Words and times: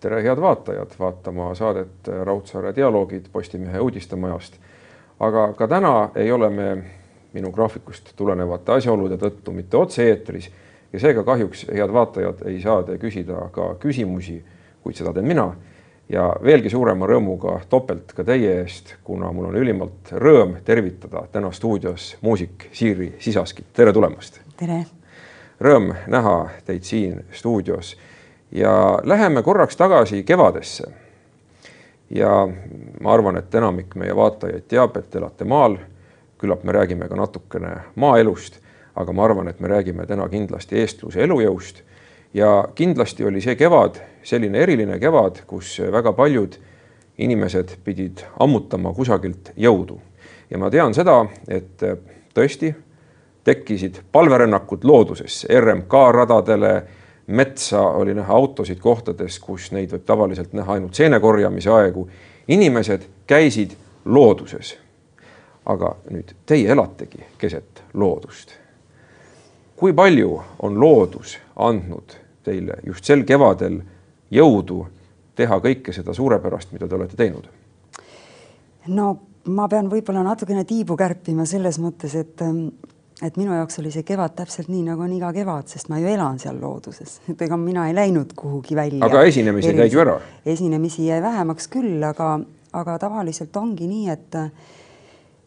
tere, 0.00 0.22
head 0.22 0.40
vaatajad, 0.40 0.90
vaatama 0.98 1.54
saadet 1.54 2.08
Raudsaare 2.24 2.74
dialoogid 2.76 3.26
Postimehe 3.32 3.80
uudistemajast. 3.80 4.54
aga 5.20 5.52
ka 5.52 5.68
täna 5.68 6.10
ei 6.14 6.32
ole 6.32 6.50
me 6.50 6.84
minu 7.32 7.52
graafikust 7.52 8.12
tulenevate 8.16 8.72
asjaolude 8.72 9.16
tõttu 9.16 9.52
mitte 9.52 9.76
otse-eetris 9.76 10.50
ja 10.92 11.00
seega 11.00 11.22
kahjuks, 11.24 11.66
head 11.72 11.92
vaatajad, 11.92 12.42
ei 12.44 12.60
saa 12.60 12.82
te 12.82 12.98
küsida 12.98 13.48
ka 13.52 13.74
küsimusi, 13.80 14.42
kuid 14.82 14.96
seda 14.96 15.12
teen 15.12 15.26
mina. 15.26 15.54
ja 16.08 16.28
veelgi 16.42 16.70
suurema 16.70 17.06
rõõmuga 17.06 17.60
topelt 17.68 18.12
ka 18.14 18.24
teie 18.24 18.52
eest, 18.60 18.94
kuna 19.04 19.32
mul 19.32 19.48
on 19.48 19.56
ülimalt 19.56 20.12
rõõm 20.12 20.60
tervitada 20.64 21.24
täna 21.32 21.50
stuudios 21.52 22.16
muusik 22.20 22.68
Siiri 22.72 23.14
Sisaskit, 23.18 23.66
tere 23.72 23.92
tulemast. 23.92 24.40
tere. 24.56 24.84
Rõõm 25.60 25.94
näha 26.06 26.48
teid 26.66 26.82
siin 26.82 27.24
stuudios 27.32 27.96
ja 28.56 28.98
läheme 29.04 29.42
korraks 29.42 29.76
tagasi 29.76 30.22
kevadesse. 30.22 30.84
ja 32.10 32.48
ma 33.00 33.12
arvan, 33.12 33.36
et 33.36 33.54
enamik 33.54 33.94
meie 33.94 34.16
vaatajaid 34.16 34.64
teab, 34.68 34.96
et 34.96 35.14
elate 35.14 35.44
maal. 35.44 35.76
küllap 36.38 36.64
me 36.64 36.72
räägime 36.72 37.08
ka 37.08 37.16
natukene 37.16 37.76
maaelust, 37.94 38.58
aga 38.94 39.12
ma 39.12 39.24
arvan, 39.24 39.48
et 39.48 39.60
me 39.60 39.68
räägime 39.68 40.06
täna 40.06 40.28
kindlasti 40.28 40.80
eestluse 40.80 41.22
elujõust. 41.22 41.82
ja 42.34 42.68
kindlasti 42.74 43.24
oli 43.24 43.40
see 43.40 43.56
kevad 43.56 44.00
selline 44.22 44.58
eriline 44.58 44.98
kevad, 44.98 45.42
kus 45.46 45.80
väga 45.92 46.12
paljud 46.12 46.56
inimesed 47.18 47.76
pidid 47.84 48.24
ammutama 48.40 48.92
kusagilt 48.92 49.52
jõudu. 49.56 50.00
ja 50.50 50.58
ma 50.58 50.70
tean 50.70 50.94
seda, 50.94 51.26
et 51.48 51.82
tõesti 52.34 52.74
tekkisid 53.44 54.00
palverännakud 54.12 54.84
loodusesse, 54.84 55.60
RMK 55.60 55.92
radadele 56.12 56.82
metsa 57.26 57.80
oli 57.80 58.14
näha 58.14 58.34
autosid 58.34 58.78
kohtades, 58.78 59.38
kus 59.38 59.70
neid 59.72 59.90
võib 59.92 60.04
tavaliselt 60.06 60.52
näha 60.52 60.72
ainult 60.78 60.94
seene 60.94 61.20
korjamise 61.20 61.70
aegu. 61.70 62.08
inimesed 62.48 63.02
käisid 63.26 63.76
looduses. 64.04 64.76
aga 65.66 65.96
nüüd 66.10 66.34
teie 66.46 66.70
elategi 66.70 67.24
keset 67.38 67.82
loodust. 67.94 68.50
kui 69.76 69.92
palju 69.92 70.42
on 70.62 70.80
loodus 70.80 71.38
andnud 71.56 72.16
teile 72.42 72.78
just 72.86 73.04
sel 73.04 73.24
kevadel 73.24 73.80
jõudu 74.30 74.86
teha 75.34 75.58
kõike 75.60 75.92
seda 75.92 76.14
suurepärast, 76.14 76.72
mida 76.72 76.88
te 76.88 76.94
olete 76.94 77.16
teinud? 77.16 77.48
no 78.86 79.18
ma 79.44 79.68
pean 79.68 79.90
võib-olla 79.90 80.22
natukene 80.22 80.64
tiibu 80.64 80.96
kärpima 80.96 81.46
selles 81.46 81.78
mõttes, 81.82 82.14
et 82.14 82.42
et 83.24 83.36
minu 83.40 83.54
jaoks 83.56 83.80
oli 83.80 83.90
see 83.94 84.04
kevad 84.04 84.34
täpselt 84.36 84.68
nii, 84.68 84.82
nagu 84.90 85.04
on 85.06 85.12
iga 85.16 85.32
kevad, 85.32 85.70
sest 85.72 85.88
ma 85.88 86.00
ju 86.02 86.08
elan 86.10 86.40
seal 86.42 86.58
looduses, 86.60 87.20
et 87.32 87.44
ega 87.48 87.58
mina 87.60 87.88
ei 87.90 87.96
läinud 87.96 88.34
kuhugi 88.36 88.76
välja. 88.76 89.04
aga 89.06 89.24
esinemisi 89.28 89.72
jäid 89.72 89.92
ju 89.92 90.02
ära? 90.04 90.18
esinemisi 90.44 91.06
jäi 91.08 91.22
vähemaks 91.24 91.70
küll, 91.72 92.02
aga, 92.04 92.34
aga 92.76 92.98
tavaliselt 93.06 93.56
ongi 93.56 93.88
nii, 93.90 94.08
et 94.12 94.42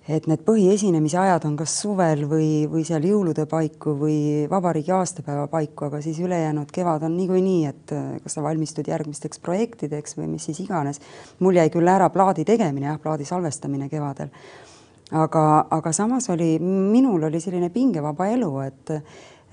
et 0.09 0.25
need 0.25 0.41
põhiesinemise 0.41 1.19
ajad 1.21 1.43
on 1.45 1.57
kas 1.59 1.75
suvel 1.83 2.23
või, 2.25 2.63
või 2.65 2.81
seal 2.87 3.03
jõulude 3.05 3.43
paiku 3.45 3.91
või 3.99 4.47
vabariigi 4.49 4.89
aastapäeva 4.95 5.43
paiku, 5.51 5.85
aga 5.85 5.99
siis 6.01 6.17
ülejäänud 6.25 6.71
kevad 6.73 7.05
on 7.05 7.13
niikuinii, 7.13 7.59
et 7.69 7.93
kas 8.23 8.37
sa 8.39 8.41
valmistud 8.41 8.89
järgmisteks 8.89 9.37
projektideks 9.45 10.17
või 10.17 10.31
mis 10.31 10.49
siis 10.49 10.63
iganes. 10.65 10.97
mul 11.45 11.61
jäi 11.61 11.69
küll 11.69 11.93
ära 11.93 12.09
plaadi 12.09 12.47
tegemine 12.47 12.89
jah, 12.89 12.97
plaadi 13.03 13.29
salvestamine 13.29 13.85
kevadel 13.89 14.33
aga, 15.11 15.43
aga 15.71 15.91
samas 15.95 16.29
oli, 16.29 16.57
minul 16.59 17.23
oli 17.29 17.41
selline 17.41 17.69
pingevaba 17.73 18.29
elu, 18.33 18.51
et, 18.65 18.93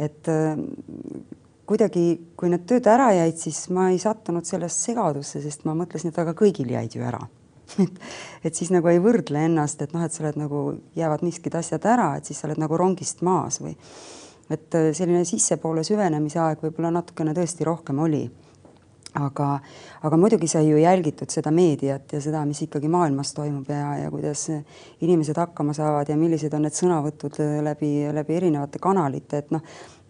et 0.02 0.30
kuidagi, 1.66 2.04
kui 2.38 2.52
need 2.52 2.66
tööd 2.68 2.86
ära 2.90 3.10
jäid, 3.16 3.38
siis 3.40 3.66
ma 3.74 3.88
ei 3.92 3.98
sattunud 4.02 4.46
sellesse 4.46 4.90
segadusse, 4.90 5.42
sest 5.42 5.66
ma 5.66 5.74
mõtlesin, 5.78 6.12
et 6.12 6.20
aga 6.22 6.36
kõigil 6.36 6.70
jäid 6.76 6.98
ju 6.98 7.04
ära. 7.06 7.22
Et, 7.82 7.96
et 8.46 8.54
siis 8.54 8.68
nagu 8.70 8.86
ei 8.86 9.00
võrdle 9.02 9.40
ennast, 9.42 9.80
et 9.82 9.90
noh, 9.90 10.04
et 10.06 10.14
sa 10.14 10.22
oled 10.22 10.36
nagu, 10.38 10.60
jäävad 10.94 11.24
miskid 11.26 11.56
asjad 11.58 11.82
ära, 11.90 12.12
et 12.14 12.28
siis 12.28 12.38
sa 12.38 12.46
oled 12.46 12.60
nagu 12.62 12.78
rongist 12.78 13.24
maas 13.26 13.58
või 13.58 13.72
et 14.54 14.76
selline 14.94 15.24
sissepoole 15.26 15.82
süvenemise 15.82 16.38
aeg 16.38 16.62
võib-olla 16.62 16.92
natukene 16.94 17.34
tõesti 17.34 17.66
rohkem 17.66 17.98
oli 18.04 18.22
aga, 19.16 19.48
aga 20.06 20.20
muidugi 20.20 20.48
sai 20.50 20.68
ju 20.68 20.78
jälgitud 20.80 21.32
seda 21.32 21.52
meediat 21.54 22.12
ja 22.12 22.20
seda, 22.22 22.44
mis 22.48 22.62
ikkagi 22.66 22.90
maailmas 22.92 23.32
toimub 23.36 23.68
ja, 23.72 23.96
ja 24.02 24.10
kuidas 24.12 24.46
inimesed 25.00 25.38
hakkama 25.40 25.74
saavad 25.76 26.10
ja 26.12 26.16
millised 26.20 26.54
on 26.56 26.66
need 26.66 26.76
sõnavõtud 26.76 27.38
läbi, 27.66 27.92
läbi 28.14 28.40
erinevate 28.40 28.82
kanalite, 28.82 29.44
et 29.44 29.54
noh, 29.54 29.64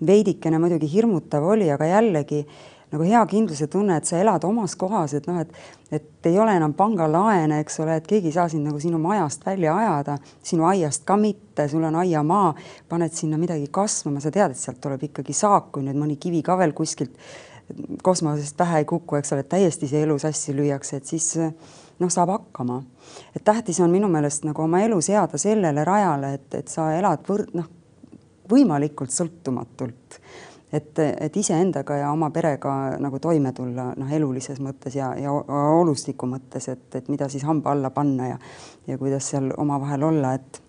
veidikene 0.07 0.61
muidugi 0.61 0.91
hirmutav 0.93 1.47
oli, 1.55 1.71
aga 1.73 1.89
jällegi 1.89 2.45
nagu 2.93 3.07
hea 3.07 3.23
kindluse 3.27 3.67
tunne, 3.71 3.97
et 3.99 4.07
sa 4.07 4.21
elad 4.21 4.45
omas 4.47 4.77
kohas, 4.79 5.17
et 5.19 5.27
noh, 5.27 5.41
et, 5.43 5.51
et 5.91 6.29
ei 6.31 6.39
ole 6.39 6.55
enam 6.55 6.75
pangalaene, 6.77 7.59
eks 7.65 7.81
ole, 7.83 7.97
et 7.99 8.07
keegi 8.07 8.31
ei 8.31 8.37
saa 8.37 8.47
sind 8.53 8.67
nagu 8.69 8.79
sinu 8.83 9.01
majast 9.03 9.43
välja 9.47 9.75
ajada, 9.75 10.17
sinu 10.47 10.69
aiast 10.71 11.03
ka 11.09 11.17
mitte, 11.19 11.67
sul 11.71 11.85
on 11.89 11.99
aiamaa, 12.03 12.53
paned 12.89 13.15
sinna 13.17 13.41
midagi 13.43 13.67
kasvama, 13.75 14.23
sa 14.23 14.31
tead, 14.35 14.55
et 14.55 14.63
sealt 14.63 14.79
tuleb 14.85 15.03
ikkagi 15.09 15.35
saak, 15.35 15.73
kui 15.75 15.87
nüüd 15.87 15.99
mõni 15.99 16.19
kivi 16.23 16.45
ka 16.47 16.59
veel 16.61 16.77
kuskilt 16.79 17.19
kosmosest 18.03 18.57
pähe 18.57 18.79
ei 18.79 18.85
kuku, 18.85 19.17
eks 19.19 19.33
ole, 19.33 19.43
täiesti 19.43 19.89
see 19.91 20.03
elu 20.07 20.19
sassi 20.19 20.55
lüüakse, 20.57 21.01
et 21.01 21.07
siis 21.07 21.33
noh, 21.37 22.11
saab 22.13 22.31
hakkama. 22.31 22.83
et 23.37 23.45
tähtis 23.45 23.81
on 23.81 23.91
minu 23.91 24.09
meelest 24.09 24.45
nagu 24.45 24.63
oma 24.63 24.81
elu 24.85 25.01
seada 25.01 25.39
sellele 25.39 25.85
rajale, 25.85 26.35
et, 26.35 26.55
et 26.55 26.69
sa 26.69 26.91
elad 26.97 27.25
võrd-, 27.29 27.55
noh, 27.55 27.71
võimalikult 28.51 29.11
sõltumatult. 29.11 30.21
et, 30.73 30.99
et 30.99 31.37
iseendaga 31.37 31.97
ja 31.97 32.11
oma 32.13 32.31
perega 32.31 32.99
nagu 33.01 33.19
toime 33.23 33.53
tulla, 33.53 33.93
noh, 33.97 34.13
elulises 34.13 34.61
mõttes 34.61 34.97
ja, 34.99 35.13
ja 35.19 35.33
olustiku 35.33 36.27
mõttes, 36.27 36.69
et, 36.69 36.87
et 36.95 37.09
mida 37.09 37.29
siis 37.33 37.47
hamba 37.47 37.73
alla 37.73 37.91
panna 37.91 38.29
ja 38.35 38.39
ja 38.87 38.99
kuidas 38.99 39.33
seal 39.33 39.51
omavahel 39.57 40.03
olla, 40.07 40.35
et 40.35 40.63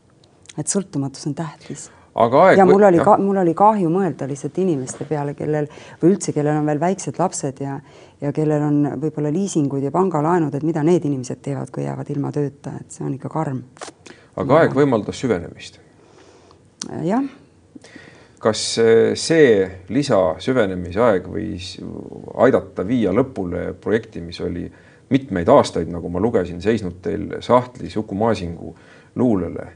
et 0.57 0.67
sõltumatus 0.67 1.27
on 1.29 1.35
tähtis 1.37 1.91
aga 2.17 2.44
aeg. 2.47 2.57
ja 2.57 2.66
mul 2.66 2.83
oli 2.89 3.00
ka, 3.03 3.16
mul 3.22 3.39
oli 3.44 3.53
kahju 3.57 3.89
mõelda 3.94 4.28
lihtsalt 4.29 4.57
inimeste 4.61 5.05
peale, 5.09 5.33
kellel 5.38 5.69
või 6.01 6.13
üldse, 6.13 6.33
kellel 6.35 6.59
on 6.61 6.69
veel 6.69 6.81
väiksed 6.81 7.19
lapsed 7.22 7.61
ja 7.63 7.78
ja 8.22 8.31
kellel 8.33 8.63
on 8.66 8.78
võib-olla 8.97 9.29
liisingud 9.33 9.83
ja 9.85 9.91
pangalaenud, 9.94 10.56
et 10.57 10.63
mida 10.66 10.81
need 10.85 11.03
inimesed 11.06 11.44
teevad, 11.45 11.69
kui 11.73 11.83
jäävad 11.85 12.07
ilma 12.09 12.31
tööta, 12.33 12.73
et 12.79 12.95
see 12.95 13.06
on 13.06 13.13
ikka 13.13 13.29
karm. 13.29 13.61
aga 14.35 14.53
ja. 14.53 14.63
aeg 14.63 14.77
võimaldas 14.77 15.22
süvenemist? 15.22 15.77
jah. 17.06 17.25
kas 18.41 18.63
see 19.22 19.51
lisasüvenemise 19.94 21.01
aeg 21.01 21.29
võis 21.29 21.75
aidata 22.47 22.85
viia 22.88 23.13
lõpule 23.13 23.72
projekti, 23.81 24.22
mis 24.22 24.41
oli 24.41 24.66
mitmeid 25.13 25.50
aastaid, 25.50 25.91
nagu 25.91 26.09
ma 26.09 26.19
lugesin, 26.19 26.61
seisnud 26.61 26.97
teil 27.01 27.38
sahtlis 27.45 27.95
Uku 27.97 28.17
Maasingu 28.17 28.73
luulele 29.16 29.67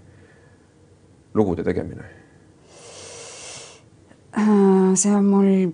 lugude 1.33 1.63
tegemine 1.63 2.20
see 4.35 5.15
on 5.15 5.25
mul 5.27 5.71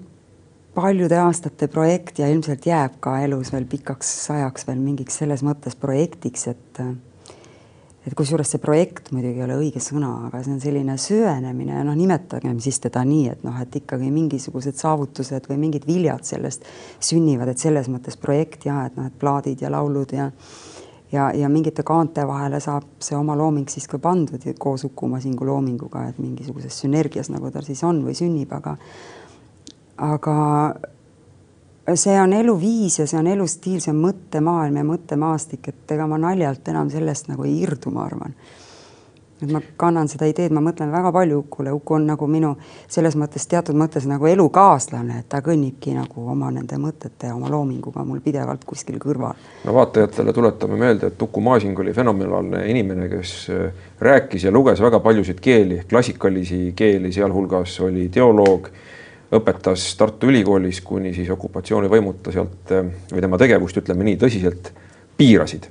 paljude 0.78 1.18
aastate 1.18 1.68
projekt 1.73 2.19
ja 2.22 2.29
ilmselt 2.29 2.66
jääb 2.66 3.00
ka 3.01 3.19
elus 3.25 3.51
veel 3.53 3.66
pikaks 3.69 4.09
ajaks 4.34 4.68
veel 4.68 4.81
mingiks 4.81 5.18
selles 5.22 5.44
mõttes 5.45 5.78
projektiks, 5.79 6.47
et 6.53 6.81
et 8.07 8.16
kusjuures 8.16 8.47
see 8.53 8.62
projekt 8.63 9.09
muidugi 9.12 9.41
ei 9.41 9.44
ole 9.44 9.57
õige 9.59 9.81
sõna, 9.84 10.13
aga 10.29 10.40
see 10.44 10.53
on 10.53 10.62
selline 10.63 10.95
süvenemine, 11.01 11.81
noh, 11.84 11.95
nimetagem 11.97 12.62
siis 12.63 12.79
teda 12.79 13.01
nii, 13.03 13.25
et 13.34 13.44
noh, 13.44 13.57
et 13.59 13.73
ikkagi 13.81 14.07
mingisugused 14.13 14.79
saavutused 14.79 15.50
või 15.50 15.59
mingid 15.66 15.88
viljad 15.89 16.24
sellest 16.28 16.63
sünnivad, 17.03 17.51
et 17.51 17.59
selles 17.59 17.89
mõttes 17.91 18.16
projekt 18.22 18.69
ja 18.69 18.85
et 18.88 18.95
noh, 18.95 19.09
et 19.09 19.19
plaadid 19.19 19.66
ja 19.66 19.74
laulud 19.74 20.16
ja 20.16 20.29
ja, 21.12 21.31
ja 21.34 21.50
mingite 21.50 21.84
kaante 21.84 22.28
vahele 22.28 22.59
saab 22.59 22.84
see 23.03 23.18
oma 23.18 23.35
looming 23.38 23.69
siis 23.69 23.88
ka 23.88 24.00
pandud 24.00 24.44
koos 24.59 24.84
Uku 24.84 25.07
Masingu 25.07 25.45
loominguga, 25.45 26.07
et 26.09 26.19
mingisuguses 26.19 26.81
sünergias, 26.83 27.31
nagu 27.33 27.51
ta 27.51 27.62
siis 27.65 27.83
on 27.83 28.04
või 28.06 28.15
sünnib, 28.18 28.51
aga 28.54 28.77
aga 29.98 30.38
see 31.95 32.19
on 32.21 32.33
eluviis 32.33 33.00
ja 33.00 33.07
see 33.07 33.19
on 33.19 33.27
elustiil, 33.31 33.80
see 33.81 33.94
on 33.94 34.01
mõttemaailm 34.04 34.81
ja 34.81 34.86
mõttemaastik, 34.88 35.71
et 35.71 35.95
ega 35.95 36.07
ma 36.07 36.19
naljalt 36.21 36.68
enam 36.68 36.92
sellest 36.92 37.31
nagu 37.31 37.48
ei 37.48 37.62
irdu, 37.63 37.94
ma 37.95 38.06
arvan 38.06 38.36
et 39.42 39.51
ma 39.51 39.62
kannan 39.78 40.10
seda 40.10 40.28
ideed, 40.30 40.54
ma 40.56 40.62
mõtlen 40.66 40.89
väga 40.92 41.12
palju 41.13 41.42
Ukule, 41.44 41.72
Uku 41.75 41.98
on 41.98 42.07
nagu 42.10 42.28
minu 42.31 42.54
selles 42.89 43.16
mõttes 43.19 43.45
teatud 43.50 43.78
mõttes 43.78 44.07
nagu 44.10 44.25
elukaaslane, 44.30 45.19
et 45.22 45.30
ta 45.30 45.44
kõnnibki 45.45 45.94
nagu 45.94 46.25
oma 46.31 46.50
nende 46.54 46.80
mõtete 46.81 47.30
oma 47.34 47.51
loominguga 47.54 48.06
mul 48.07 48.22
pidevalt 48.25 48.66
kuskil 48.66 48.98
kõrval. 49.01 49.38
no 49.66 49.75
vaatajatele 49.78 50.34
tuletame 50.34 50.80
meelde, 50.81 51.12
et 51.12 51.22
Uku 51.22 51.42
Masing 51.42 51.80
oli 51.80 51.94
fenomenaalne 51.94 52.66
inimene, 52.72 53.10
kes 53.13 53.36
äh, 53.54 53.86
rääkis 54.00 54.48
ja 54.48 54.51
luges 54.51 54.81
väga 54.81 55.00
paljusid 55.00 55.39
keeli, 55.39 55.84
klassikalisi 55.89 56.74
keeli, 56.75 57.13
sealhulgas 57.13 57.80
oli 57.86 58.10
teoloog, 58.10 58.72
õpetas 59.38 59.86
Tartu 60.00 60.31
Ülikoolis, 60.31 60.81
kuni 60.81 61.13
siis 61.13 61.30
okupatsioonivõimud 61.30 62.24
ta 62.24 62.34
sealt 62.34 62.74
äh, 62.74 62.89
või 63.13 63.22
tema 63.22 63.38
tegevust, 63.38 63.84
ütleme 63.84 64.10
nii, 64.10 64.22
tõsiselt 64.25 64.74
piirasid 65.18 65.69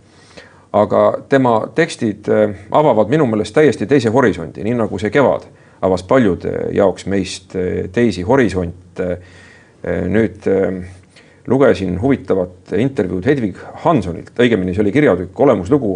aga 0.76 1.02
tema 1.28 1.60
tekstid 1.74 2.28
äh, 2.28 2.50
avavad 2.70 3.10
minu 3.12 3.26
meelest 3.30 3.54
täiesti 3.56 3.86
teise 3.88 4.10
horisondi, 4.12 4.64
nii 4.66 4.76
nagu 4.76 4.98
see 5.00 5.12
kevad 5.14 5.46
avas 5.86 6.04
paljude 6.08 6.52
jaoks 6.76 7.06
meist 7.10 7.56
äh, 7.56 7.86
teisi 7.92 8.24
horisonte. 8.26 9.10
Äh, 9.86 10.06
nüüd 10.10 10.46
lugesin 11.46 12.00
huvitavat 12.02 12.72
intervjuud 12.74 13.26
Hedvig 13.28 13.58
Hansonilt, 13.84 14.32
õigemini 14.42 14.74
see 14.74 14.82
oli 14.82 14.92
kirjatükk 14.94 15.40
Olemuslugu, 15.46 15.92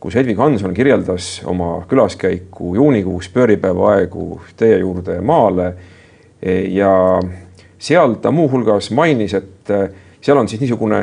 kus 0.00 0.16
Hedvig 0.16 0.38
Hanson 0.40 0.72
kirjeldas 0.72 1.42
oma 1.50 1.82
külaskäiku 1.90 2.72
juunikuus 2.78 3.28
pööripäeva 3.34 3.90
aegu 3.98 4.40
teie 4.56 4.78
juurde 4.80 5.18
maale 5.20 5.74
ja 6.72 6.94
seal 7.76 8.16
ta 8.22 8.32
muuhulgas 8.32 8.88
mainis, 8.96 9.34
et 9.36 9.74
seal 10.24 10.40
on 10.40 10.48
siis 10.48 10.62
niisugune, 10.62 11.02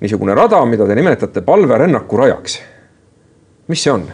niisugune 0.00 0.34
rada, 0.36 0.60
mida 0.68 0.86
te 0.86 0.94
nimetate 0.94 1.42
palverännaku 1.42 2.16
rajaks. 2.16 2.60
mis 3.68 3.82
see 3.82 3.92
on? 3.92 4.06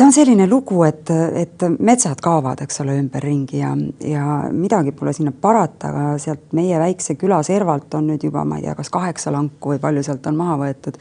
see 0.00 0.06
on 0.06 0.12
selline 0.12 0.46
lugu, 0.48 0.80
et, 0.86 1.10
et 1.36 1.64
metsad 1.78 2.20
kaovad, 2.24 2.62
eks 2.64 2.80
ole, 2.80 2.94
ümberringi 3.02 3.58
ja, 3.60 3.74
ja 4.06 4.38
midagi 4.52 4.94
pole 4.96 5.12
sinna 5.12 5.32
parata, 5.32 5.90
aga 5.90 6.14
sealt 6.22 6.54
meie 6.56 6.78
väikse 6.80 7.18
küla 7.20 7.42
servalt 7.44 7.92
on 7.98 8.08
nüüd 8.08 8.24
juba, 8.24 8.46
ma 8.48 8.56
ei 8.56 8.64
tea, 8.64 8.76
kas 8.78 8.88
kaheksa 8.94 9.32
lanku 9.34 9.74
või 9.74 9.82
palju 9.82 10.06
sealt 10.06 10.26
on 10.30 10.38
maha 10.40 10.56
võetud. 10.62 10.96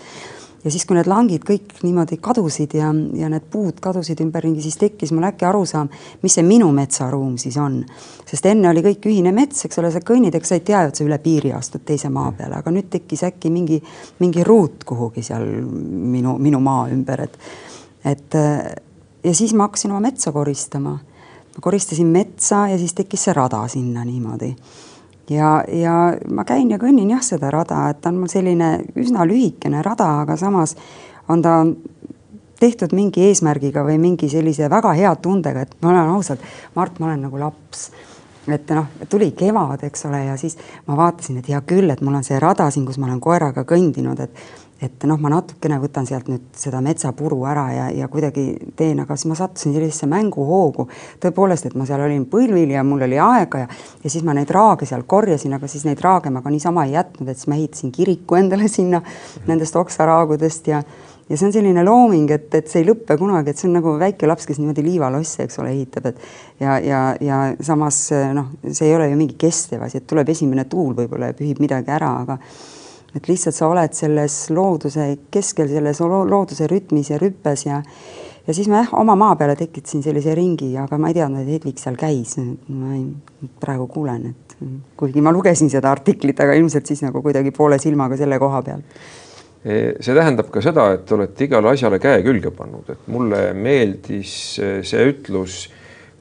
Ja 0.64 0.72
siis, 0.72 0.86
kui 0.86 0.98
need 0.98 1.08
langid 1.08 1.46
kõik 1.48 1.78
niimoodi 1.86 2.18
kadusid 2.22 2.74
ja, 2.76 2.90
ja 3.16 3.30
need 3.32 3.46
puud 3.52 3.80
kadusid 3.84 4.20
ümberringi, 4.24 4.62
siis 4.64 4.78
tekkis 4.80 5.14
mul 5.16 5.28
äkki 5.30 5.48
arusaam, 5.48 5.90
mis 6.24 6.36
see 6.36 6.46
minu 6.46 6.70
metsaruum 6.76 7.38
siis 7.42 7.58
on. 7.62 7.80
sest 8.28 8.46
enne 8.50 8.70
oli 8.70 8.84
kõik 8.86 9.08
ühine 9.12 9.32
mets, 9.36 9.66
eks 9.66 9.80
ole, 9.82 9.92
sa 9.94 10.04
kõnnid, 10.06 10.36
eks 10.36 10.52
sa 10.52 10.60
ei 10.60 10.66
tea, 10.68 10.84
et 10.90 11.00
sa 11.00 11.06
üle 11.06 11.20
piiri 11.24 11.54
astud 11.56 11.86
teise 11.88 12.12
maa 12.14 12.32
peale, 12.36 12.60
aga 12.60 12.74
nüüd 12.76 12.90
tekkis 12.92 13.24
äkki 13.30 13.52
mingi, 13.54 13.80
mingi 14.20 14.44
ruut 14.48 14.84
kuhugi 14.88 15.24
seal 15.26 15.48
minu, 15.48 16.38
minu 16.42 16.62
maa 16.64 16.88
ümber, 16.92 17.28
et 17.28 17.40
et 18.08 18.36
ja 19.24 19.34
siis 19.36 19.54
ma 19.54 19.68
hakkasin 19.68 19.92
oma 19.92 20.00
metsa 20.00 20.32
koristama. 20.32 21.00
ma 21.56 21.62
koristasin 21.62 22.08
metsa 22.08 22.68
ja 22.68 22.78
siis 22.78 22.94
tekkis 22.94 23.24
see 23.28 23.34
rada 23.34 23.68
sinna 23.68 24.06
niimoodi. 24.06 24.56
Ja, 25.30 25.64
ja 25.68 25.96
ma 26.32 26.46
käin 26.48 26.72
ja 26.72 26.80
kõnnin 26.82 27.12
jah, 27.14 27.24
seda 27.26 27.52
rada, 27.54 27.88
et 27.92 28.02
ta 28.02 28.12
on 28.12 28.20
mul 28.22 28.32
selline 28.32 28.76
üsna 29.00 29.26
lühikene 29.30 29.84
rada, 29.86 30.10
aga 30.24 30.38
samas 30.40 30.76
on 31.30 31.44
ta 31.46 31.62
tehtud 32.60 32.94
mingi 32.96 33.24
eesmärgiga 33.30 33.84
või 33.88 33.98
mingi 34.02 34.30
sellise 34.30 34.70
väga 34.72 34.94
hea 34.98 35.12
tundega, 35.24 35.64
et 35.64 35.76
ma 35.82 35.94
olen 35.94 36.16
ausalt, 36.16 36.44
Mart, 36.76 37.00
ma 37.00 37.12
olen 37.12 37.28
nagu 37.28 37.40
laps. 37.40 37.90
Et 38.50 38.72
noh, 38.74 38.88
tuli 39.12 39.30
kevad, 39.38 39.84
eks 39.86 40.08
ole, 40.10 40.24
ja 40.26 40.36
siis 40.40 40.58
ma 40.88 40.96
vaatasin, 40.98 41.38
et 41.38 41.50
hea 41.52 41.60
küll, 41.70 41.92
et 41.94 42.02
mul 42.02 42.18
on 42.18 42.26
see 42.26 42.40
rada 42.42 42.70
siin, 42.74 42.88
kus 42.88 42.98
ma 42.98 43.06
olen 43.06 43.20
koeraga 43.22 43.64
kõndinud, 43.68 44.20
et 44.24 44.69
et 44.82 45.04
noh, 45.10 45.20
ma 45.20 45.32
natukene 45.34 45.76
võtan 45.82 46.08
sealt 46.08 46.30
nüüd 46.32 46.46
seda 46.56 46.80
metsapuru 46.84 47.42
ära 47.50 47.66
ja, 47.74 47.88
ja 47.92 48.08
kuidagi 48.12 48.46
teen, 48.80 49.02
aga 49.04 49.18
siis 49.18 49.28
ma 49.32 49.36
sattusin 49.36 49.76
sellisesse 49.76 50.08
mänguhoogu. 50.08 50.88
tõepoolest, 51.20 51.68
et 51.68 51.76
ma 51.76 51.88
seal 51.90 52.06
olin 52.06 52.24
põlvil 52.32 52.72
ja 52.72 52.84
mul 52.88 53.04
oli 53.08 53.20
aega 53.20 53.66
ja, 53.66 53.68
ja 54.04 54.14
siis 54.14 54.24
ma 54.24 54.36
neid 54.38 54.52
raage 54.56 54.88
seal 54.88 55.04
korjasin, 55.04 55.58
aga 55.58 55.68
siis 55.68 55.84
neid 55.88 56.00
raage 56.04 56.32
ma 56.32 56.44
ka 56.46 56.54
niisama 56.54 56.88
ei 56.88 56.96
jätnud, 56.96 57.28
et 57.28 57.38
siis 57.38 57.52
ma 57.52 57.60
ehitasin 57.60 57.92
kiriku 57.96 58.40
endale 58.40 58.72
sinna 58.72 59.04
nendest 59.48 59.76
oksaraagudest 59.76 60.72
ja 60.72 60.84
ja 61.30 61.38
see 61.38 61.46
on 61.46 61.54
selline 61.54 61.84
looming, 61.86 62.32
et, 62.34 62.48
et 62.58 62.72
see 62.72 62.82
ei 62.82 62.88
lõppe 62.88 63.14
kunagi, 63.20 63.52
et 63.52 63.60
see 63.60 63.68
on 63.70 63.76
nagu 63.78 63.92
väike 64.02 64.26
laps, 64.26 64.48
kes 64.50 64.58
niimoodi 64.58 64.82
liivalosse, 64.82 65.46
eks 65.46 65.60
ole, 65.62 65.76
ehitab, 65.76 66.08
et 66.10 66.24
ja, 66.64 66.80
ja, 66.82 67.02
ja 67.22 67.38
samas 67.62 68.00
noh, 68.34 68.50
see 68.66 68.88
ei 68.90 68.96
ole 68.98 69.12
ju 69.12 69.20
mingi 69.20 69.38
kestev 69.38 69.84
asi, 69.86 70.02
et 70.02 70.08
tuleb 70.10 70.32
esimene 70.34 70.66
tuul 70.72 70.96
võib-olla 70.98 71.30
ja 71.30 71.38
pühib 71.38 71.62
midagi 71.62 71.94
ära, 71.94 72.16
aga 72.24 72.40
et 73.16 73.30
lihtsalt 73.30 73.56
sa 73.56 73.70
oled 73.70 73.94
selles 73.98 74.36
looduse 74.54 75.06
keskel, 75.34 75.70
selles 75.72 76.02
looduse 76.04 76.68
rütmis 76.70 77.10
ja 77.14 77.20
rüppes 77.22 77.66
ja 77.66 77.84
ja 78.50 78.54
siis 78.56 78.70
ma 78.72 78.82
jah, 78.82 78.94
oma 78.98 79.14
maa 79.20 79.36
peale 79.38 79.54
tekitasin 79.60 80.02
sellise 80.02 80.34
ringi, 80.38 80.72
aga 80.82 80.98
ma 80.98 81.12
ei 81.12 81.18
teadnud, 81.20 81.44
et 81.44 81.54
Hedvig 81.54 81.78
seal 81.82 81.98
käis. 82.00 82.36
ma 82.40 82.96
ei, 82.96 83.04
praegu 83.62 83.86
kuulen, 83.92 84.32
et 84.32 84.56
kuigi 84.98 85.22
ma 85.22 85.34
lugesin 85.36 85.70
seda 85.70 85.92
artiklit, 85.94 86.40
aga 86.42 86.56
ilmselt 86.58 86.90
siis 86.90 87.04
nagu 87.06 87.22
kuidagi 87.26 87.54
poole 87.56 87.78
silmaga 87.82 88.18
selle 88.18 88.40
koha 88.42 88.62
peal. 88.66 88.82
E, 89.60 89.76
see 90.00 90.16
tähendab 90.16 90.50
ka 90.54 90.64
seda, 90.66 90.88
et 90.96 91.06
te 91.06 91.18
olete 91.18 91.46
igale 91.46 91.74
asjale 91.74 92.00
käe 92.02 92.24
külge 92.26 92.50
pannud, 92.56 92.90
et 92.90 93.06
mulle 93.12 93.50
meeldis 93.54 94.34
see 94.58 95.06
ütlus, 95.12 95.62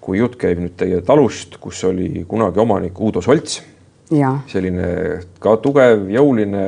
kui 0.04 0.20
jutt 0.20 0.36
käib 0.40 0.60
nüüd 0.60 0.76
teie 0.76 1.00
talust, 1.06 1.56
kus 1.62 1.80
oli 1.88 2.26
kunagi 2.28 2.60
omanik 2.60 3.00
Uudo 3.00 3.22
Solts 3.24 3.60
selline 4.48 4.90
ka 5.40 5.56
tugev, 5.62 6.06
jõuline, 6.12 6.64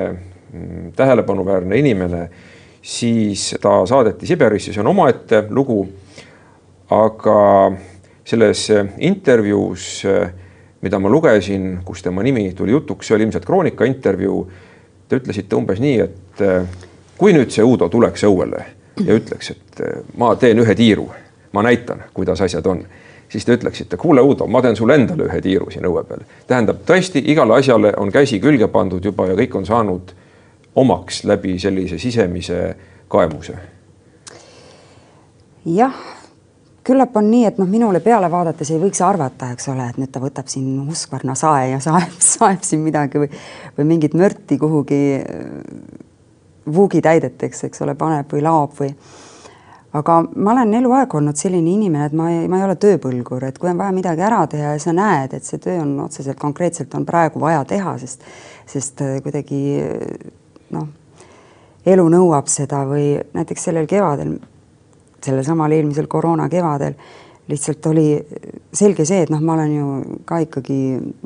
mm, 0.52 0.92
tähelepanuväärne 0.96 1.78
inimene, 1.78 2.22
siis 2.82 3.54
ta 3.60 3.80
saadeti 3.86 4.26
Siberisse, 4.26 4.72
see 4.72 4.82
on 4.82 4.92
omaette 4.92 5.46
lugu. 5.50 5.86
aga 6.90 7.70
selles 8.26 8.64
intervjuus, 8.98 10.02
mida 10.82 10.98
ma 10.98 11.08
lugesin, 11.08 11.78
kus 11.86 12.02
tema 12.02 12.24
nimi 12.26 12.48
tuli 12.58 12.72
jutuks, 12.72 13.06
see 13.06 13.14
oli 13.14 13.28
ilmselt 13.28 13.46
Kroonika 13.46 13.86
intervjuu. 13.86 14.40
Te 15.06 15.20
ütlesite 15.20 15.54
umbes 15.54 15.78
nii, 15.78 16.00
et 16.00 16.42
kui 17.18 17.30
nüüd 17.36 17.54
see 17.54 17.62
Uudo 17.62 17.86
tuleks 17.88 18.26
õuele 18.26 18.64
ja 19.06 19.14
ütleks, 19.14 19.52
et 19.54 19.82
ma 20.18 20.32
teen 20.34 20.58
ühe 20.58 20.74
tiiru, 20.74 21.06
ma 21.52 21.62
näitan, 21.62 22.02
kuidas 22.14 22.42
asjad 22.42 22.66
on 22.66 22.82
siis 23.30 23.44
te 23.44 23.54
ütleksite, 23.54 23.96
kuule, 23.96 24.20
Uudo, 24.20 24.46
ma 24.46 24.62
teen 24.62 24.76
sulle 24.76 24.96
endale 24.98 25.28
ühe 25.28 25.40
tiiru 25.42 25.70
siin 25.70 25.86
õue 25.86 26.02
peal. 26.06 26.24
tähendab, 26.46 26.82
tõesti 26.86 27.22
igale 27.32 27.58
asjale 27.58 27.92
on 27.96 28.12
käsi 28.12 28.40
külge 28.42 28.68
pandud 28.68 29.04
juba 29.04 29.28
ja 29.30 29.36
kõik 29.38 29.56
on 29.60 29.66
saanud 29.66 30.14
omaks 30.74 31.24
läbi 31.24 31.58
sellise 31.58 31.98
sisemise 31.98 32.60
kaemuse. 33.08 33.54
jah, 35.64 35.94
küllap 36.84 37.16
on 37.16 37.30
nii, 37.30 37.44
et 37.46 37.58
noh, 37.58 37.68
minule 37.68 38.00
peale 38.00 38.30
vaadates 38.30 38.70
ei 38.70 38.82
võiks 38.82 39.02
arvata, 39.04 39.52
eks 39.54 39.68
ole, 39.68 39.88
et 39.90 39.98
nüüd 40.00 40.10
ta 40.12 40.22
võtab 40.22 40.50
siin 40.50 40.78
Husqvarna 40.88 41.34
sae 41.38 41.70
ja 41.74 41.80
saeb, 41.80 42.18
saeb 42.34 42.66
siin 42.66 42.82
midagi 42.86 43.22
või, 43.22 43.30
või 43.78 43.90
mingit 43.94 44.14
mörti 44.18 44.58
kuhugi 44.58 45.02
vuugitäideteks, 46.70 47.64
eks 47.68 47.82
ole, 47.82 47.94
paneb 47.98 48.32
või 48.32 48.42
laob 48.44 48.74
või 48.78 48.94
aga 49.92 50.20
ma 50.36 50.52
olen 50.52 50.74
eluaeg 50.78 51.14
olnud 51.18 51.38
selline 51.38 51.72
inimene, 51.72 52.06
et 52.06 52.12
ma 52.16 52.28
ei, 52.30 52.44
ma 52.50 52.60
ei 52.60 52.66
ole 52.68 52.76
tööpõlgur, 52.80 53.48
et 53.48 53.58
kui 53.58 53.70
on 53.70 53.80
vaja 53.80 53.94
midagi 53.94 54.22
ära 54.26 54.44
teha 54.50 54.74
ja 54.76 54.82
sa 54.82 54.94
näed, 54.94 55.34
et 55.34 55.46
see 55.46 55.58
töö 55.62 55.80
on 55.82 55.96
otseselt 56.04 56.38
konkreetselt 56.38 56.94
on 56.94 57.06
praegu 57.08 57.42
vaja 57.42 57.64
teha, 57.68 57.96
sest, 58.02 58.22
sest 58.70 59.02
äh, 59.06 59.18
kuidagi 59.24 59.62
noh, 60.76 60.86
elu 61.90 62.06
nõuab 62.14 62.50
seda 62.52 62.84
või 62.86 63.16
näiteks 63.34 63.66
sellel 63.70 63.90
kevadel, 63.90 64.36
sellel 65.24 65.44
samal 65.44 65.74
eelmisel 65.74 66.06
koroona 66.10 66.48
kevadel 66.52 66.94
lihtsalt 67.50 67.86
oli 67.90 68.06
selge 68.72 69.04
see, 69.08 69.24
et 69.24 69.30
noh, 69.32 69.42
ma 69.42 69.56
olen 69.56 69.74
ju 69.74 69.86
ka 70.28 70.38
ikkagi 70.44 70.78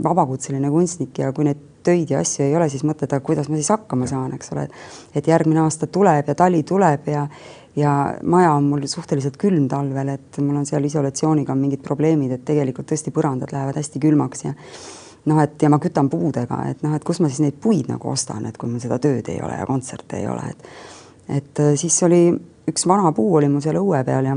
vabakutseline 0.02 0.70
kunstnik 0.72 1.20
ja 1.20 1.32
kui 1.36 1.44
neid 1.48 1.60
töid 1.84 2.10
ja 2.10 2.22
asju 2.24 2.46
ei 2.46 2.56
ole, 2.56 2.68
siis 2.72 2.84
mõtled, 2.86 3.10
aga 3.12 3.24
kuidas 3.24 3.50
ma 3.50 3.58
siis 3.60 3.70
hakkama 3.74 4.08
saan, 4.10 4.32
eks 4.36 4.52
ole, 4.54 4.66
et 5.14 5.28
järgmine 5.28 5.62
aasta 5.64 5.86
tuleb 5.86 6.32
ja 6.32 6.38
tali 6.38 6.62
tuleb 6.66 7.12
ja 7.12 7.28
ja 7.76 7.92
maja 8.22 8.52
on 8.54 8.68
mul 8.70 8.84
suhteliselt 8.86 9.36
külm 9.40 9.64
talvel, 9.68 10.12
et 10.14 10.36
mul 10.38 10.60
on 10.60 10.66
seal 10.66 10.84
isolatsiooniga 10.86 11.56
mingid 11.58 11.82
probleemid, 11.82 12.36
et 12.36 12.44
tegelikult 12.46 12.86
tõesti 12.86 13.10
põrandad 13.14 13.50
lähevad 13.50 13.80
hästi 13.80 14.02
külmaks 14.02 14.44
ja 14.44 14.52
noh, 15.30 15.40
et 15.42 15.62
ja 15.62 15.70
ma 15.72 15.80
kütan 15.82 16.10
puudega, 16.10 16.60
et 16.70 16.84
noh, 16.86 16.94
et 16.94 17.04
kus 17.04 17.18
ma 17.20 17.30
siis 17.30 17.42
neid 17.42 17.58
puid 17.62 17.90
nagu 17.90 18.10
ostan, 18.12 18.46
et 18.46 18.58
kui 18.60 18.70
mul 18.70 18.82
seda 18.82 19.00
tööd 19.02 19.30
ei 19.32 19.40
ole 19.42 19.58
ja 19.58 19.66
kontserte 19.66 20.20
ei 20.20 20.28
ole, 20.30 20.50
et 20.50 20.68
et 21.34 21.60
äh, 21.60 21.72
siis 21.80 21.96
oli 22.04 22.28
üks 22.68 22.86
vana 22.86 23.12
puu 23.16 23.34
oli 23.38 23.48
mul 23.48 23.62
seal 23.64 23.80
õue 23.80 24.02
peal 24.04 24.28
ja 24.28 24.36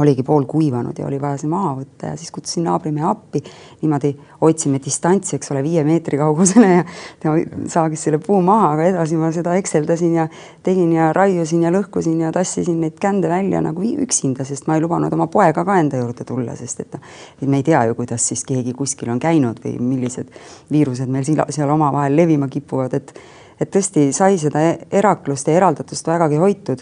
oligi 0.00 0.22
pool 0.22 0.44
kuivanud 0.48 0.98
ja 0.98 1.06
oli 1.06 1.18
vaja 1.20 1.36
see 1.40 1.50
maha 1.52 1.74
võtta 1.76 2.12
ja 2.12 2.16
siis 2.16 2.30
kutsusin 2.32 2.64
naabrimehe 2.64 3.04
appi. 3.04 3.42
niimoodi 3.82 4.12
hoidsime 4.40 4.80
distantsi, 4.84 5.36
eks 5.36 5.52
ole, 5.52 5.62
viie 5.62 5.84
meetri 5.84 6.16
kaugusele 6.20 6.70
ja 6.70 6.84
tema 7.20 7.66
saagis 7.68 8.06
selle 8.06 8.20
puu 8.22 8.40
maha, 8.42 8.70
aga 8.76 8.86
edasi 8.88 9.18
ma 9.20 9.28
seda 9.34 9.54
ekseldasin 9.60 10.14
ja 10.16 10.26
tegin 10.64 10.94
ja 10.96 11.10
raiusin 11.12 11.66
ja 11.66 11.72
lõhkusin 11.74 12.24
ja 12.24 12.32
tassisin 12.32 12.80
neid 12.80 12.96
kände 13.02 13.28
välja 13.28 13.60
nagu 13.64 13.84
üksinda, 13.84 14.46
sest 14.48 14.66
ma 14.66 14.78
ei 14.78 14.84
lubanud 14.84 15.12
oma 15.12 15.28
poega 15.32 15.64
ka 15.68 15.76
enda 15.80 16.00
juurde 16.00 16.24
tulla, 16.24 16.56
sest 16.56 16.86
et 16.86 16.96
noh, 16.96 17.14
et 17.42 17.48
me 17.48 17.60
ei 17.60 17.68
tea 17.68 17.84
ju, 17.90 17.98
kuidas 18.00 18.28
siis 18.32 18.46
keegi 18.48 18.72
kuskil 18.78 19.12
on 19.12 19.20
käinud 19.20 19.60
või 19.64 19.76
millised 19.82 20.32
viirused 20.72 21.12
meil 21.12 21.28
seal 21.28 21.70
omavahel 21.70 22.16
levima 22.16 22.48
kipuvad, 22.48 22.96
et 22.96 23.16
et 23.60 23.70
tõesti 23.70 24.08
sai 24.16 24.38
seda 24.40 24.58
eraklust 24.90 25.46
ja 25.46 25.54
eraldatust 25.54 26.08
vägagi 26.08 26.40
hoitud, 26.40 26.80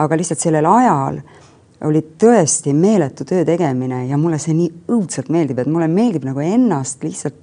aga 0.00 0.16
lihtsalt 0.16 0.40
sellel 0.40 0.64
ajal 0.70 1.18
oli 1.84 2.00
tõesti 2.20 2.72
meeletu 2.76 3.26
töö 3.28 3.44
tegemine 3.46 4.04
ja 4.08 4.18
mulle 4.20 4.38
see 4.42 4.54
nii 4.56 4.70
õudselt 4.94 5.30
meeldib, 5.32 5.60
et 5.60 5.70
mulle 5.70 5.88
meeldib 5.90 6.24
nagu 6.26 6.42
ennast 6.44 7.04
lihtsalt 7.04 7.36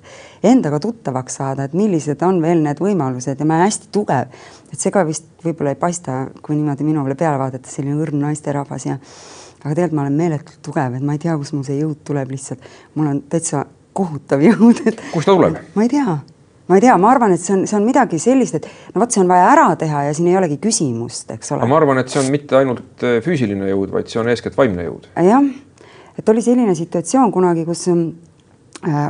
endaga 0.44 0.80
tuttavaks 0.82 1.38
saada, 1.40 1.68
et 1.68 1.76
millised 1.78 2.22
on 2.26 2.42
veel 2.44 2.64
need 2.66 2.82
võimalused 2.82 3.40
ja 3.40 3.48
ma 3.48 3.60
olen 3.60 3.70
hästi 3.70 3.92
tugev. 3.94 4.34
et 4.72 4.80
see 4.80 4.94
ka 4.94 5.06
vist 5.08 5.28
võib-olla 5.44 5.76
ei 5.76 5.80
paista, 5.80 6.26
kui 6.42 6.56
niimoodi 6.56 6.88
minule 6.88 7.16
peale 7.16 7.40
vaadata, 7.42 7.70
selline 7.70 8.00
õrn 8.02 8.22
naisterahvas 8.26 8.88
ja 8.88 8.98
aga 9.62 9.76
tegelikult 9.76 9.98
ma 10.00 10.06
olen 10.08 10.20
meeletult 10.24 10.60
tugev, 10.66 10.98
et 10.98 11.06
ma 11.06 11.18
ei 11.18 11.22
tea, 11.22 11.38
kust 11.38 11.54
mul 11.54 11.68
see 11.68 11.80
jõud 11.82 12.02
tuleb 12.08 12.34
lihtsalt. 12.34 12.70
mul 12.96 13.14
on 13.14 13.24
täitsa 13.30 13.66
kohutav 13.94 14.42
jõud, 14.42 14.86
et. 14.86 15.02
kust 15.14 15.30
ta 15.30 15.38
tuleb? 15.38 15.60
ma 15.76 15.86
ei 15.86 15.92
tea 15.92 16.20
ma 16.70 16.78
ei 16.78 16.84
tea, 16.86 16.98
ma 17.02 17.12
arvan, 17.12 17.34
et 17.36 17.42
see 17.42 17.56
on, 17.56 17.66
see 17.70 17.78
on 17.78 17.86
midagi 17.88 18.20
sellist, 18.22 18.60
et 18.60 18.68
no 18.94 19.04
vot, 19.04 19.12
see 19.14 19.24
on 19.24 19.32
vaja 19.32 19.50
ära 19.52 19.68
teha 19.80 20.06
ja 20.08 20.16
siin 20.18 20.30
ei 20.32 20.38
olegi 20.40 20.60
küsimust, 20.62 21.32
eks 21.36 21.56
ole. 21.56 21.68
ma 21.70 21.80
arvan, 21.82 22.02
et 22.04 22.14
see 22.14 22.22
on 22.22 22.32
mitte 22.34 22.58
ainult 22.60 23.06
äh, 23.08 23.20
füüsiline 23.26 23.72
jõud, 23.72 23.94
vaid 23.96 24.12
see 24.12 24.22
on 24.22 24.32
eeskätt 24.32 24.58
vaimne 24.60 24.86
jõud. 24.88 25.10
jah, 25.28 25.50
et 26.20 26.34
oli 26.34 26.44
selline 26.46 26.76
situatsioon 26.78 27.34
kunagi, 27.34 27.66
kus 27.68 27.88
äh, 27.92 28.06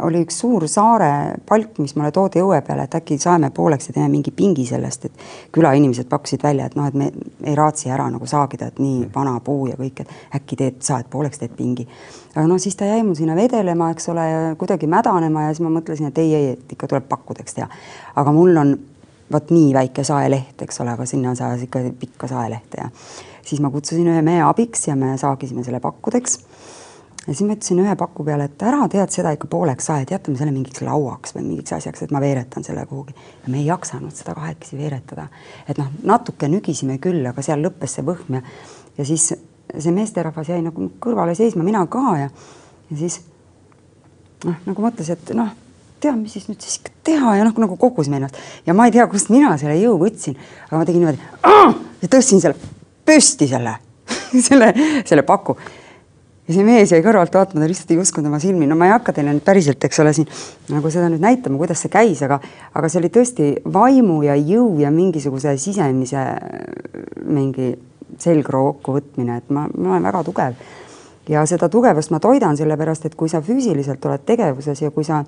oli 0.04 0.20
üks 0.26 0.42
suur 0.42 0.66
saare 0.68 1.38
palk, 1.48 1.78
mis 1.80 1.94
mulle 1.96 2.12
toodi 2.12 2.42
õue 2.44 2.58
peale, 2.66 2.84
et 2.90 2.96
äkki 2.98 3.16
saeme 3.22 3.52
pooleks 3.56 3.88
ja 3.88 3.96
teeme 3.96 4.10
mingi 4.12 4.34
pingi 4.36 4.66
sellest, 4.68 5.06
et 5.08 5.24
külainimesed 5.56 6.10
pakkusid 6.12 6.44
välja, 6.44 6.66
et 6.68 6.76
noh, 6.76 6.90
et 6.90 6.98
me 6.98 7.08
ei 7.48 7.56
raatsi 7.56 7.92
ära 7.92 8.10
nagu 8.12 8.28
saagida, 8.28 8.68
et 8.68 8.82
nii 8.84 9.08
vana 9.16 9.38
puu 9.44 9.70
ja 9.70 9.80
kõik, 9.80 10.04
et 10.04 10.36
äkki 10.42 10.60
teed, 10.60 10.82
saed 10.84 11.08
pooleks, 11.12 11.40
teed 11.40 11.56
pingi. 11.56 11.88
aga 12.36 12.46
noh, 12.52 12.60
siis 12.60 12.76
ta 12.76 12.90
jäi 12.90 13.02
mul 13.08 13.16
sinna 13.16 13.36
vedelema, 13.40 13.92
eks 13.96 14.12
ole, 14.12 14.28
kuidagi 14.60 14.92
mädanema 14.92 15.48
ja 15.48 15.56
siis 15.56 15.64
ma 15.64 15.72
mõtlesin, 15.80 16.12
et 16.12 16.20
ei, 16.20 16.36
ei, 16.36 16.54
et 16.58 16.76
ikka 16.76 16.92
tuleb 16.92 17.08
pakkudeks 17.08 17.60
teha. 17.60 17.70
aga 18.16 18.36
mul 18.36 18.58
on 18.58 18.78
vot 19.32 19.52
nii 19.56 19.74
väike 19.74 20.04
saeleht, 20.04 20.62
eks 20.66 20.84
ole, 20.84 20.98
aga 20.98 21.08
sinna 21.08 21.36
sajas 21.36 21.64
ikka 21.64 21.86
pikka 22.00 22.28
saelehte 22.28 22.84
ja 22.84 22.90
siis 23.48 23.62
ma 23.64 23.72
kutsusin 23.72 24.08
ühe 24.12 24.22
mehe 24.26 24.44
abiks 24.46 24.88
ja 24.88 24.96
me 25.00 25.16
saagisime 25.18 25.64
selle 25.64 25.80
pakkudeks. 25.80 26.40
Ja 27.28 27.34
siis 27.34 27.44
ma 27.46 27.56
ütlesin 27.56 27.80
ühe 27.84 27.96
paku 28.00 28.26
peale, 28.26 28.48
et 28.50 28.64
ära 28.66 28.88
tead 28.92 29.14
seda 29.14 29.34
ikka 29.36 29.50
pooleks 29.52 29.90
saed, 29.92 30.12
jätame 30.14 30.40
selle 30.40 30.54
mingiks 30.56 30.82
lauaks 30.86 31.36
või 31.36 31.46
mingiks 31.52 31.76
asjaks, 31.78 32.06
et 32.06 32.14
ma 32.14 32.22
veeretan 32.24 32.66
selle 32.66 32.86
kuhugi. 32.90 33.16
ja 33.44 33.54
me 33.54 33.62
ei 33.62 33.66
jaksanud 33.70 34.16
seda 34.16 34.36
kahekesi 34.38 34.78
veeretada. 34.80 35.28
et 35.68 35.78
noh, 35.78 35.92
natuke 36.04 36.50
nügisime 36.50 36.98
küll, 37.04 37.26
aga 37.30 37.46
seal 37.46 37.62
lõppes 37.62 37.98
see 37.98 38.06
võhm 38.06 38.40
ja, 38.40 38.44
ja 38.98 39.06
siis 39.06 39.32
see 39.78 39.96
meesterahvas 39.96 40.50
jäi 40.50 40.62
nagu 40.66 40.92
kõrvale 41.00 41.36
seisma, 41.38 41.64
mina 41.64 41.86
ka 41.88 42.18
ja, 42.20 42.30
ja 42.90 42.98
siis 42.98 43.22
noh, 44.46 44.58
nagu 44.66 44.88
mõtles, 44.90 45.14
et 45.14 45.36
noh 45.38 45.54
tea, 46.02 46.16
mis 46.18 46.34
siis 46.34 46.48
nüüd 46.50 46.64
siis 46.64 46.80
teha 47.06 47.36
ja 47.38 47.46
noh, 47.46 47.56
nagu 47.62 47.78
kogusime 47.80 48.18
ennast 48.18 48.40
ja 48.66 48.74
ma 48.78 48.88
ei 48.88 48.96
tea, 48.96 49.06
kust 49.12 49.30
mina 49.34 49.54
selle 49.62 49.78
jõu 49.78 50.00
võtsin, 50.02 50.38
aga 50.68 50.82
ma 50.82 50.88
tegin 50.88 51.06
niimoodi 51.06 51.62
ja 52.02 52.10
tõstsin 52.12 52.42
selle 52.44 52.58
püsti 53.06 53.48
selle 53.52 53.78
selle, 54.48 54.72
selle 55.06 55.24
paku. 55.28 55.56
Ja 56.48 56.56
see 56.56 56.66
mees 56.68 56.92
jäi 56.92 57.02
kõrvalt 57.06 57.36
vaatama, 57.36 57.64
ta 57.64 57.70
lihtsalt 57.70 57.94
ei 57.94 58.02
uskunud 58.02 58.32
oma 58.32 58.40
silmi, 58.44 58.68
no 58.70 58.76
ma 58.80 58.90
ei 58.90 58.96
hakka 58.96 59.14
teile 59.16 59.34
nüüd 59.36 59.46
päriselt, 59.46 59.84
eks 59.88 60.02
ole, 60.04 60.14
siin 60.18 60.28
nagu 60.74 60.92
seda 60.94 61.10
nüüd 61.12 61.24
näitama, 61.24 61.60
kuidas 61.62 61.84
see 61.84 61.94
käis, 61.94 62.24
aga, 62.26 62.42
aga 62.74 62.90
see 62.92 63.02
oli 63.02 63.14
tõesti 63.14 63.54
vaimu 63.74 64.22
ja 64.28 64.36
jõu 64.40 64.76
ja 64.82 64.92
mingisuguse 64.94 65.56
sisemise 65.62 66.26
mingi 67.24 67.74
selgroo 68.22 68.74
kokkuvõtmine, 68.74 69.42
et 69.42 69.54
ma, 69.54 69.68
ma 69.72 69.96
olen 69.96 70.10
väga 70.10 70.24
tugev 70.28 70.62
ja 71.30 71.46
seda 71.50 71.70
tugevust 71.72 72.12
ma 72.12 72.20
toidan 72.20 72.58
sellepärast, 72.58 73.08
et 73.08 73.18
kui 73.18 73.30
sa 73.32 73.42
füüsiliselt 73.46 74.06
oled 74.10 74.24
tegevuses 74.26 74.82
ja 74.82 74.92
kui 74.92 75.06
sa 75.08 75.24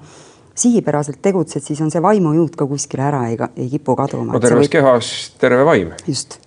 sihipäraselt 0.56 1.22
tegutsed, 1.22 1.64
siis 1.66 1.82
on 1.82 1.90
see 1.94 2.02
vaimujõud 2.04 2.58
ka 2.58 2.68
kuskile 2.70 3.08
ära 3.08 3.24
ei, 3.32 3.38
ei 3.58 3.70
kipu 3.72 3.96
kaduma. 3.98 4.36
no 4.36 4.42
terves 4.42 4.68
võib... 4.68 4.76
kehas 4.76 5.14
terve 5.42 5.66
vaim. 5.66 5.94
just. 6.08 6.38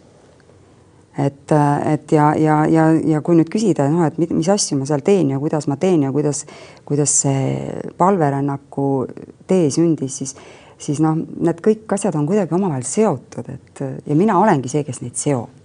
Et, 1.18 1.52
et 1.92 2.12
ja, 2.12 2.34
ja, 2.36 2.58
ja, 2.68 2.86
ja 3.04 3.20
kui 3.24 3.38
nüüd 3.38 3.50
küsida, 3.52 3.88
noh, 3.92 4.04
et 4.06 4.18
mis 4.20 4.48
asju 4.52 4.78
ma 4.78 4.88
seal 4.88 5.04
teen 5.06 5.32
ja 5.32 5.40
kuidas 5.40 5.68
ma 5.70 5.78
teen 5.80 6.04
ja 6.06 6.12
kuidas, 6.12 6.44
kuidas 6.84 7.14
see 7.24 7.56
palverännaku 7.98 8.88
tee 9.48 9.70
sündis, 9.72 10.18
siis, 10.20 10.36
siis 10.78 11.00
noh, 11.04 11.16
need 11.16 11.62
kõik 11.64 11.96
asjad 11.96 12.18
on 12.20 12.28
kuidagi 12.28 12.54
omavahel 12.56 12.84
seotud, 12.86 13.48
et 13.54 13.84
ja 14.06 14.18
mina 14.18 14.38
olengi 14.42 14.72
see, 14.72 14.84
kes 14.86 15.00
neid 15.04 15.16
seob 15.20 15.64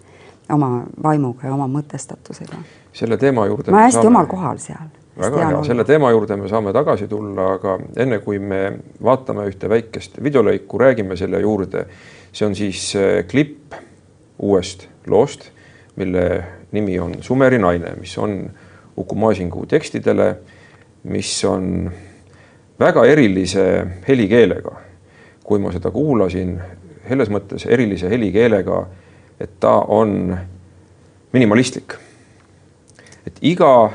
oma 0.52 0.82
vaimuga 1.04 1.48
ja 1.48 1.54
oma 1.56 1.68
mõtestatusega. 1.72 2.64
selle 2.94 3.18
teema 3.18 3.46
juurde. 3.48 3.72
ma 3.72 3.86
hästi 3.86 4.02
saame... 4.02 4.12
omal 4.12 4.28
kohal 4.32 4.60
seal 4.60 4.90
väga 5.20 5.46
hea, 5.46 5.64
selle 5.68 5.86
teema 5.88 6.12
juurde 6.12 6.38
me 6.40 6.50
saame 6.52 6.74
tagasi 6.76 7.08
tulla, 7.12 7.54
aga 7.58 7.78
enne 8.00 8.20
kui 8.24 8.40
me 8.40 8.62
vaatame 9.04 9.46
ühte 9.52 9.70
väikest 9.72 10.20
videolõiku, 10.24 10.80
räägime 10.80 11.18
selle 11.20 11.42
juurde. 11.44 11.86
see 12.32 12.48
on 12.48 12.56
siis 12.56 12.96
äh, 12.96 13.26
klipp 13.28 13.76
uuest 14.40 14.88
loost, 15.08 15.52
mille 15.96 16.44
nimi 16.72 17.00
on 17.00 17.16
Sumeri 17.22 17.60
naine, 17.60 17.96
mis 18.00 18.18
on 18.18 18.52
Uku 18.98 19.16
Masingu 19.16 19.66
tekstidele, 19.66 20.36
mis 21.04 21.44
on 21.46 21.92
väga 22.80 23.06
erilise 23.06 23.88
helikeelega. 24.08 24.72
kui 25.44 25.60
ma 25.60 25.72
seda 25.74 25.90
kuulasin, 25.92 26.54
selles 27.08 27.30
mõttes 27.34 27.66
erilise 27.68 28.08
helikeelega, 28.10 28.86
et 29.40 29.58
ta 29.60 29.74
on 29.88 30.38
minimalistlik. 31.34 31.96
et 33.28 33.38
iga 33.42 33.92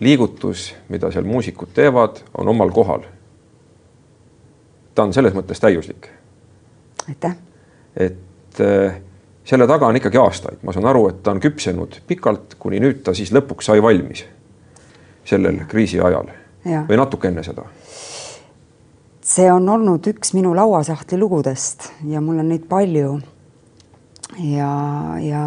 liigutus, 0.00 0.74
mida 0.88 1.10
seal 1.10 1.24
muusikud 1.24 1.68
teevad, 1.74 2.20
on 2.34 2.48
omal 2.48 2.70
kohal. 2.70 3.02
ta 4.94 5.02
on 5.02 5.12
selles 5.12 5.34
mõttes 5.34 5.60
täiuslik. 5.60 6.08
aitäh. 7.08 7.36
et 7.96 8.60
äh, 8.60 9.00
selle 9.46 9.66
taga 9.70 9.86
on 9.86 9.96
ikkagi 9.96 10.18
aastaid, 10.18 10.58
ma 10.66 10.74
saan 10.74 10.88
aru, 10.90 11.08
et 11.12 11.22
ta 11.22 11.34
on 11.34 11.40
küpsenud 11.42 12.00
pikalt, 12.06 12.58
kuni 12.58 12.80
nüüd 12.82 13.04
ta 13.06 13.14
siis 13.14 13.32
lõpuks 13.34 13.70
sai 13.70 13.82
valmis 13.82 14.24
sellel 15.26 15.64
kriisi 15.70 16.00
ajal 16.02 16.30
ja. 16.64 16.82
või 16.88 16.98
natuke 16.98 17.30
enne 17.30 17.46
seda 17.46 17.66
see 19.26 19.48
on 19.52 19.68
olnud 19.68 20.06
üks 20.06 20.34
minu 20.36 20.54
lauasahtli 20.56 21.18
lugudest 21.18 21.90
ja 22.06 22.20
mul 22.22 22.38
on 22.38 22.48
neid 22.52 22.68
palju. 22.70 23.18
ja, 24.38 24.70
ja 25.22 25.42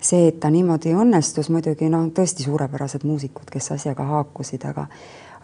see, 0.00 0.28
et 0.28 0.40
ta 0.40 0.50
niimoodi 0.52 0.94
õnnestus, 0.94 1.50
muidugi 1.50 1.88
noh, 1.90 2.06
tõesti 2.14 2.46
suurepärased 2.46 3.06
muusikud, 3.08 3.48
kes 3.50 3.72
asjaga 3.74 4.06
haakusid, 4.10 4.66
aga 4.68 4.86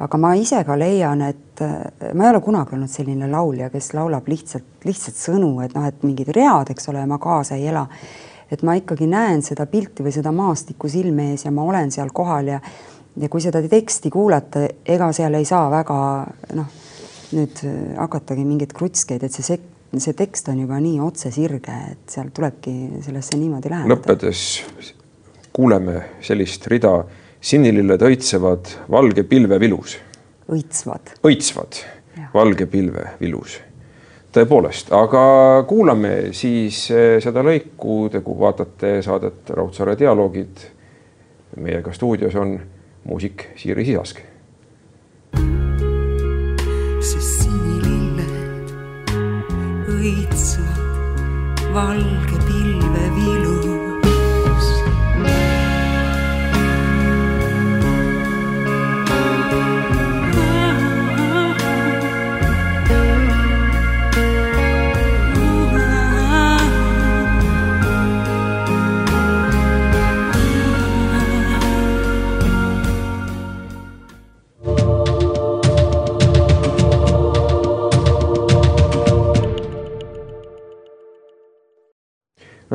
aga 0.01 0.19
ma 0.21 0.33
ise 0.39 0.63
ka 0.65 0.77
leian, 0.81 1.23
et 1.27 1.63
äh, 1.65 2.13
ma 2.15 2.27
ei 2.27 2.33
ole 2.33 2.41
kunagi 2.45 2.77
olnud 2.77 2.91
selline 2.91 3.29
laulja, 3.31 3.71
kes 3.73 3.93
laulab 3.97 4.29
lihtsalt, 4.31 4.81
lihtsalt 4.87 5.19
sõnu, 5.21 5.53
et 5.65 5.75
noh, 5.77 5.87
et 5.89 6.05
mingid 6.07 6.33
read, 6.37 6.73
eks 6.73 6.89
ole, 6.93 7.05
ma 7.09 7.21
kaasa 7.23 7.59
ei 7.59 7.69
ela. 7.73 7.87
et 8.51 8.65
ma 8.67 8.75
ikkagi 8.75 9.07
näen 9.07 9.45
seda 9.47 9.69
pilti 9.71 10.03
või 10.03 10.11
seda 10.11 10.33
maastikku 10.35 10.89
silme 10.91 11.29
ees 11.31 11.45
ja 11.45 11.53
ma 11.55 11.63
olen 11.63 11.93
seal 11.95 12.09
kohal 12.11 12.49
ja 12.51 12.61
ja 13.21 13.29
kui 13.29 13.43
seda 13.43 13.61
teksti 13.63 14.11
kuulata, 14.11 14.65
ega 14.87 15.11
seal 15.15 15.35
ei 15.39 15.45
saa 15.47 15.69
väga 15.71 15.99
noh, 16.59 16.73
nüüd 17.37 17.63
hakatagi 17.99 18.45
mingeid 18.47 18.73
krutskeid, 18.75 19.23
et 19.27 19.35
see 19.35 19.47
sek-, 19.47 19.69
see 19.99 20.17
tekst 20.19 20.49
on 20.51 20.63
juba 20.63 20.79
nii 20.83 21.01
otsesirge, 21.05 21.77
et 21.93 22.15
seal 22.15 22.31
tulebki 22.35 23.03
sellesse 23.05 23.39
niimoodi 23.39 23.73
läheneda. 23.73 23.95
lõppedes 23.95 24.45
kuuleme 25.53 25.97
sellist 26.25 26.67
rida, 26.71 26.95
sinililled 27.41 28.03
õitsevad 28.03 28.75
valge 28.91 29.25
pilve 29.25 29.61
vilus. 29.61 29.97
õitsvad. 30.51 31.17
õitsvad, 31.25 31.83
valge 32.35 32.67
pilve 32.67 33.07
vilus. 33.21 33.61
tõepoolest, 34.33 34.93
aga 34.95 35.65
kuulame 35.69 36.33
siis 36.33 36.85
eh, 36.91 37.19
seda 37.23 37.43
lõiku, 37.43 38.09
te 38.13 38.23
vaatate 38.25 39.01
saadet 39.03 39.51
Raudsaare 39.51 39.97
dialoogid. 39.99 40.67
meiega 41.57 41.93
stuudios 41.93 42.35
on 42.35 42.61
muusik 43.05 43.49
Siiri 43.57 43.85
Sisask 43.85 44.21
õitsvad 50.01 51.75
valge 51.75 52.39
pilvevilu. 52.47 53.60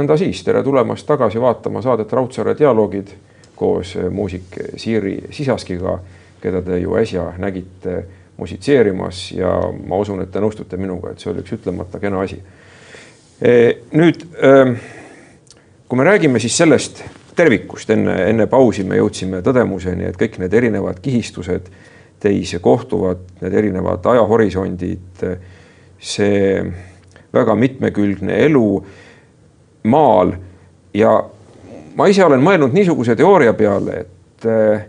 Nõnda 0.06 0.20
siis, 0.22 0.44
tere 0.46 0.62
tulemast 0.62 1.08
tagasi 1.08 1.42
vaatama 1.42 1.82
saadet 1.82 2.12
Raudsaare 2.14 2.54
dialoogid 2.58 3.10
koos 3.58 3.96
muusik 4.14 4.54
Siiri 4.78 5.16
Sisaskiga, 5.34 5.96
keda 6.42 6.62
te 6.62 6.78
ju 6.78 6.94
äsja 7.00 7.32
nägite 7.42 8.04
musitseerimas 8.38 9.32
ja 9.34 9.50
ma 9.88 9.98
usun, 9.98 10.22
et 10.22 10.30
te 10.30 10.44
nõustute 10.44 10.78
minuga, 10.78 11.14
et 11.14 11.24
see 11.24 11.32
oli 11.32 11.42
üks 11.42 11.56
ütlemata 11.58 11.98
kena 12.04 12.22
asi. 12.22 12.38
E, 13.42 13.54
nüüd, 13.98 14.28
kui 15.88 15.98
me 15.98 16.06
räägime 16.06 16.42
siis 16.44 16.58
sellest 16.60 17.02
tervikust, 17.36 17.90
enne, 17.96 18.20
enne 18.30 18.46
pausi 18.52 18.86
me 18.86 19.00
jõudsime 19.00 19.42
tõdemuseni, 19.42 20.06
et 20.12 20.20
kõik 20.20 20.38
need 20.44 20.54
erinevad 20.54 21.00
kihistused 21.02 21.72
teis 22.22 22.54
kohtuvad, 22.62 23.24
need 23.42 23.58
erinevad 23.64 24.06
ajahorisondid, 24.14 25.26
see 25.98 26.62
väga 27.34 27.58
mitmekülgne 27.58 28.38
elu 28.46 28.70
maal 29.86 30.34
ja 30.94 31.16
ma 31.96 32.08
ise 32.12 32.26
olen 32.26 32.44
mõelnud 32.44 32.76
niisuguse 32.76 33.16
teooria 33.16 33.54
peale, 33.58 34.00
et 34.06 34.48
eh, 34.50 34.86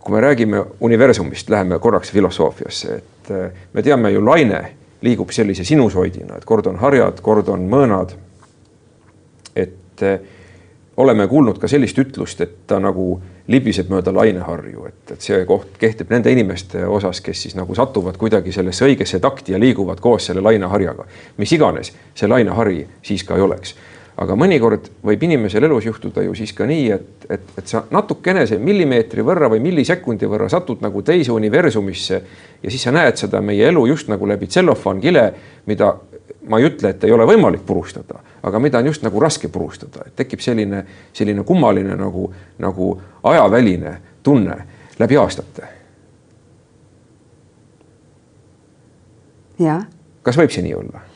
kui 0.00 0.14
me 0.14 0.20
räägime 0.24 0.64
universumist, 0.80 1.50
läheme 1.50 1.78
korraks 1.78 2.12
filosoofiasse, 2.14 2.96
et 2.96 3.32
eh, 3.34 3.62
me 3.72 3.82
teame 3.82 4.12
ju, 4.14 4.24
laine 4.24 4.62
liigub 5.02 5.32
sellise 5.32 5.64
sinusoidina, 5.64 6.36
et 6.36 6.44
kord 6.44 6.68
on 6.68 6.76
harjad, 6.80 7.22
kord 7.24 7.48
on 7.48 7.64
mõõnad. 7.70 8.16
et 9.56 10.02
eh, 10.06 10.20
oleme 10.96 11.26
kuulnud 11.28 11.58
ka 11.58 11.68
sellist 11.68 11.98
ütlust, 11.98 12.40
et 12.40 12.66
ta 12.66 12.78
nagu 12.78 13.20
libiseb 13.50 13.90
mööda 13.90 14.12
laineharju, 14.14 14.86
et, 14.86 15.14
et 15.16 15.24
see 15.26 15.44
koht 15.48 15.78
kehtib 15.80 16.10
nende 16.14 16.32
inimeste 16.32 16.84
osas, 16.86 17.20
kes 17.24 17.46
siis 17.46 17.56
nagu 17.58 17.74
satuvad 17.74 18.18
kuidagi 18.20 18.54
sellesse 18.54 18.86
õigesse 18.86 19.20
takti 19.20 19.56
ja 19.56 19.60
liiguvad 19.60 20.00
koos 20.00 20.30
selle 20.30 20.44
laineharjaga. 20.44 21.06
mis 21.36 21.52
iganes 21.52 21.92
see 22.14 22.30
lainehari 22.30 22.84
siis 23.02 23.24
ka 23.26 23.38
ei 23.38 23.46
oleks 23.46 23.74
aga 24.20 24.36
mõnikord 24.36 24.90
võib 25.06 25.22
inimesel 25.24 25.64
elus 25.64 25.86
juhtuda 25.88 26.22
ju 26.26 26.34
siis 26.36 26.52
ka 26.56 26.66
nii, 26.68 26.88
et, 26.92 27.26
et, 27.30 27.52
et 27.60 27.70
sa 27.70 27.84
natukenese 27.92 28.58
millimeetri 28.60 29.24
võrra 29.24 29.48
või 29.52 29.62
millisekundi 29.64 30.28
võrra 30.28 30.50
satud 30.52 30.82
nagu 30.84 31.02
teise 31.06 31.32
universumisse 31.32 32.20
ja 32.62 32.72
siis 32.72 32.84
sa 32.84 32.92
näed 32.94 33.20
seda 33.20 33.40
meie 33.44 33.70
elu 33.70 33.86
just 33.92 34.10
nagu 34.12 34.28
läbi 34.28 34.50
tsellofaankile, 34.50 35.24
mida 35.70 35.94
ma 36.50 36.60
ei 36.60 36.68
ütle, 36.68 36.92
et 36.92 37.04
ei 37.04 37.14
ole 37.16 37.26
võimalik 37.28 37.64
purustada, 37.66 38.20
aga 38.42 38.58
mida 38.58 38.78
on 38.78 38.86
just 38.86 39.02
nagu 39.02 39.20
raske 39.20 39.48
purustada, 39.48 40.06
et 40.06 40.16
tekib 40.16 40.40
selline, 40.40 40.84
selline 41.12 41.44
kummaline 41.44 41.96
nagu, 41.96 42.30
nagu 42.58 42.90
ajaväline 43.22 43.96
tunne 44.22 44.56
läbi 44.98 45.16
aastate. 45.16 45.68
jah. 49.60 49.84
kas 50.22 50.36
võib 50.40 50.52
see 50.52 50.64
nii 50.64 50.74
olla? 50.74 51.06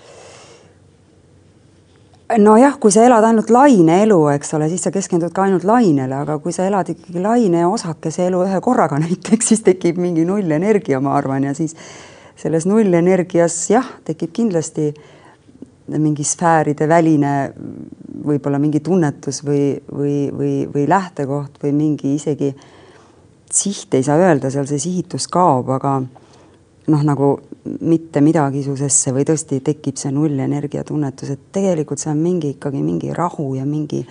nojah, 2.38 2.78
kui 2.80 2.92
sa 2.92 3.04
elad 3.04 3.24
ainult 3.24 3.50
laine 3.52 4.00
elu, 4.02 4.18
eks 4.34 4.54
ole, 4.56 4.68
siis 4.72 4.82
sa 4.84 4.90
keskendud 4.94 5.32
ka 5.34 5.44
ainult 5.44 5.64
lainele, 5.68 6.16
aga 6.16 6.38
kui 6.42 6.52
sa 6.56 6.66
elad 6.66 6.88
ikkagi 6.90 7.22
laine 7.22 7.66
osakese 7.68 8.28
elu 8.28 8.42
ühe 8.46 8.60
korraga 8.64 8.98
näiteks, 9.04 9.52
siis 9.52 9.64
tekib 9.66 10.00
mingi 10.00 10.24
nullenergia, 10.28 11.00
ma 11.04 11.16
arvan, 11.18 11.44
ja 11.48 11.54
siis 11.56 11.76
selles 12.40 12.66
nullenergias 12.66 13.58
jah, 13.70 13.86
tekib 14.08 14.32
kindlasti 14.34 14.90
mingi 15.92 16.24
sfääride 16.24 16.88
väline 16.88 17.32
võib-olla 18.24 18.58
mingi 18.58 18.80
tunnetus 18.80 19.42
või, 19.44 19.74
või, 19.92 20.16
või, 20.32 20.52
või 20.72 20.86
lähtekoht 20.88 21.58
või 21.62 21.74
mingi 21.76 22.14
isegi 22.16 22.54
siht 23.54 23.94
ei 23.94 24.02
saa 24.02 24.16
öelda, 24.18 24.50
seal 24.50 24.66
see 24.66 24.80
sihitus 24.82 25.28
kaob, 25.30 25.68
aga 25.76 25.98
noh, 26.90 27.02
nagu 27.06 27.28
mitte 27.86 28.20
midagisusesse 28.24 29.12
või 29.14 29.26
tõesti 29.28 29.60
tekib 29.64 30.00
see 30.00 30.12
nullenergia 30.12 30.84
tunnetus, 30.84 31.30
et 31.34 31.50
tegelikult 31.54 32.02
see 32.02 32.10
on 32.12 32.22
mingi 32.22 32.54
ikkagi 32.56 32.82
mingi 32.82 33.12
rahu 33.14 33.54
ja 33.58 33.64
mingi 33.68 34.02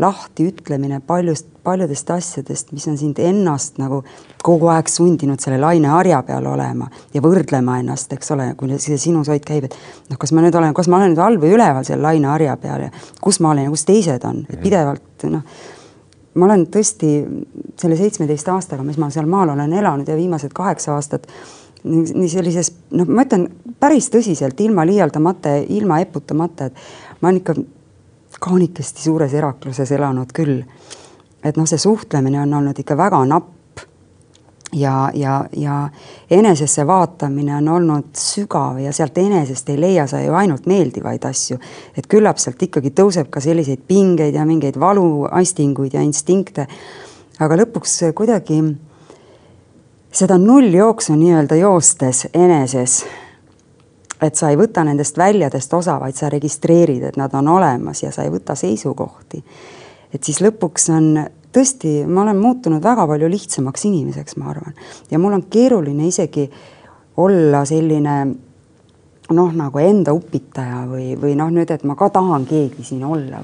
lahtiütlemine 0.00 1.00
paljust, 1.06 1.46
paljudest 1.64 2.10
asjadest, 2.10 2.72
mis 2.72 2.86
on 2.88 2.96
sind 2.98 3.18
ennast 3.22 3.78
nagu 3.80 4.00
kogu 4.42 4.70
aeg 4.72 4.88
sundinud 4.88 5.40
selle 5.42 5.58
laineharja 5.60 6.22
peal 6.26 6.46
olema 6.48 6.88
ja 7.14 7.22
võrdlema 7.24 7.78
ennast, 7.82 8.12
eks 8.16 8.32
ole, 8.36 8.50
kui 8.58 8.78
see 8.80 8.98
sinusoid 9.00 9.44
käib, 9.46 9.68
et 9.68 9.76
noh, 10.10 10.20
kas 10.20 10.32
ma 10.32 10.44
nüüd 10.44 10.56
olen, 10.56 10.74
kas 10.76 10.88
ma 10.88 11.00
olen 11.00 11.14
nüüd 11.14 11.24
all 11.24 11.40
või 11.42 11.52
üleval 11.56 11.86
seal 11.86 12.02
laineharja 12.04 12.56
peal 12.62 12.86
ja 12.86 12.90
kus 13.20 13.40
ma 13.44 13.52
olen 13.52 13.68
ja 13.68 13.74
kus 13.74 13.86
teised 13.88 14.24
on, 14.28 14.44
et 14.48 14.60
pidevalt 14.62 15.28
noh, 15.28 15.44
ma 16.34 16.46
olen 16.48 16.66
tõesti 16.72 17.14
selle 17.80 17.98
seitsmeteist 17.98 18.48
aastaga, 18.52 18.86
mis 18.86 19.00
ma 19.00 19.10
seal 19.12 19.28
maal 19.30 19.52
olen 19.56 19.72
elanud 19.72 20.08
ja 20.08 20.16
viimased 20.16 20.54
kaheksa 20.56 20.94
aastat 20.96 21.28
nii 21.84 22.28
sellises, 22.28 22.72
noh, 22.92 23.08
ma 23.08 23.24
ütlen 23.24 23.46
päris 23.80 24.10
tõsiselt, 24.12 24.58
ilma 24.60 24.84
liialdamata, 24.88 25.56
ilma 25.72 26.00
eputamata, 26.04 26.68
et 26.68 27.20
ma 27.20 27.30
olen 27.30 27.40
ikka 27.40 27.54
kaunikesti 28.40 29.02
suures 29.02 29.34
erakluses 29.34 29.92
elanud 29.92 30.32
küll. 30.34 30.62
et 31.44 31.56
noh, 31.56 31.66
see 31.68 31.78
suhtlemine 31.78 32.40
on 32.40 32.54
olnud 32.54 32.78
ikka 32.78 32.96
väga 32.96 33.22
napp 33.24 33.84
ja, 34.72 35.10
ja, 35.14 35.44
ja 35.56 35.88
enesesse 36.30 36.86
vaatamine 36.86 37.56
on 37.56 37.68
olnud 37.68 38.10
sügav 38.16 38.78
ja 38.78 38.92
sealt 38.92 39.18
enesest 39.18 39.68
ei 39.68 39.80
leia 39.80 40.06
sa 40.06 40.20
ju 40.20 40.34
ainult 40.34 40.66
meeldivaid 40.66 41.24
asju. 41.24 41.58
et 41.96 42.06
küllap 42.06 42.38
sealt 42.38 42.62
ikkagi 42.62 42.92
tõuseb 42.94 43.30
ka 43.30 43.40
selliseid 43.40 43.82
pingeid 43.88 44.34
ja 44.34 44.44
mingeid 44.46 44.78
valuaistinguid 44.80 45.94
ja 45.94 46.04
instinkte. 46.04 46.66
aga 47.40 47.56
lõpuks 47.64 47.98
kuidagi 48.14 48.60
seda 50.12 50.38
nulljooksu 50.38 51.14
nii-öelda 51.14 51.56
joostes 51.56 52.26
eneses, 52.34 53.04
et 54.22 54.36
sa 54.36 54.50
ei 54.50 54.58
võta 54.60 54.84
nendest 54.84 55.18
väljadest 55.18 55.74
osa, 55.74 55.98
vaid 56.00 56.16
sa 56.18 56.28
registreerid, 56.32 57.02
et 57.08 57.16
nad 57.20 57.34
on 57.34 57.48
olemas 57.48 58.02
ja 58.02 58.12
sa 58.12 58.24
ei 58.26 58.32
võta 58.32 58.54
seisukohti. 58.58 59.44
et 60.14 60.24
siis 60.24 60.40
lõpuks 60.42 60.90
on 60.90 61.24
tõesti, 61.52 62.04
ma 62.06 62.22
olen 62.22 62.38
muutunud 62.38 62.82
väga 62.82 63.06
palju 63.06 63.28
lihtsamaks 63.30 63.84
inimeseks, 63.84 64.36
ma 64.36 64.50
arvan, 64.50 64.74
ja 65.10 65.18
mul 65.18 65.38
on 65.38 65.44
keeruline 65.50 66.06
isegi 66.06 66.50
olla 67.16 67.64
selline 67.64 68.16
noh, 69.30 69.52
nagu 69.54 69.78
enda 69.78 70.12
upitaja 70.14 70.84
või, 70.90 71.14
või 71.20 71.36
noh, 71.38 71.50
nüüd, 71.54 71.70
et 71.70 71.84
ma 71.86 71.94
ka 71.98 72.10
tahan 72.10 72.46
keegi 72.48 72.84
siin 72.84 73.04
olla. 73.06 73.42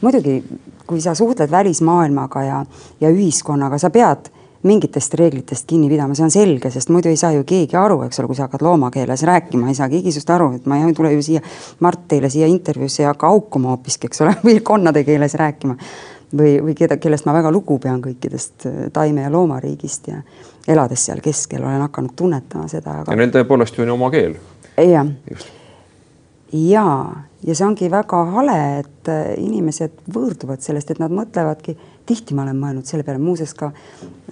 muidugi, 0.00 0.42
kui 0.86 1.00
sa 1.00 1.14
suhtled 1.14 1.50
välismaailmaga 1.50 2.42
ja, 2.44 2.64
ja 3.00 3.10
ühiskonnaga, 3.10 3.78
sa 3.78 3.90
pead 3.90 4.28
mingitest 4.62 5.14
reeglitest 5.18 5.66
kinni 5.66 5.88
pidama, 5.90 6.14
see 6.14 6.26
on 6.26 6.30
selge, 6.30 6.70
sest 6.70 6.90
muidu 6.94 7.10
ei 7.10 7.18
saa 7.18 7.32
ju 7.34 7.42
keegi 7.46 7.76
aru, 7.78 8.02
eks 8.06 8.20
ole, 8.20 8.30
kui 8.30 8.38
sa 8.38 8.46
hakkad 8.46 8.62
loomakeeles 8.62 9.24
rääkima, 9.26 9.68
ei 9.68 9.78
saa 9.78 9.88
keegi 9.90 10.12
sinust 10.14 10.30
aru, 10.30 10.52
et 10.58 10.68
ma 10.70 10.78
ei 10.78 10.94
tule 10.94 11.12
ju 11.16 11.22
siia, 11.26 11.42
Mart, 11.82 12.04
teile 12.10 12.30
siia 12.30 12.46
intervjuusse 12.50 13.02
ja 13.02 13.10
hakka 13.10 13.30
haukuma 13.32 13.72
hoopiski, 13.74 14.10
eks 14.10 14.22
ole, 14.22 14.36
või 14.46 14.60
konnade 14.62 15.02
keeles 15.08 15.34
rääkima. 15.40 15.76
või, 16.38 16.54
või 16.64 16.74
keda, 16.78 16.96
kellest 16.96 17.26
ma 17.26 17.34
väga 17.36 17.50
lugu 17.52 17.78
pean 17.78 18.00
kõikidest 18.02 18.68
äh, 18.70 18.78
taime- 18.92 19.26
ja 19.26 19.32
loomariigist 19.32 20.08
ja 20.08 20.22
elades 20.68 21.04
seal 21.04 21.20
keskel 21.20 21.64
olen 21.64 21.82
hakanud 21.82 22.14
tunnetama 22.16 22.68
seda 22.68 23.00
aga.... 23.02 23.12
ja 23.12 23.18
neil 23.18 23.34
tõepoolest 23.34 23.76
ju 23.76 23.84
on 23.84 23.90
oma 23.98 24.10
keel. 24.10 24.38
jah. 24.78 25.10
jaa, 26.52 27.24
ja 27.42 27.54
see 27.54 27.66
ongi 27.66 27.90
väga 27.90 28.24
hale, 28.36 28.58
et 28.78 29.10
äh, 29.10 29.34
inimesed 29.42 30.06
võõrduvad 30.14 30.62
sellest, 30.62 30.94
et 30.94 31.02
nad 31.02 31.12
mõtlevadki 31.12 31.76
tihti 32.06 32.34
ma 32.34 32.42
olen 32.46 32.58
mõelnud 32.58 32.88
selle 32.88 33.04
peale, 33.06 33.20
muuseas 33.22 33.54
ka 33.54 33.70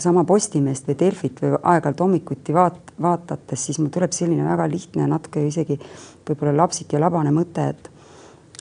sama 0.00 0.24
Postimeest 0.28 0.88
või 0.88 0.98
Delfit 0.98 1.40
või 1.42 1.54
aeg-ajalt 1.56 2.02
hommikuti 2.04 2.54
vaat-, 2.54 2.92
vaatates, 3.02 3.66
siis 3.66 3.78
mul 3.78 3.92
tuleb 3.94 4.14
selline 4.16 4.44
väga 4.46 4.66
lihtne, 4.70 5.06
natuke 5.10 5.44
isegi 5.46 5.78
võib-olla 6.28 6.56
lapsik 6.62 6.94
ja 6.94 7.02
labane 7.02 7.32
mõte, 7.34 7.68
et 7.74 7.90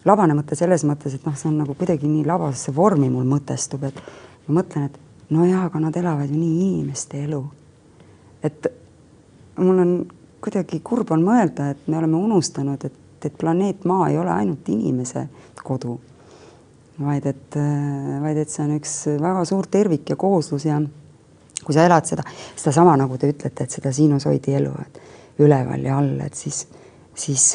labane 0.06 0.38
mõte 0.38 0.58
selles 0.60 0.86
mõttes, 0.88 1.15
et 1.15 1.26
noh, 1.28 1.38
see 1.38 1.50
on 1.52 1.62
nagu 1.63 1.76
kuidagi 1.78 2.10
nii 2.10 2.28
labasesse 2.28 2.74
vormi 2.76 3.10
mul 3.13 3.28
mõtestub, 3.30 3.88
et 3.89 4.02
ma 4.48 4.60
mõtlen, 4.62 4.89
et 4.89 5.34
no 5.34 5.48
jaa, 5.48 5.65
aga 5.69 5.82
nad 5.84 5.98
elavad 5.98 6.30
ju 6.30 6.38
nii 6.38 6.60
inimeste 6.67 7.24
elu. 7.26 7.43
et 8.43 8.67
mul 9.58 9.80
on 9.80 9.89
kuidagi 10.39 10.80
kurb 10.84 11.12
on 11.12 11.24
mõelda, 11.26 11.72
et 11.74 11.88
me 11.88 11.98
oleme 11.98 12.15
unustanud, 12.15 12.86
et, 12.86 12.93
et 13.26 13.34
planeet 13.38 13.84
Maa 13.86 14.10
ei 14.10 14.17
ole 14.17 14.32
ainult 14.32 14.69
inimese 14.72 15.28
kodu 15.63 15.98
vaid 16.99 17.25
et, 17.29 17.59
vaid 18.21 18.38
et 18.41 18.49
see 18.51 18.63
on 18.65 18.73
üks 18.75 18.95
väga 19.21 19.43
suur 19.47 19.67
tervik 19.71 20.09
ja 20.12 20.17
kooslus 20.19 20.65
ja 20.67 20.79
kui 21.63 21.75
sa 21.75 21.85
elad 21.85 22.07
seda, 22.07 22.23
sedasama, 22.55 22.95
nagu 22.99 23.17
te 23.19 23.29
ütlete, 23.31 23.65
et 23.65 23.79
seda 23.79 23.91
sinusoidi 23.95 24.55
elu, 24.59 24.73
et 24.83 24.99
üleval 25.43 25.83
ja 25.85 25.97
all, 25.99 26.15
et 26.23 26.35
siis, 26.35 26.65
siis, 27.15 27.45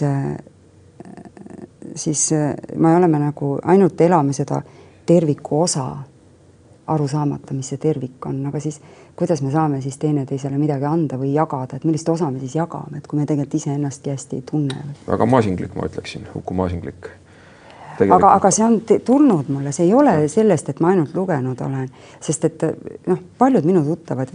siis 2.05 2.25
me 2.77 2.97
oleme 2.97 3.21
nagu 3.21 3.55
ainult 3.65 4.01
elame 4.01 4.37
seda 4.37 4.61
terviku 5.07 5.63
osa, 5.65 5.89
aru 6.93 7.09
saamata, 7.09 7.55
mis 7.57 7.71
see 7.73 7.81
tervik 7.81 8.27
on, 8.29 8.43
aga 8.51 8.61
siis 8.61 8.77
kuidas 9.17 9.41
me 9.41 9.51
saame 9.53 9.81
siis 9.81 9.97
teineteisele 10.03 10.59
midagi 10.61 10.85
anda 10.85 11.17
või 11.17 11.33
jagada, 11.33 11.79
et 11.79 11.85
millist 11.89 12.09
osa 12.13 12.29
me 12.31 12.43
siis 12.43 12.59
jagame, 12.59 13.01
et 13.01 13.07
kui 13.09 13.19
me 13.19 13.25
tegelikult 13.25 13.57
iseennastki 13.61 14.13
hästi 14.13 14.41
ei 14.41 14.45
tunne. 14.51 14.83
väga 15.07 15.27
maasinglik, 15.27 15.77
ma 15.79 15.89
ütleksin, 15.89 16.29
Uku 16.37 16.57
Maasinglik 16.57 17.09
aga, 18.01 18.33
aga 18.35 18.51
see 18.51 18.65
on 18.65 18.81
tulnud 19.05 19.49
mulle, 19.49 19.73
see 19.73 19.87
ei 19.87 19.95
ole 19.95 20.17
sellest, 20.29 20.69
et 20.69 20.81
ma 20.81 20.93
ainult 20.93 21.15
lugenud 21.15 21.61
olen, 21.67 21.89
sest 22.21 22.45
et 22.49 22.65
noh, 23.07 23.21
paljud 23.39 23.67
minu 23.67 23.85
tuttavad, 23.85 24.31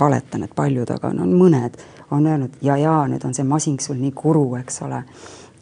valetan, 0.00 0.46
et 0.46 0.54
paljud, 0.56 0.90
aga 0.96 1.12
no 1.16 1.26
mõned 1.30 1.78
on 2.10 2.26
öelnud 2.26 2.60
ja, 2.62 2.76
ja 2.76 3.00
nüüd 3.10 3.24
on 3.26 3.34
see 3.34 3.46
masing 3.46 3.80
sul 3.82 3.98
nii 4.00 4.12
kuru, 4.16 4.46
eks 4.60 4.82
ole. 4.86 5.02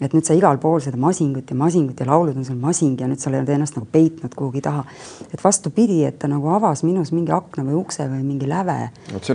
et 0.04 0.12
nüüd 0.12 0.26
sa 0.26 0.34
igal 0.36 0.58
pool 0.60 0.82
seda 0.84 0.98
masingut 1.00 1.48
ja 1.48 1.56
masingut 1.56 2.00
ja 2.00 2.06
laulud 2.08 2.36
on 2.36 2.44
sul 2.44 2.58
masing 2.60 3.00
ja 3.00 3.06
nüüd 3.08 3.22
sa 3.22 3.30
oled 3.30 3.48
ennast 3.48 3.78
nagu 3.78 3.86
peitnud 3.92 4.34
kuhugi 4.36 4.60
taha. 4.60 4.84
et 5.32 5.44
vastupidi, 5.44 6.02
et 6.04 6.18
ta 6.18 6.28
nagu 6.28 6.50
avas 6.52 6.82
minus 6.84 7.12
mingi 7.12 7.32
akna 7.32 7.64
või 7.64 7.78
ukse 7.80 8.08
või 8.10 8.22
mingi 8.22 8.48
läve. 8.48 8.90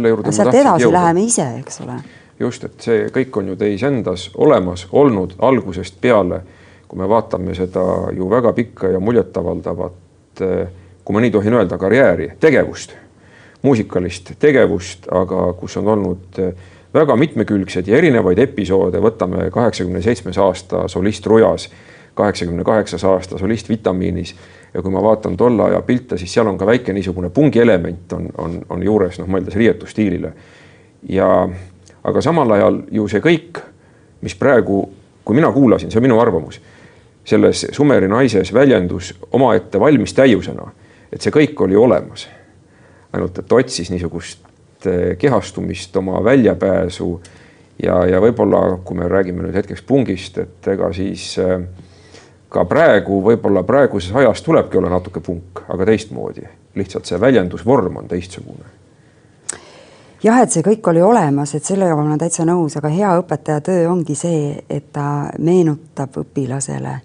juurde. 0.09 0.31
sealt 0.31 0.53
edasi 0.53 0.85
jõuda. 0.85 0.97
läheme 0.99 1.25
ise, 1.25 1.47
eks 1.63 1.81
ole. 1.81 1.97
just, 2.39 2.63
et 2.63 2.81
see 2.81 3.09
kõik 3.15 3.41
on 3.41 3.53
ju 3.53 3.55
teis 3.55 3.83
endas 3.83 4.29
olemas 4.37 4.87
olnud 4.91 5.35
algusest 5.39 6.01
peale 6.01 6.43
kui 6.89 6.97
me 6.97 7.07
vaatame 7.09 7.53
seda 7.55 7.83
ju 8.17 8.29
väga 8.29 8.53
pikka 8.57 8.89
ja 8.89 8.99
muljetavaldavat, 8.99 10.41
eh, 10.41 10.67
kui 11.05 11.13
ma 11.13 11.21
nii 11.21 11.31
tohin 11.31 11.53
öelda, 11.53 11.77
karjääri, 11.77 12.31
tegevust, 12.39 12.95
muusikalist 13.61 14.33
tegevust, 14.39 15.05
aga 15.11 15.51
kus 15.59 15.77
on 15.77 15.87
olnud 15.93 16.39
eh, 16.41 16.53
väga 16.93 17.15
mitmekülgsed 17.15 17.87
ja 17.87 17.97
erinevaid 17.97 18.41
episoode, 18.41 19.01
võtame 19.05 19.51
kaheksakümne 19.53 20.01
seitsmes 20.01 20.37
aasta 20.41 20.87
solist 20.89 21.27
Rujas, 21.29 21.67
kaheksakümne 22.17 22.65
kaheksas 22.65 23.05
aasta 23.05 23.37
solist 23.37 23.69
Vitamiinis 23.69 24.33
ja 24.73 24.81
kui 24.81 24.91
ma 24.91 25.03
vaatan 25.03 25.37
tolle 25.37 25.69
aja 25.69 25.83
pilte, 25.85 26.17
siis 26.17 26.33
seal 26.33 26.49
on 26.49 26.57
ka 26.57 26.65
väike 26.65 26.93
niisugune 26.93 27.29
pungielement 27.29 28.17
on, 28.17 28.25
on, 28.37 28.57
on 28.69 28.83
juures, 28.83 29.21
noh, 29.21 29.29
mõeldes 29.29 29.55
riietusstiilile. 29.61 30.33
ja 31.09 31.29
aga 32.03 32.21
samal 32.21 32.51
ajal 32.57 32.81
ju 32.91 33.07
see 33.07 33.21
kõik, 33.21 33.61
mis 34.25 34.35
praegu, 34.35 34.81
kui 35.23 35.37
mina 35.37 35.51
kuulasin, 35.53 35.93
see 35.93 36.01
on 36.01 36.09
minu 36.09 36.19
arvamus 36.19 36.57
selles 37.29 37.67
Sumeri 37.71 38.07
naises 38.09 38.53
väljendus 38.53 39.13
omaette 39.31 39.79
valmis 39.79 40.13
täiusena, 40.17 40.71
et 41.13 41.21
see 41.21 41.33
kõik 41.33 41.61
oli 41.65 41.75
olemas. 41.75 42.27
ainult 43.13 43.37
et 43.39 43.51
otsis 43.53 43.89
niisugust 43.89 44.85
eh, 44.85 45.17
kehastumist, 45.17 45.95
oma 45.97 46.23
väljapääsu 46.23 47.09
ja, 47.83 48.05
ja 48.05 48.21
võib-olla, 48.21 48.79
kui 48.85 48.97
me 48.97 49.07
räägime 49.09 49.43
nüüd 49.45 49.55
hetkeks 49.55 49.81
pungist, 49.81 50.37
et 50.37 50.67
ega 50.73 50.91
siis 50.93 51.31
äh, 51.41 51.61
ka 52.49 52.65
praegu, 52.65 53.21
võib-olla 53.23 53.63
praeguses 53.63 54.15
ajas 54.15 54.41
tulebki 54.45 54.77
olla 54.77 54.89
natuke 54.89 55.21
punk, 55.25 55.63
aga 55.69 55.85
teistmoodi. 55.85 56.47
lihtsalt 56.75 57.05
see 57.05 57.19
väljendusvorm 57.19 57.97
on 57.97 58.07
teistsugune. 58.07 58.65
jah, 60.23 60.41
et 60.41 60.51
see 60.51 60.63
kõik 60.63 60.89
oli 60.91 61.01
olemas, 61.01 61.55
et 61.55 61.63
sellega 61.63 61.95
ma 61.95 62.03
olen 62.03 62.19
täitsa 62.19 62.45
nõus, 62.45 62.77
aga 62.77 62.89
hea 62.93 63.11
õpetaja 63.21 63.61
töö 63.61 63.89
ongi 63.89 64.15
see, 64.15 64.63
et 64.69 64.91
ta 64.93 65.29
meenutab 65.39 66.17
õpilasele, 66.23 66.99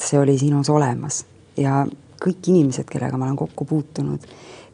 see 0.00 0.18
oli 0.18 0.38
sinus 0.38 0.70
olemas. 0.70 1.24
Ja 1.56 1.84
kõik 2.20 2.48
inimesed, 2.52 2.88
kellega 2.88 3.18
ma 3.18 3.26
olen 3.28 3.38
kokku 3.38 3.64
puutunud, 3.64 4.24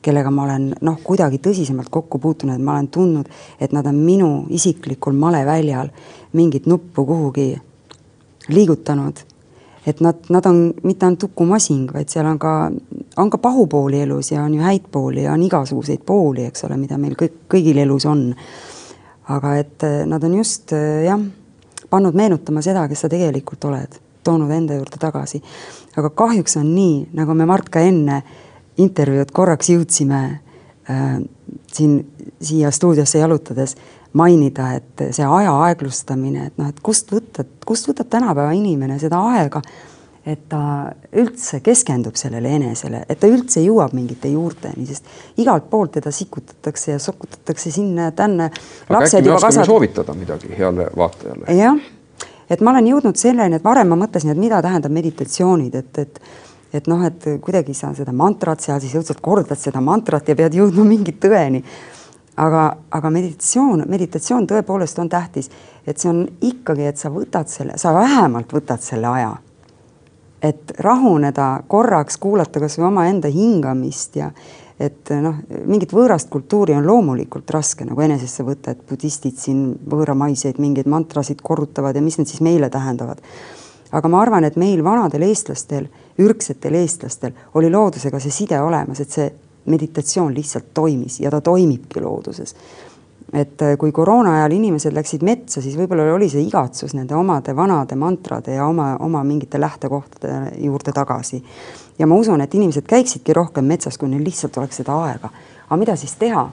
kellega 0.03 0.31
ma 0.31 0.45
olen 0.47 0.69
noh, 0.87 0.99
kuidagi 1.05 1.41
tõsisemalt 1.43 1.91
kokku 1.93 2.19
puutunud, 2.23 2.61
ma 2.62 2.77
olen 2.77 2.89
tundnud, 2.95 3.31
et 3.61 3.73
nad 3.75 3.87
on 3.87 3.99
minu 3.99 4.31
isiklikul 4.55 5.17
maleväljal 5.19 5.91
mingit 6.37 6.67
nuppu 6.71 7.07
kuhugi 7.07 7.49
liigutanud. 8.49 9.25
Et 9.87 10.01
nad, 10.03 10.19
nad 10.35 10.47
on 10.51 10.57
mitte 10.83 11.07
ainult 11.07 11.21
tukumasing, 11.23 11.93
vaid 11.95 12.11
seal 12.11 12.27
on 12.27 12.41
ka, 12.43 12.55
on 13.23 13.29
ka 13.31 13.39
pahupooli 13.39 14.01
elus 14.03 14.33
ja 14.33 14.43
on 14.43 14.57
ju 14.57 14.65
häid 14.67 14.89
pooli 14.91 15.23
ja 15.23 15.35
on 15.35 15.45
igasuguseid 15.47 16.03
pooli, 16.07 16.49
eks 16.49 16.67
ole, 16.67 16.79
mida 16.81 16.99
meil 16.99 17.15
kõik, 17.19 17.45
kõigil 17.55 17.79
elus 17.85 18.07
on. 18.11 18.33
aga 19.31 19.57
et 19.59 19.83
nad 20.07 20.23
on 20.23 20.35
just 20.39 20.71
jah, 21.07 21.23
pannud 21.91 22.15
meenutama 22.19 22.62
seda, 22.62 22.89
kes 22.91 23.01
sa 23.07 23.11
tegelikult 23.11 23.65
oled, 23.67 23.95
toonud 24.27 24.51
enda 24.53 24.79
juurde 24.79 24.99
tagasi. 25.01 25.43
aga 25.97 26.11
kahjuks 26.11 26.59
on 26.61 26.75
nii, 26.75 27.07
nagu 27.17 27.35
me 27.35 27.47
Mart 27.49 27.71
ka 27.73 27.81
enne 27.81 28.23
intervjuud 28.83 29.33
korraks 29.33 29.71
jõudsime 29.73 30.23
äh, 30.91 31.19
siin 31.73 32.01
siia 32.43 32.71
stuudiosse 32.71 33.19
jalutades 33.19 33.77
mainida, 34.17 34.71
et 34.79 35.09
see 35.12 35.27
aja 35.27 35.53
aeglustamine, 35.67 36.49
et 36.51 36.57
noh, 36.61 36.71
et 36.73 36.81
kust 36.85 37.11
võtta, 37.12 37.45
kust 37.69 37.89
võtab 37.91 38.09
tänapäeva 38.12 38.55
inimene 38.57 38.99
seda 39.01 39.21
aega, 39.35 39.61
et 40.27 40.47
ta 40.51 40.61
üldse 41.15 41.61
keskendub 41.65 42.17
sellele 42.19 42.57
enesele, 42.59 43.05
et 43.09 43.21
ta 43.23 43.29
üldse 43.31 43.62
jõuab 43.62 43.93
mingite 43.95 44.31
juurteni, 44.33 44.87
sest 44.89 45.39
igalt 45.43 45.69
poolt 45.71 45.95
teda 45.99 46.11
sikutatakse 46.15 46.97
ja 46.97 47.03
sokutatakse 47.03 47.71
sinna-tänna. 47.71 48.49
aga 48.89 49.03
äkki 49.05 49.23
me 49.23 49.37
oskame 49.37 49.53
kasvat... 49.53 49.71
soovitada 49.71 50.17
midagi 50.19 50.51
heale 50.59 50.89
vaatajale? 50.97 51.47
jah, 51.55 51.79
et 52.51 52.61
ma 52.61 52.73
olen 52.73 52.91
jõudnud 52.93 53.19
selleni, 53.19 53.59
et 53.59 53.65
varem 53.65 53.89
ma 53.93 53.99
mõtlesin, 54.05 54.33
et 54.33 54.41
mida 54.41 54.61
tähendab 54.63 54.95
meditatsioonid, 54.95 55.75
et, 55.75 55.99
et 55.99 56.21
et 56.75 56.89
noh, 56.91 57.01
et 57.07 57.23
kuidagi 57.41 57.75
sa 57.77 57.93
seda 57.97 58.13
mantrat 58.13 58.61
seal 58.61 58.81
siis 58.83 58.97
õudselt 58.99 59.23
kordad 59.25 59.57
seda 59.57 59.81
mantrat 59.81 60.27
ja 60.29 60.37
pead 60.37 60.57
jõudma 60.59 60.85
mingi 60.85 61.15
tõeni. 61.23 61.63
Aga, 62.37 62.65
aga 62.93 63.11
meditatsioon, 63.15 63.87
meditatsioon 63.89 64.45
tõepoolest 64.51 64.99
on 65.01 65.09
tähtis, 65.09 65.49
et 65.89 65.97
see 65.97 66.11
on 66.11 66.19
ikkagi, 66.45 66.85
et 66.85 67.01
sa 67.01 67.09
võtad 67.09 67.49
selle, 67.49 67.79
sa 67.81 67.95
vähemalt 67.97 68.53
võtad 68.53 68.83
selle 68.85 69.09
aja, 69.09 69.31
et 70.45 70.75
rahuneda 70.85 71.63
korraks, 71.71 72.19
kuulata 72.21 72.61
kasvõi 72.61 72.91
omaenda 72.91 73.31
hingamist 73.33 74.21
ja 74.21 74.29
et 74.81 75.11
noh, 75.25 75.39
mingit 75.65 75.93
võõrast 75.97 76.29
kultuuri 76.33 76.75
on 76.77 76.85
loomulikult 76.87 77.51
raske 77.55 77.87
nagu 77.89 78.01
enesesse 78.05 78.45
võtta, 78.45 78.75
et 78.75 78.83
budistid 78.89 79.39
siin 79.41 79.71
võõramaiseid 79.89 80.61
mingeid 80.61 80.89
mantrasid 80.93 81.41
korrutavad 81.43 81.97
ja 81.97 82.05
mis 82.05 82.19
need 82.21 82.29
siis 82.29 82.45
meile 82.45 82.69
tähendavad. 82.71 83.23
aga 83.93 84.09
ma 84.09 84.21
arvan, 84.21 84.45
et 84.45 84.57
meil 84.57 84.83
vanadel 84.85 85.23
eestlastel, 85.23 85.87
ürgsetel 86.19 86.75
eestlastel 86.75 87.33
oli 87.55 87.71
loodusega 87.71 88.21
see 88.21 88.31
side 88.31 88.61
olemas, 88.61 89.01
et 89.01 89.11
see 89.11 89.31
meditatsioon 89.67 90.35
lihtsalt 90.35 90.75
toimis 90.75 91.21
ja 91.21 91.31
ta 91.31 91.41
toimibki 91.41 92.01
looduses. 92.01 92.55
et 93.33 93.62
äh, 93.62 93.75
kui 93.79 93.93
koroona 93.93 94.37
ajal 94.37 94.53
inimesed 94.55 94.95
läksid 94.95 95.25
metsa, 95.27 95.61
siis 95.62 95.75
võib-olla 95.77 96.05
oli 96.15 96.29
see 96.31 96.45
igatsus 96.47 96.95
nende 96.95 97.15
omade 97.15 97.57
vanade 97.57 97.97
mantrade 97.99 98.55
ja 98.55 98.67
oma, 98.67 98.97
oma 99.01 99.25
mingite 99.25 99.61
lähtekohtade 99.61 100.53
juurde 100.62 100.93
tagasi. 100.93 101.43
Ja 101.99 102.07
ma 102.07 102.15
usun, 102.15 102.41
et 102.41 102.55
inimesed 102.55 102.87
käiksidki 102.89 103.33
rohkem 103.33 103.65
metsas, 103.65 103.99
kui 103.99 104.09
neil 104.09 104.25
lihtsalt 104.25 104.57
oleks 104.59 104.83
seda 104.83 104.97
aega. 105.05 105.31
aga 105.67 105.77
mida 105.77 105.97
siis 105.97 106.15
teha? 106.17 106.51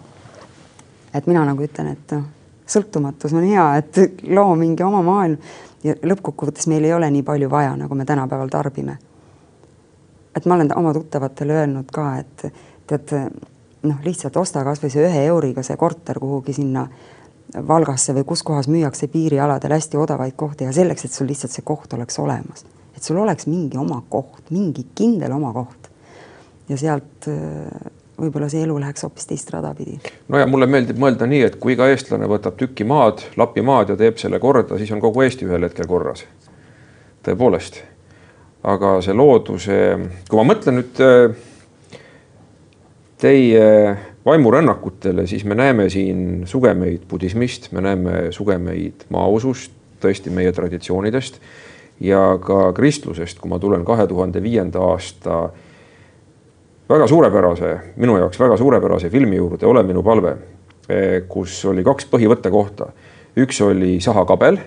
et 1.14 1.28
mina 1.28 1.46
nagu 1.46 1.64
ütlen, 1.64 1.92
et 1.94 2.12
noh, 2.16 2.24
sõltumatus 2.68 3.34
on 3.34 3.44
hea, 3.46 3.66
et 3.78 4.02
loo 4.36 4.56
mingi 4.56 4.84
oma 4.84 5.02
maailm 5.06 5.38
ja 5.84 5.96
lõppkokkuvõttes 6.02 6.68
meil 6.72 6.86
ei 6.88 6.94
ole 6.94 7.10
nii 7.12 7.24
palju 7.24 7.50
vaja, 7.50 7.76
nagu 7.78 7.96
me 7.96 8.06
tänapäeval 8.06 8.50
tarbime. 8.50 8.98
et 10.36 10.46
ma 10.46 10.56
olen 10.56 10.78
oma 10.78 10.94
tuttavatele 10.94 11.54
öelnud 11.54 11.92
ka, 11.92 12.16
et 12.18 12.54
tead 12.88 13.12
noh, 13.84 14.00
lihtsalt 14.06 14.38
osta 14.38 14.64
kasvõi 14.64 14.90
see 14.90 15.04
ühe 15.08 15.26
euriga 15.28 15.64
see 15.64 15.78
korter 15.78 16.20
kuhugi 16.20 16.54
sinna 16.54 16.88
Valgasse 17.68 18.16
või 18.16 18.24
kus 18.26 18.42
kohas 18.44 18.68
müüakse 18.72 19.08
piirialadel 19.14 19.76
hästi 19.76 19.98
odavaid 20.00 20.34
kohti 20.36 20.66
ja 20.66 20.72
selleks, 20.74 21.06
et 21.06 21.14
sul 21.14 21.28
lihtsalt 21.30 21.54
see 21.54 21.66
koht 21.66 21.94
oleks 21.94 22.18
olemas, 22.20 22.66
et 23.04 23.10
sul 23.10 23.20
oleks 23.20 23.50
mingi 23.52 23.76
oma 23.76 24.00
koht, 24.10 24.48
mingi 24.56 24.86
kindel 24.96 25.34
oma 25.36 25.52
koht. 25.52 25.90
ja 26.72 26.78
sealt 26.80 27.26
äh, 27.28 27.90
võib-olla 28.16 28.48
see 28.48 28.62
elu 28.64 28.78
läheks 28.80 29.04
hoopis 29.04 29.28
teist 29.28 29.50
rada 29.52 29.74
pidi. 29.76 29.98
no 30.32 30.40
ja 30.40 30.48
mulle 30.48 30.70
meeldib 30.72 31.02
mõelda 31.04 31.28
nii, 31.28 31.42
et 31.50 31.58
kui 31.60 31.76
iga 31.76 31.90
eestlane 31.92 32.30
võtab 32.32 32.56
tüki 32.56 32.88
maad, 32.88 33.26
Lapi 33.36 33.62
maad 33.62 33.92
ja 33.92 33.98
teeb 34.00 34.22
selle 34.22 34.40
korda, 34.40 34.78
siis 34.80 34.94
on 34.96 35.04
kogu 35.04 35.26
Eesti 35.26 35.50
ühel 35.50 35.68
hetkel 35.68 35.90
korras. 35.90 36.24
tõepoolest. 37.28 37.82
aga 38.64 38.94
see 39.04 39.18
looduse, 39.20 39.82
kui 40.30 40.40
ma 40.40 40.48
mõtlen 40.54 40.80
nüüd 40.80 41.04
äh, 41.04 41.36
teie 43.20 43.68
vaimurännakutele, 44.24 45.28
siis 45.28 45.44
me 45.44 45.60
näeme 45.60 45.90
siin 45.92 46.48
sugemeid 46.48 47.04
budismist, 47.12 47.74
me 47.76 47.84
näeme 47.84 48.32
sugemeid 48.32 49.04
maausust, 49.12 49.76
tõesti 50.00 50.32
meie 50.32 50.56
traditsioonidest 50.56 51.44
ja 52.00 52.38
ka 52.42 52.74
kristlusest, 52.74 53.40
kui 53.40 53.50
ma 53.50 53.60
tulen 53.60 53.86
kahe 53.86 54.08
tuhande 54.08 54.44
viienda 54.44 54.80
aasta 54.80 55.50
väga 56.90 57.08
suurepärase, 57.08 57.78
minu 57.96 58.18
jaoks 58.18 58.40
väga 58.40 58.58
suurepärase 58.58 59.10
filmi 59.10 59.36
juurde 59.36 59.66
Ole 59.66 59.84
minu 59.84 60.04
palve, 60.04 60.36
kus 61.28 61.66
oli 61.66 61.84
kaks 61.84 62.08
põhivõttekohta. 62.12 62.92
üks 63.38 63.62
oli 63.62 64.00
Saha 64.02 64.26
kabel, 64.26 64.58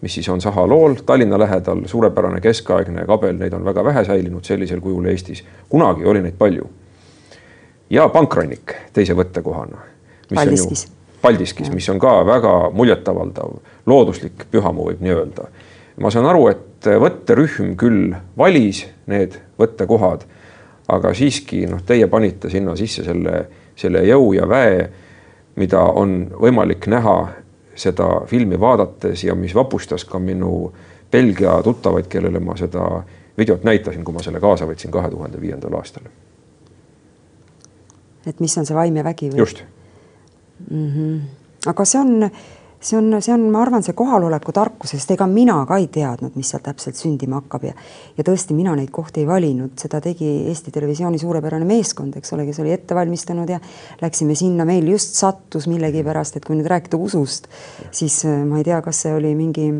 mis 0.00 0.14
siis 0.14 0.28
on 0.28 0.40
Saha 0.40 0.66
lool 0.68 0.94
Tallinna 1.06 1.38
lähedal, 1.38 1.86
suurepärane 1.86 2.40
keskaegne 2.40 3.06
kabel, 3.06 3.36
neid 3.38 3.52
on 3.52 3.64
väga 3.64 3.84
vähe 3.84 4.04
säilinud 4.04 4.44
sellisel 4.44 4.80
kujul 4.80 5.06
Eestis. 5.06 5.44
kunagi 5.68 6.04
oli 6.04 6.22
neid 6.22 6.38
palju 6.38 6.68
ja 7.92 8.08
pankrannik 8.08 8.74
teise 8.92 9.14
võttekohana. 9.16 9.78
Paldiskis. 10.34 10.86
Paldiskis, 11.22 11.70
mis 11.70 11.88
on 11.92 12.00
ka 12.02 12.22
väga 12.26 12.70
muljetavaldav 12.74 13.58
looduslik 13.86 14.46
pühamu, 14.50 14.88
võib 14.90 15.02
nii 15.04 15.12
öelda. 15.12 15.48
ma 16.00 16.10
saan 16.10 16.26
aru, 16.26 16.46
et 16.48 16.62
võtterühm 16.86 17.74
küll 17.78 18.14
valis 18.38 18.84
need 19.10 19.38
võttekohad, 19.58 20.24
aga 20.92 21.12
siiski 21.14 21.64
noh, 21.70 21.82
teie 21.86 22.08
panite 22.10 22.50
sinna 22.50 22.76
sisse 22.76 23.04
selle, 23.06 23.44
selle 23.78 24.02
jõu 24.08 24.32
ja 24.36 24.48
väe, 24.48 24.88
mida 25.56 25.82
on 25.82 26.26
võimalik 26.40 26.88
näha 26.90 27.16
seda 27.74 28.08
filmi 28.28 28.58
vaadates 28.60 29.24
ja 29.24 29.34
mis 29.34 29.54
vapustas 29.54 30.04
ka 30.04 30.18
minu 30.18 30.72
Belgia 31.12 31.60
tuttavaid, 31.64 32.08
kellele 32.08 32.40
ma 32.40 32.56
seda 32.56 32.88
videot 33.38 33.64
näitasin, 33.64 34.04
kui 34.04 34.14
ma 34.14 34.24
selle 34.24 34.40
kaasa 34.40 34.66
võtsin 34.68 34.92
kahe 34.92 35.10
tuhande 35.10 35.40
viiendal 35.40 35.78
aastal 35.78 36.08
et 38.26 38.40
mis 38.40 38.58
on 38.58 38.66
see 38.66 38.76
vaim 38.76 38.96
ja 38.98 39.04
vägi 39.06 39.30
või? 39.32 39.42
just 39.42 39.62
mm. 40.70 40.88
-hmm. 40.88 41.20
aga 41.66 41.84
see 41.84 42.00
on, 42.00 42.30
see 42.82 42.98
on, 42.98 43.14
see 43.22 43.32
on, 43.34 43.46
ma 43.54 43.62
arvan, 43.62 43.84
see 43.86 43.94
kohaloleku 43.96 44.52
tarkus, 44.54 44.92
sest 44.94 45.14
ega 45.14 45.26
mina 45.30 45.60
ka 45.68 45.78
ei 45.80 45.88
teadnud, 45.92 46.34
mis 46.38 46.50
seal 46.52 46.64
täpselt 46.64 46.98
sündima 46.98 47.40
hakkab 47.40 47.68
ja 47.70 47.76
ja 48.18 48.26
tõesti, 48.26 48.56
mina 48.58 48.74
neid 48.78 48.90
kohti 48.92 49.22
ei 49.22 49.28
valinud, 49.28 49.76
seda 49.80 50.02
tegi 50.04 50.28
Eesti 50.50 50.74
Televisiooni 50.74 51.20
suurepärane 51.22 51.66
meeskond, 51.68 52.18
eks 52.18 52.34
ole, 52.36 52.46
kes 52.48 52.60
oli 52.64 52.74
ette 52.74 52.98
valmistanud 52.98 53.48
ja 53.48 53.60
läksime 54.02 54.36
sinna, 54.38 54.66
meil 54.68 54.88
just 54.92 55.16
sattus 55.18 55.70
millegipärast, 55.70 56.36
et 56.36 56.46
kui 56.46 56.58
nüüd 56.58 56.70
rääkida 56.70 57.00
usust, 57.00 57.48
siis 57.90 58.22
äh, 58.28 58.42
ma 58.46 58.60
ei 58.60 58.68
tea, 58.68 58.82
kas 58.84 59.06
see 59.06 59.16
oli 59.16 59.34
mingi 59.38 59.70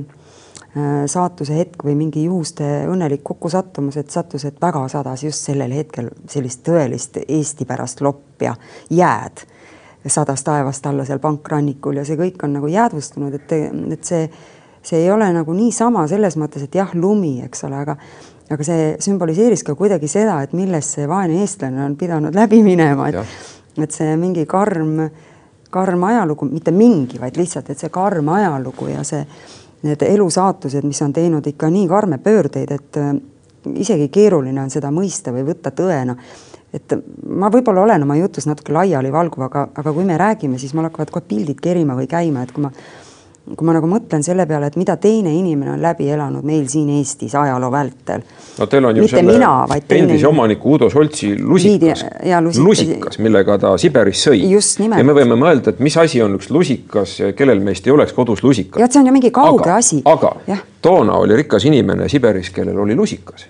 Äh, 0.73 1.03
saatuse 1.05 1.53
hetk 1.53 1.83
või 1.85 1.93
mingi 1.99 2.23
juhuste 2.25 2.65
õnnelik 2.89 3.21
kokkusattumus, 3.29 3.99
et 4.01 4.09
sattus, 4.15 4.47
et 4.49 4.57
väga 4.57 4.87
sadas 4.89 5.21
just 5.21 5.45
sellel 5.45 5.75
hetkel 5.77 6.09
sellist 6.33 6.63
tõelist 6.65 7.19
Eesti-pärast 7.27 8.01
lopp 8.01 8.41
ja 8.41 8.55
jääd 8.89 9.43
sadas 10.11 10.43
taevast 10.43 10.87
alla 10.87 11.05
seal 11.07 11.21
pankrannikul 11.23 12.01
ja 12.01 12.05
see 12.05 12.19
kõik 12.19 12.43
on 12.43 12.57
nagu 12.59 12.71
jäädvustunud, 12.71 13.35
et, 13.39 13.53
et 13.95 14.05
see, 14.05 14.27
see 14.83 15.05
ei 15.05 15.11
ole 15.15 15.29
nagu 15.35 15.55
niisama 15.55 16.07
selles 16.11 16.37
mõttes, 16.41 16.67
et 16.67 16.75
jah, 16.75 16.95
lumi, 16.95 17.39
eks 17.47 17.67
ole, 17.69 17.83
aga 17.85 17.97
aga 18.53 18.65
see 18.67 18.89
sümboliseeris 19.01 19.63
ka 19.65 19.75
kuidagi 19.79 20.09
seda, 20.11 20.41
et 20.45 20.53
millest 20.57 20.99
see 20.99 21.09
vaene 21.09 21.41
eestlane 21.43 21.85
on 21.85 21.97
pidanud 21.97 22.35
läbi 22.41 22.63
minema, 22.65 23.09
et, 23.09 23.37
et 23.81 23.95
see 23.95 24.15
mingi 24.21 24.45
karm, 24.51 24.99
karm 25.73 26.07
ajalugu, 26.11 26.49
mitte 26.51 26.75
mingi, 26.77 27.21
vaid 27.23 27.39
lihtsalt, 27.41 27.73
et 27.73 27.81
see 27.81 27.93
karm 27.93 28.29
ajalugu 28.35 28.91
ja 28.93 29.05
see 29.07 29.23
need 29.83 30.03
elusaatused, 30.07 30.85
mis 30.87 31.01
on 31.03 31.13
teinud 31.13 31.47
ikka 31.47 31.71
nii 31.73 31.89
karme 31.91 32.19
pöördeid, 32.23 32.71
et 32.71 32.99
äh, 33.03 33.15
isegi 33.83 34.09
keeruline 34.15 34.63
on 34.63 34.71
seda 34.71 34.93
mõista 34.95 35.35
või 35.35 35.47
võtta 35.49 35.73
tõena. 35.75 36.17
Et 36.73 36.97
ma 37.29 37.51
võib-olla 37.53 37.85
olen 37.85 38.03
oma 38.07 38.17
jutus 38.17 38.47
natuke 38.49 38.73
laialivalguv, 38.73 39.47
aga, 39.49 39.69
aga 39.77 39.93
kui 39.93 40.05
me 40.09 40.19
räägime, 40.21 40.59
siis 40.59 40.75
mul 40.75 40.89
hakkavad 40.89 41.13
kohe 41.13 41.25
pildid 41.29 41.61
kerima 41.61 41.97
või 41.99 42.09
käima, 42.11 42.45
et 42.47 42.53
kui 42.53 42.65
ma 42.65 42.73
kui 43.43 43.67
ma 43.67 43.75
nagu 43.75 43.89
mõtlen 43.91 44.23
selle 44.23 44.45
peale, 44.47 44.69
et 44.71 44.77
mida 44.79 44.95
teine 45.03 45.33
inimene 45.35 45.73
on 45.75 45.81
läbi 45.83 46.07
elanud 46.15 46.45
meil 46.47 46.69
siin 46.71 46.93
Eestis 46.95 47.35
ajaloo 47.39 47.73
vältel. 47.75 48.23
no 48.59 48.67
teil 48.71 48.87
on 48.87 48.97
ju 48.97 49.03
Mitte 49.03 49.17
selle 49.19 49.35
mina, 49.35 49.81
teine 49.89 50.07
endise 50.07 50.29
omaniku 50.29 50.77
Udo 50.77 50.91
Soltsi 50.91 51.33
lusikas, 51.41 52.05
lusikas. 52.23 52.61
lusikas, 52.63 53.19
millega 53.19 53.59
ta 53.59 53.75
Siberis 53.79 54.23
sõi. 54.29 54.45
Ja 54.47 55.05
me 55.05 55.17
võime 55.17 55.39
mõelda, 55.39 55.75
et 55.75 55.83
mis 55.83 55.97
asi 55.99 56.23
on 56.23 56.39
üks 56.39 56.53
lusikas, 56.55 57.17
kellel 57.37 57.61
meist 57.65 57.87
ei 57.87 57.95
oleks 57.97 58.15
kodus 58.15 58.45
lusikat. 58.47 58.79
jah, 58.79 58.87
et 58.87 58.95
see 58.95 59.03
on 59.03 59.11
ju 59.11 59.17
mingi 59.19 59.33
kauge 59.35 59.67
aga, 59.67 59.81
asi. 59.83 60.03
aga 60.05 60.37
jah, 60.47 60.63
toona 60.83 61.19
oli 61.19 61.43
rikas 61.43 61.67
inimene 61.67 62.09
Siberis, 62.13 62.53
kellel 62.55 62.79
oli 62.79 62.95
lusikas. 62.95 63.49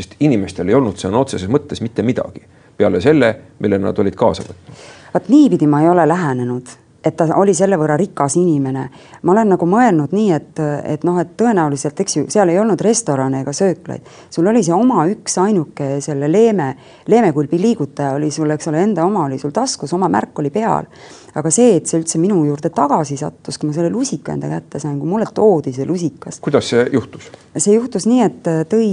Sest 0.00 0.16
inimestel 0.24 0.68
ei 0.68 0.78
olnud 0.78 0.98
sõna 1.00 1.20
otseses 1.20 1.50
mõttes 1.52 1.84
mitte 1.84 2.02
midagi 2.06 2.42
peale 2.80 3.00
selle, 3.00 3.34
mille 3.60 3.78
nad 3.78 3.98
olid 3.98 4.16
kaasa 4.16 4.44
võtnud. 4.46 4.86
vot 5.14 5.28
niipidi 5.28 5.66
ma 5.68 5.82
ei 5.84 5.88
ole 5.90 6.06
lähenenud, 6.08 6.70
et 7.04 7.16
ta 7.16 7.26
oli 7.40 7.52
selle 7.56 7.76
võrra 7.80 7.96
rikas 8.00 8.36
inimene. 8.40 8.86
ma 9.22 9.32
olen 9.32 9.52
nagu 9.54 9.66
mõelnud 9.68 10.14
nii, 10.16 10.30
et, 10.36 10.60
et 10.94 11.04
noh, 11.04 11.18
et 11.20 11.32
tõenäoliselt, 11.36 12.00
eks 12.00 12.16
ju, 12.16 12.24
seal 12.32 12.52
ei 12.52 12.58
olnud 12.60 12.80
restorane 12.80 13.42
ega 13.44 13.52
sööklaid. 13.56 14.06
sul 14.30 14.48
oli 14.48 14.62
see 14.64 14.76
oma 14.76 15.06
üksainuke 15.12 15.90
selle 16.04 16.30
leeme, 16.32 16.74
leemekulbi 17.08 17.60
liigutaja 17.60 18.14
oli 18.16 18.30
sul, 18.30 18.50
eks 18.56 18.70
ole, 18.72 18.84
enda 18.88 19.04
oma 19.04 19.26
oli 19.28 19.38
sul 19.38 19.52
taskus, 19.56 19.92
oma 19.96 20.08
märk 20.08 20.38
oli 20.40 20.52
peal. 20.54 20.88
aga 21.34 21.52
see, 21.52 21.76
et 21.76 21.86
see 21.86 22.00
üldse 22.00 22.18
minu 22.18 22.44
juurde 22.44 22.72
tagasi 22.74 23.16
sattus, 23.16 23.58
kui 23.58 23.68
ma 23.68 23.76
selle 23.76 23.92
lusika 23.92 24.32
enda 24.32 24.48
kätte 24.50 24.80
sain, 24.80 24.96
kui 25.00 25.08
mulle 25.08 25.28
toodi 25.34 25.72
see 25.76 25.88
lusikas, 25.88 26.40
kuidas 26.40 26.72
see 26.72 26.88
juhtus? 26.92 27.28
see 27.56 27.76
juhtus 27.76 28.08
nii, 28.08 28.24
et 28.24 28.50
tõi 28.72 28.88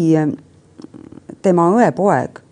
tema 1.48 1.70
õepoeg, 1.76 2.44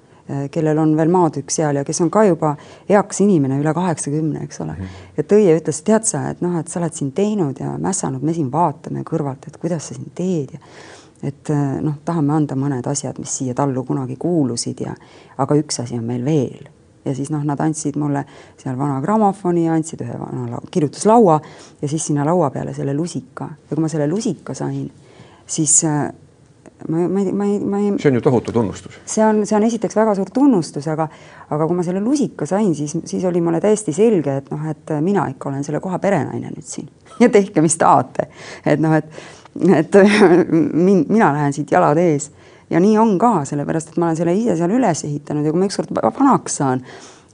kellel 0.52 0.80
on 0.82 0.96
veel 0.98 1.12
maatükk 1.14 1.54
seal 1.54 1.78
ja 1.78 1.84
kes 1.86 2.00
on 2.02 2.10
ka 2.10 2.24
juba 2.26 2.56
eakas 2.90 3.20
inimene, 3.22 3.60
üle 3.62 3.76
kaheksakümne, 3.78 4.42
eks 4.48 4.64
ole. 4.66 4.74
ja 5.14 5.24
tõi 5.24 5.44
ja 5.46 5.54
ütles, 5.60 5.84
tead 5.86 6.08
sa, 6.10 6.24
et 6.32 6.42
noh, 6.42 6.56
et 6.58 6.72
sa 6.72 6.80
oled 6.82 6.98
siin 6.98 7.12
teinud 7.14 7.62
ja 7.62 7.76
mässanud, 7.78 8.26
me 8.26 8.34
siin 8.34 8.48
vaatame 8.54 9.06
kõrvalt, 9.06 9.46
et 9.46 9.60
kuidas 9.62 9.92
sa 9.92 9.98
siin 9.98 10.10
teed 10.18 10.56
ja 10.58 10.64
et 11.26 11.50
noh, 11.82 12.00
tahame 12.06 12.34
anda 12.36 12.58
mõned 12.60 12.86
asjad, 12.90 13.20
mis 13.22 13.34
siia 13.40 13.56
tallu 13.58 13.84
kunagi 13.88 14.18
kuulusid 14.20 14.82
ja 14.86 14.96
aga 15.42 15.58
üks 15.60 15.80
asi 15.84 15.98
on 15.98 16.06
meil 16.08 16.26
veel. 16.26 16.72
Ja 17.06 17.14
siis 17.14 17.30
noh, 17.30 17.44
nad 17.46 17.60
andsid 17.62 17.98
mulle 18.02 18.24
seal 18.58 18.78
vana 18.80 18.98
grammofoni, 19.02 19.68
andsid 19.70 20.02
ühe 20.02 20.18
vana 20.20 20.48
lau- 20.56 20.64
kirjutuslaua 20.74 21.40
ja 21.82 21.90
siis 21.90 22.08
sinna 22.10 22.26
laua 22.26 22.50
peale 22.54 22.74
selle 22.74 22.96
lusika. 22.98 23.50
Ja 23.70 23.76
kui 23.76 23.84
ma 23.84 23.90
selle 23.94 24.08
lusika 24.10 24.56
sain, 24.58 24.88
siis 25.46 25.84
äh, 25.86 26.08
ma, 26.88 27.08
ma 27.08 27.20
ei, 27.22 27.32
ma 27.32 27.46
ei, 27.46 27.60
ma 27.60 27.80
ei, 27.80 27.94
see 28.00 28.12
on 28.12 28.20
ju 28.20 28.24
tohutu 28.26 28.52
tunnustus. 28.56 29.00
see 29.06 29.26
on, 29.26 29.44
see 29.48 29.58
on 29.58 29.68
esiteks 29.68 29.96
väga 29.96 30.16
suur 30.18 30.32
tunnustus, 30.34 30.88
aga, 30.92 31.08
aga 31.50 31.68
kui 31.68 31.78
ma 31.78 31.86
selle 31.88 32.04
lusika 32.04 32.48
sain, 32.50 32.74
siis, 32.76 32.98
siis 33.06 33.26
oli 33.26 33.42
mulle 33.42 33.62
täiesti 33.64 33.94
selge, 33.96 34.38
et 34.42 34.52
noh, 34.54 34.68
et 34.72 34.96
mina 35.06 35.28
ikka 35.32 35.50
olen 35.50 35.64
selle 35.68 35.82
koha 35.84 36.00
perenaine 36.04 36.52
nüüd 36.54 36.68
siin 36.68 36.90
ja 37.20 37.30
tehke, 37.32 37.64
mis 37.66 37.78
tahate. 37.82 38.30
et 38.66 38.82
noh, 38.84 38.96
et, 38.98 39.10
et 39.82 40.00
min, 40.88 41.06
mina 41.10 41.32
lähen 41.34 41.56
siit 41.56 41.72
jalad 41.72 42.00
ees 42.02 42.32
ja 42.70 42.80
nii 42.82 42.98
on 42.98 43.18
ka, 43.22 43.34
sellepärast 43.48 43.94
et 43.94 44.00
ma 44.02 44.10
olen 44.10 44.20
selle 44.20 44.36
ise 44.36 44.58
seal 44.60 44.74
üles 44.76 45.04
ehitanud 45.08 45.46
ja 45.46 45.54
kui 45.54 45.62
ma 45.62 45.70
ükskord 45.70 45.94
va- 45.96 46.12
vanaks 46.20 46.58
saan 46.62 46.82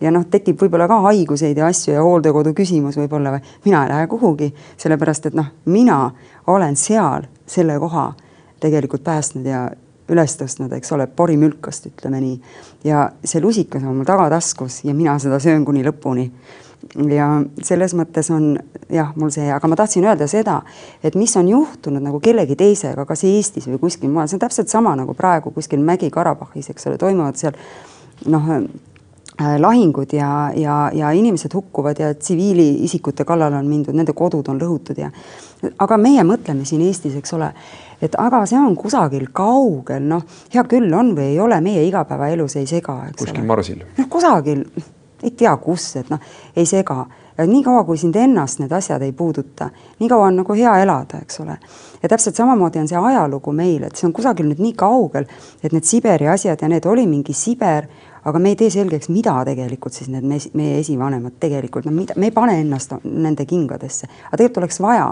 ja 0.01 0.11
noh, 0.13 0.25
tekib 0.31 0.59
võib-olla 0.61 0.87
ka 0.89 0.99
haiguseid 1.07 1.57
ja 1.57 1.69
asju 1.71 1.95
ja 1.95 2.03
hooldekodu 2.05 2.53
küsimus 2.57 2.97
võib-olla 2.99 3.35
või 3.35 3.45
mina 3.65 3.85
ei 3.85 3.93
lähe 3.93 4.09
kuhugi, 4.11 4.51
sellepärast 4.81 5.29
et 5.29 5.37
noh, 5.37 5.53
mina 5.65 6.03
olen 6.51 6.75
seal 6.79 7.29
selle 7.49 7.77
koha 7.79 8.11
tegelikult 8.61 9.03
päästnud 9.03 9.47
ja 9.49 9.65
üles 10.11 10.35
tõstnud, 10.39 10.73
eks 10.75 10.91
ole, 10.95 11.07
porimülkast, 11.07 11.87
ütleme 11.91 12.19
nii. 12.21 12.35
ja 12.87 13.05
see 13.23 13.41
lusikas 13.41 13.83
on 13.85 14.01
mul 14.01 14.07
tagataskus 14.07 14.81
ja 14.85 14.95
mina 14.97 15.17
seda 15.19 15.39
söön 15.39 15.65
kuni 15.65 15.83
lõpuni. 15.85 16.29
ja 17.13 17.27
selles 17.63 17.93
mõttes 17.95 18.31
on 18.33 18.55
jah, 18.89 19.11
mul 19.15 19.31
see, 19.31 19.47
aga 19.53 19.69
ma 19.69 19.77
tahtsin 19.79 20.05
öelda 20.05 20.27
seda, 20.27 20.61
et 21.03 21.15
mis 21.15 21.35
on 21.37 21.47
juhtunud 21.47 22.03
nagu 22.03 22.19
kellegi 22.19 22.57
teisega, 22.57 23.05
kas 23.05 23.23
Eestis 23.29 23.69
või 23.69 23.79
kuskil 23.85 24.09
mujal, 24.09 24.27
see 24.27 24.39
on 24.39 24.45
täpselt 24.47 24.71
sama 24.73 24.95
nagu 24.99 25.13
praegu 25.13 25.53
kuskil 25.55 25.83
Mägi-Karabahhis, 25.85 26.71
eks 26.73 26.89
ole, 26.89 26.97
toimuvad 26.97 27.37
seal 27.39 27.55
noh, 28.33 28.49
äh, 28.51 29.55
lahingud 29.61 30.13
ja, 30.17 30.51
ja, 30.57 30.81
ja 30.93 31.13
inimesed 31.15 31.53
hukkuvad 31.53 32.01
ja 32.01 32.11
tsiviiliisikute 32.17 33.25
kallal 33.29 33.53
on 33.61 33.69
mindud, 33.69 33.95
nende 33.95 34.17
kodud 34.17 34.49
on 34.51 34.59
lõhutud 34.59 34.99
ja 34.99 35.13
aga 35.77 35.97
meie 36.01 36.23
mõtleme 36.27 36.65
siin 36.65 36.81
Eestis, 36.85 37.15
eks 37.19 37.33
ole, 37.37 37.51
et 38.01 38.15
aga 38.19 38.43
see 38.49 38.59
on 38.59 38.75
kusagil 38.79 39.27
kaugel, 39.35 40.03
noh, 40.09 40.23
hea 40.53 40.63
küll 40.69 40.93
on 40.97 41.13
või 41.17 41.31
ei 41.33 41.39
ole, 41.39 41.61
meie 41.61 41.83
igapäevaelus 41.87 42.57
ei 42.61 42.69
sega, 42.69 42.97
eks 43.09 43.21
kuskil 43.21 43.43
ole. 43.43 43.47
marsil. 43.53 43.85
noh, 43.97 44.09
kusagil, 44.11 44.65
ei 45.21 45.33
tea 45.37 45.53
kus, 45.61 45.95
et 46.01 46.13
noh, 46.13 46.21
ei 46.55 46.65
sega. 46.65 47.05
niikaua, 47.41 47.83
kui 47.87 47.97
sind 47.97 48.15
ennast 48.19 48.59
need 48.59 48.73
asjad 48.75 49.01
ei 49.01 49.13
puuduta, 49.17 49.69
nii 49.99 50.09
kaua 50.09 50.27
on 50.27 50.35
nagu 50.41 50.53
hea 50.53 50.75
elada, 50.83 51.21
eks 51.23 51.39
ole. 51.41 51.57
ja 52.01 52.09
täpselt 52.09 52.35
samamoodi 52.35 52.81
on 52.81 52.87
see 52.89 52.97
ajalugu 52.97 53.53
meil, 53.53 53.83
et 53.87 53.95
see 53.95 54.07
on 54.09 54.13
kusagil 54.13 54.49
nüüd 54.49 54.61
nii 54.61 54.73
kaugel, 54.77 55.25
et 55.63 55.73
need 55.73 55.87
Siberi 55.87 56.27
asjad 56.29 56.61
ja 56.61 56.69
need 56.69 56.85
oli 56.85 57.07
mingi 57.07 57.33
Siber, 57.33 57.87
aga 58.25 58.39
me 58.39 58.53
ei 58.53 58.59
tee 58.59 58.69
selgeks, 58.69 59.09
mida 59.09 59.39
tegelikult 59.45 59.93
siis 59.93 60.09
need 60.13 60.25
me, 60.27 60.37
meie 60.53 60.77
esivanemad 60.81 61.39
tegelikult, 61.41 61.85
no 61.85 61.95
mida, 61.95 62.17
me 62.17 62.29
ei 62.29 62.35
pane 62.35 62.59
ennast 62.61 62.97
nende 63.03 63.45
kingadesse, 63.49 64.09
aga 64.27 64.37
tegelikult 64.37 64.65
oleks 64.65 64.81
vaja 64.81 65.09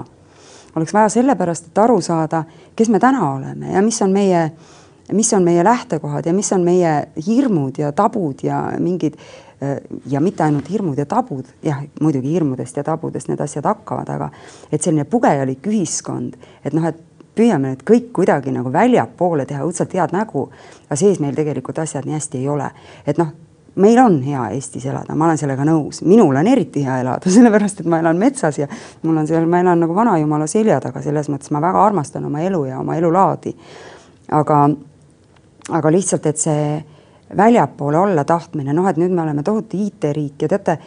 oleks 0.76 0.94
vaja 0.94 1.10
sellepärast, 1.10 1.72
et 1.72 1.78
aru 1.78 2.02
saada, 2.02 2.44
kes 2.76 2.90
me 2.90 3.00
täna 3.00 3.32
oleme 3.34 3.74
ja 3.74 3.82
mis 3.82 4.02
on 4.02 4.12
meie, 4.14 4.52
mis 5.14 5.34
on 5.34 5.44
meie 5.44 5.64
lähtekohad 5.64 6.26
ja 6.26 6.34
mis 6.34 6.52
on 6.54 6.64
meie 6.64 6.96
hirmud 7.28 7.78
ja 7.82 7.92
tabud 7.92 8.44
ja 8.44 8.64
mingid 8.80 9.18
ja 10.06 10.22
mitte 10.22 10.44
ainult 10.44 10.70
hirmud 10.72 10.98
ja 10.98 11.06
tabud, 11.06 11.48
jah, 11.64 11.82
muidugi 12.02 12.32
hirmudest 12.32 12.78
ja 12.78 12.84
tabudest 12.84 13.28
need 13.28 13.42
asjad 13.44 13.66
hakkavad, 13.68 14.08
aga 14.10 14.30
et 14.72 14.82
selline 14.82 15.04
pugejalik 15.10 15.68
ühiskond, 15.68 16.38
et 16.64 16.76
noh, 16.78 16.86
et 16.88 17.02
püüame 17.36 17.74
nüüd 17.74 17.84
kõik 17.88 18.10
kuidagi 18.16 18.54
nagu 18.56 18.72
väljapoole 18.74 19.46
teha 19.50 19.66
õudselt 19.68 19.94
head 19.96 20.16
nägu, 20.16 20.48
aga 20.88 21.00
sees 21.00 21.20
meil 21.24 21.36
tegelikult 21.38 21.80
asjad 21.84 22.08
nii 22.08 22.18
hästi 22.18 22.40
ei 22.42 22.48
ole. 22.52 22.72
et 23.08 23.20
noh, 23.20 23.34
meil 23.76 24.00
on 24.02 24.20
hea 24.24 24.44
Eestis 24.56 24.86
elada, 24.90 25.16
ma 25.16 25.28
olen 25.28 25.40
sellega 25.40 25.66
nõus, 25.68 26.02
minul 26.08 26.36
on 26.36 26.48
eriti 26.48 26.84
hea 26.86 27.00
elada, 27.04 27.32
sellepärast 27.38 27.84
et 27.84 27.90
ma 27.90 28.02
elan 28.04 28.20
metsas 28.20 28.60
ja 28.62 28.68
mul 29.04 29.18
on 29.22 29.28
seal, 29.30 29.48
ma 29.50 29.62
elan 29.64 29.84
nagu 29.86 29.96
vanajumala 29.96 30.48
selja 30.50 30.80
taga, 30.84 31.04
selles 31.06 31.30
mõttes 31.32 31.52
ma 31.56 31.62
väga 31.64 31.84
armastan 31.86 32.26
oma 32.30 32.44
elu 32.46 32.64
ja 32.72 32.80
oma 32.80 32.98
elulaadi. 33.00 33.56
aga, 34.32 34.62
aga 35.80 35.92
lihtsalt, 35.92 36.26
et 36.26 36.38
see 36.38 36.64
väljapoole 37.38 37.98
olla 37.98 38.24
tahtmine, 38.26 38.74
noh, 38.74 38.88
et 38.90 38.98
nüüd 38.98 39.14
me 39.14 39.22
oleme 39.22 39.44
tohutu 39.46 39.78
IT-riik 39.78 40.42
ja 40.42 40.50
teate, 40.50 40.80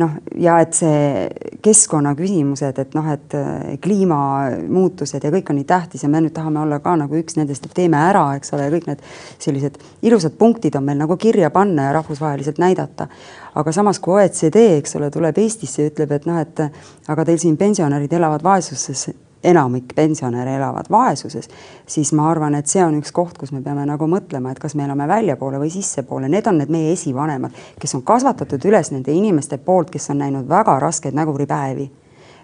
noh, 0.00 0.16
ja 0.36 0.58
et 0.60 0.76
see 0.76 1.26
keskkonnaküsimused, 1.64 2.78
et 2.82 2.94
noh, 2.96 3.08
et 3.12 3.36
äh, 3.38 3.76
kliimamuutused 3.82 5.24
ja 5.24 5.32
kõik 5.32 5.50
on 5.52 5.58
nii 5.60 5.68
tähtis 5.68 6.04
ja 6.04 6.10
me 6.12 6.20
nüüd 6.24 6.34
tahame 6.36 6.60
olla 6.62 6.78
ka 6.84 6.96
nagu 7.00 7.16
üks 7.18 7.38
nendest, 7.38 7.66
et 7.66 7.76
teeme 7.76 8.00
ära, 8.10 8.26
eks 8.36 8.52
ole, 8.56 8.68
kõik 8.74 8.88
need 8.90 9.04
sellised 9.42 9.80
ilusad 10.06 10.36
punktid 10.38 10.76
on 10.76 10.86
meil 10.86 11.00
nagu 11.00 11.16
kirja 11.20 11.50
panna 11.54 11.88
ja 11.88 11.96
rahvusvaheliselt 11.98 12.60
näidata. 12.62 13.08
aga 13.56 13.72
samas, 13.72 13.98
kui 14.04 14.18
OECD, 14.20 14.66
eks 14.78 14.98
ole, 14.98 15.10
tuleb 15.10 15.38
Eestisse 15.40 15.82
ja 15.82 15.92
ütleb, 15.92 16.12
et 16.12 16.26
noh, 16.28 16.40
et 16.40 16.66
aga 17.08 17.24
teil 17.24 17.40
siin 17.40 17.56
pensionärid 17.56 18.12
elavad 18.12 18.44
vaesuses, 18.44 19.08
enamik 19.46 19.94
pensionäre 19.94 20.56
elavad 20.58 20.90
vaesuses, 20.90 21.48
siis 21.86 22.12
ma 22.16 22.30
arvan, 22.30 22.54
et 22.58 22.70
see 22.70 22.82
on 22.84 22.96
üks 22.98 23.12
koht, 23.14 23.36
kus 23.38 23.52
me 23.54 23.62
peame 23.64 23.86
nagu 23.86 24.08
mõtlema, 24.10 24.52
et 24.52 24.62
kas 24.62 24.74
me 24.74 24.86
elame 24.86 25.06
väljapoole 25.08 25.60
või 25.62 25.70
sissepoole, 25.72 26.30
need 26.32 26.46
on 26.50 26.58
need 26.62 26.72
meie 26.72 26.94
esivanemad, 26.96 27.54
kes 27.80 27.94
on 27.98 28.02
kasvatatud 28.06 28.64
üles 28.70 28.90
nende 28.94 29.14
inimeste 29.14 29.58
poolt, 29.62 29.92
kes 29.94 30.10
on 30.14 30.22
näinud 30.24 30.48
väga 30.48 30.78
raskeid 30.82 31.14
näguripäevi. 31.14 31.90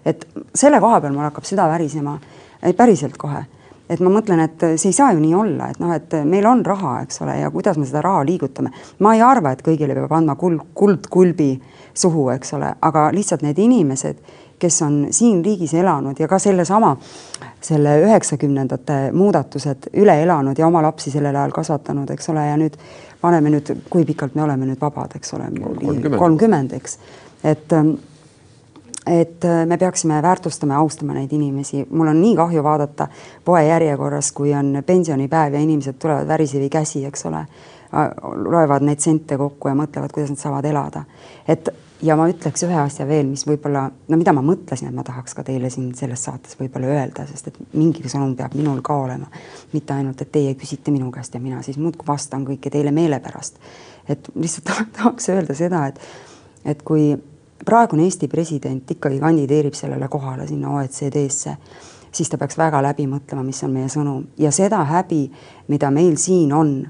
et 0.05 0.25
selle 0.55 0.79
koha 0.83 1.01
peal 1.01 1.13
mul 1.13 1.23
hakkab 1.23 1.45
süda 1.47 1.67
värisema, 1.71 2.17
päriselt 2.77 3.17
kohe 3.17 3.45
et 3.89 3.99
ma 3.99 4.11
mõtlen, 4.13 4.41
et 4.43 4.63
see 4.79 4.91
ei 4.91 4.95
saa 4.95 5.11
ju 5.13 5.21
nii 5.21 5.33
olla, 5.37 5.69
et 5.71 5.79
noh, 5.83 5.91
et 5.93 6.15
meil 6.27 6.45
on 6.49 6.63
raha, 6.65 6.95
eks 7.03 7.21
ole, 7.25 7.35
ja 7.41 7.51
kuidas 7.53 7.77
me 7.77 7.87
seda 7.87 8.01
raha 8.05 8.23
liigutame. 8.25 8.71
ma 8.99 9.13
ei 9.15 9.21
arva, 9.21 9.51
et 9.51 9.63
kõigile 9.65 9.95
peab 9.97 10.13
andma 10.17 10.35
kuld, 10.39 10.61
kuldkulbi 10.73 11.49
suhu, 11.93 12.29
eks 12.33 12.53
ole, 12.57 12.73
aga 12.81 13.09
lihtsalt 13.13 13.43
need 13.43 13.59
inimesed, 13.59 14.23
kes 14.63 14.81
on 14.85 14.99
siin 15.11 15.43
riigis 15.45 15.73
elanud 15.75 16.19
ja 16.19 16.27
ka 16.31 16.39
sellesama, 16.39 16.93
selle 17.63 17.97
üheksakümnendate 18.05 18.99
muudatused 19.15 19.89
üle 19.99 20.15
elanud 20.23 20.59
ja 20.59 20.67
oma 20.67 20.83
lapsi 20.85 21.11
sellel 21.11 21.35
ajal 21.35 21.51
kasvatanud, 21.55 22.15
eks 22.15 22.31
ole, 22.31 22.47
ja 22.47 22.55
nüüd 22.59 22.79
paneme 23.21 23.51
nüüd, 23.51 23.75
kui 23.91 24.07
pikalt 24.07 24.35
me 24.35 24.43
oleme 24.47 24.67
nüüd 24.67 24.81
vabad, 24.81 25.15
eks 25.19 25.35
ole, 25.37 25.51
kolmkümmend, 26.17 26.75
eks, 26.79 26.97
et 27.43 27.77
et 29.03 29.43
me 29.67 29.75
peaksime 29.77 30.21
väärtustama 30.23 30.77
ja 30.77 30.79
austama 30.79 31.13
neid 31.17 31.31
inimesi, 31.35 31.81
mul 31.91 32.07
on 32.07 32.21
nii 32.21 32.35
kahju 32.39 32.63
vaadata 32.63 33.07
poejärjekorras, 33.45 34.31
kui 34.31 34.53
on 34.55 34.77
pensionipäev 34.85 35.57
ja 35.57 35.59
inimesed 35.59 35.99
tulevad 35.99 36.27
värisevi 36.27 36.69
käsi, 36.71 37.03
eks 37.05 37.25
ole, 37.27 37.41
loevad 38.47 38.85
neid 38.87 39.03
sente 39.03 39.37
kokku 39.37 39.67
ja 39.67 39.75
mõtlevad, 39.75 40.13
kuidas 40.15 40.31
nad 40.31 40.39
saavad 40.39 40.65
elada. 40.71 41.03
et 41.47 41.69
ja 42.03 42.15
ma 42.19 42.27
ütleks 42.29 42.65
ühe 42.67 42.77
asja 42.79 43.05
veel, 43.07 43.27
mis 43.31 43.45
võib-olla, 43.47 43.85
no 44.09 44.19
mida 44.19 44.33
ma 44.35 44.43
mõtlesin, 44.45 44.89
et 44.89 44.95
ma 44.95 45.05
tahaks 45.07 45.35
ka 45.37 45.45
teile 45.47 45.69
siin 45.73 45.93
selles 45.97 46.23
saates 46.27 46.57
võib-olla 46.59 46.91
öelda, 46.91 47.25
sest 47.29 47.49
et 47.51 47.59
mingi 47.73 48.03
sõnum 48.11 48.35
peab 48.39 48.55
minul 48.59 48.81
ka 48.85 48.97
olema. 49.05 49.29
mitte 49.73 49.93
ainult, 49.93 50.21
et 50.21 50.31
teie 50.31 50.53
küsite 50.59 50.91
minu 50.91 51.11
käest 51.11 51.33
ja 51.33 51.39
mina 51.39 51.61
siis 51.63 51.77
muudkui 51.77 52.07
vastan 52.07 52.45
kõike 52.45 52.69
teile 52.69 52.91
meelepärast. 52.91 53.59
et 54.07 54.29
lihtsalt 54.35 54.71
tahaks 54.97 55.29
öelda 55.29 55.55
seda, 55.55 55.87
et, 55.87 55.99
et 56.65 56.83
kui 56.83 57.13
praegune 57.65 58.03
Eesti 58.03 58.27
president 58.27 58.91
ikkagi 58.91 59.19
kandideerib 59.19 59.73
sellele 59.73 60.07
kohale 60.07 60.47
sinna 60.47 60.75
OECD-sse, 60.75 61.55
siis 62.11 62.29
ta 62.29 62.37
peaks 62.37 62.57
väga 62.57 62.81
läbi 62.83 63.07
mõtlema, 63.07 63.43
mis 63.43 63.63
on 63.63 63.71
meie 63.71 63.87
sõnum 63.89 64.27
ja 64.37 64.51
seda 64.51 64.83
häbi, 64.83 65.25
mida 65.67 65.91
meil 65.91 66.17
siin 66.17 66.53
on 66.53 66.81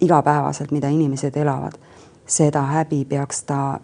igapäevaselt, 0.00 0.70
mida 0.70 0.88
inimesed 0.88 1.36
elavad, 1.36 1.78
seda 2.26 2.62
häbi 2.76 3.04
peaks 3.08 3.42
ta 3.48 3.80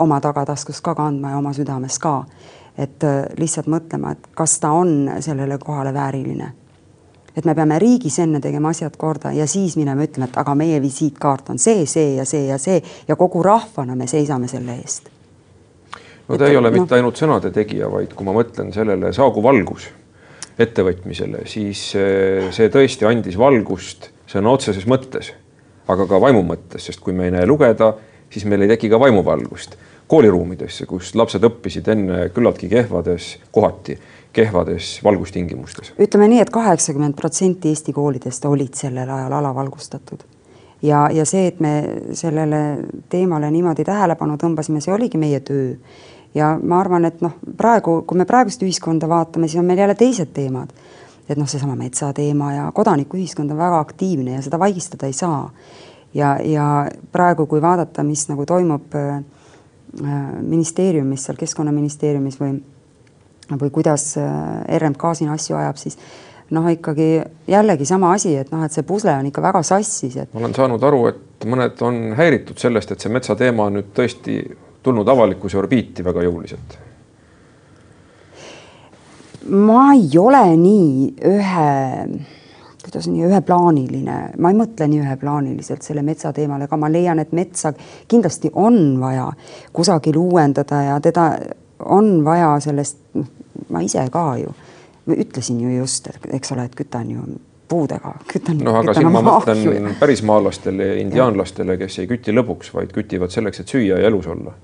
oma 0.00 0.20
tagataskus 0.20 0.80
ka 0.80 0.94
kandma 0.94 1.34
ja 1.34 1.38
oma 1.38 1.52
südames 1.56 1.98
ka. 1.98 2.24
et 2.78 3.04
äh, 3.04 3.24
lihtsalt 3.36 3.66
mõtlema, 3.68 4.14
et 4.14 4.28
kas 4.34 4.54
ta 4.62 4.70
on 4.72 5.10
sellele 5.20 5.58
kohale 5.58 5.92
vääriline. 5.94 6.52
et 7.36 7.44
me 7.44 7.54
peame 7.54 7.78
riigis 7.78 8.18
enne 8.18 8.40
tegema 8.40 8.68
asjad 8.68 8.96
korda 8.96 9.32
ja 9.32 9.46
siis 9.46 9.76
minema 9.76 10.02
ütlema, 10.02 10.28
et 10.30 10.38
aga 10.38 10.54
meie 10.54 10.82
visiitkaart 10.82 11.50
on 11.50 11.58
see, 11.58 11.86
see 11.86 12.14
ja 12.16 12.24
see 12.24 12.46
ja 12.46 12.58
see 12.58 12.82
ja 13.08 13.16
kogu 13.16 13.42
rahvana 13.42 13.96
me 13.96 14.06
seisame 14.06 14.48
selle 14.48 14.74
eest. 14.74 15.10
no 16.28 16.36
ta 16.36 16.44
et, 16.44 16.50
ei 16.50 16.56
ole 16.56 16.70
no. 16.70 16.80
mitte 16.80 16.94
ainult 16.94 17.20
sõnade 17.20 17.52
tegija, 17.52 17.90
vaid 17.90 18.14
kui 18.14 18.26
ma 18.26 18.34
mõtlen 18.36 18.72
sellele 18.72 19.12
saagu 19.12 19.42
valgus 19.42 19.90
ettevõtmisele, 20.60 21.44
siis 21.48 21.92
äh, 21.96 22.48
see 22.54 22.72
tõesti 22.72 23.06
andis 23.08 23.38
valgust 23.38 24.10
sõna 24.30 24.52
otseses 24.54 24.86
mõttes, 24.86 25.32
aga 25.90 26.06
ka 26.06 26.20
vaimu 26.22 26.42
mõttes, 26.46 26.86
sest 26.86 27.00
kui 27.02 27.12
me 27.16 27.28
ei 27.28 27.34
näe 27.34 27.46
lugeda, 27.48 27.94
siis 28.30 28.44
meil 28.48 28.62
ei 28.64 28.74
teki 28.74 28.90
ka 28.92 29.00
vaimuvalgust 29.00 29.76
kooliruumidesse, 30.10 30.86
kus 30.90 31.14
lapsed 31.14 31.44
õppisid 31.46 31.86
enne 31.92 32.24
küllaltki 32.34 32.68
kehvades, 32.70 33.36
kohati 33.54 33.98
kehvades 34.32 34.98
valgustingimustes. 35.04 35.92
ütleme 35.98 36.28
nii 36.30 36.42
et, 36.42 36.48
et 36.48 36.54
kaheksakümmend 36.54 37.14
protsenti 37.18 37.70
Eesti 37.70 37.94
koolidest 37.94 38.44
olid 38.44 38.74
sellel 38.78 39.10
ajal 39.10 39.32
alavalgustatud. 39.38 40.24
ja, 40.82 41.08
ja 41.14 41.24
see, 41.24 41.46
et 41.46 41.60
me 41.60 41.74
sellele 42.12 42.62
teemale 43.08 43.50
niimoodi 43.50 43.84
tähelepanu 43.86 44.38
tõmbasime, 44.42 44.82
see 44.82 44.94
oligi 44.94 45.18
meie 45.18 45.40
töö. 45.40 45.74
ja 46.34 46.56
ma 46.62 46.80
arvan, 46.80 47.04
et 47.04 47.22
noh, 47.22 47.38
praegu, 47.56 48.02
kui 48.06 48.18
me 48.18 48.26
praegust 48.26 48.62
ühiskonda 48.62 49.08
vaatame, 49.08 49.48
siis 49.48 49.62
on 49.62 49.66
meil 49.66 49.78
jälle 49.78 49.94
teised 49.94 50.34
teemad. 50.34 50.74
et 51.28 51.38
noh, 51.38 51.48
seesama 51.48 51.76
metsateema 51.78 52.52
ja 52.52 52.70
kodanikuühiskond 52.74 53.50
on 53.50 53.58
väga 53.58 53.78
aktiivne 53.78 54.38
ja 54.38 54.42
seda 54.42 54.58
vaigistada 54.58 55.06
ei 55.06 55.12
saa. 55.12 55.50
ja, 56.14 56.38
ja 56.42 56.88
praegu, 57.12 57.46
kui 57.46 57.62
vaadata, 57.62 58.02
mis 58.02 58.28
nagu 58.28 58.46
toimub 58.46 58.94
äh, 58.94 59.20
ministeeriumis, 60.42 61.24
seal 61.26 61.38
Keskkonnaministeeriumis 61.40 62.40
või, 62.40 62.58
või 63.50 63.70
kuidas 63.74 64.12
äh, 64.20 64.78
RMK 64.78 65.14
siin 65.18 65.32
asju 65.34 65.56
ajab, 65.58 65.80
siis 65.80 65.98
noh, 66.54 66.66
ikkagi 66.70 67.08
jällegi 67.50 67.86
sama 67.88 68.12
asi, 68.14 68.34
et 68.38 68.50
noh, 68.54 68.62
et 68.64 68.74
see 68.74 68.86
pusle 68.86 69.14
on 69.14 69.26
ikka 69.30 69.42
väga 69.42 69.62
sassis, 69.66 70.16
et. 70.16 70.32
ma 70.34 70.44
olen 70.44 70.54
saanud 70.56 70.86
aru, 70.86 71.04
et 71.10 71.46
mõned 71.48 71.82
on 71.86 72.00
häiritud 72.18 72.58
sellest, 72.60 72.92
et 72.94 73.02
see 73.02 73.12
metsateema 73.12 73.68
on 73.68 73.78
nüüd 73.78 73.90
tõesti 73.96 74.40
tulnud 74.82 75.08
avalikkuse 75.08 75.58
orbiiti 75.60 76.04
väga 76.06 76.24
jõuliselt. 76.26 76.78
ma 79.50 79.92
ei 79.96 80.18
ole 80.20 80.44
nii 80.60 81.14
ühe 81.26 81.70
kuidas 82.90 83.06
nii 83.06 83.26
üheplaaniline, 83.28 84.16
ma 84.42 84.50
ei 84.50 84.56
mõtle 84.58 84.88
nii 84.90 85.02
üheplaaniliselt 85.04 85.86
selle 85.86 86.02
metsa 86.02 86.32
teemal, 86.34 86.64
aga 86.66 86.78
ma 86.80 86.90
leian, 86.90 87.20
et 87.22 87.30
metsa 87.36 87.70
kindlasti 88.10 88.50
on 88.58 88.98
vaja 89.00 89.28
kusagil 89.72 90.18
uuendada 90.18 90.82
ja 90.88 90.96
teda 91.00 91.28
on 91.86 92.24
vaja 92.24 92.56
sellest, 92.60 92.98
noh, 93.14 93.28
ma 93.70 93.84
ise 93.86 94.02
ka 94.10 94.24
ju, 94.40 94.54
ütlesin 95.14 95.60
ju 95.62 95.76
just, 95.78 96.10
eks 96.30 96.52
ole, 96.56 96.66
et 96.66 96.74
kütan 96.74 97.14
ju 97.14 97.22
puudega, 97.70 98.16
kütan. 98.26 98.58
noh, 98.66 98.80
aga 98.82 98.96
siin 98.98 99.12
ma 99.14 99.22
mõtlen 99.22 99.94
pärismaalastele 100.00 100.90
ja 100.90 100.98
indiaanlastele, 101.04 101.78
kes 101.78 102.00
ei 102.02 102.10
küti 102.10 102.34
lõbuks, 102.34 102.74
vaid 102.74 102.90
kütivad 102.96 103.30
selleks, 103.30 103.62
et 103.62 103.70
süüa 103.70 104.02
ja 104.02 104.10
elus 104.10 104.26
olla 104.26 104.56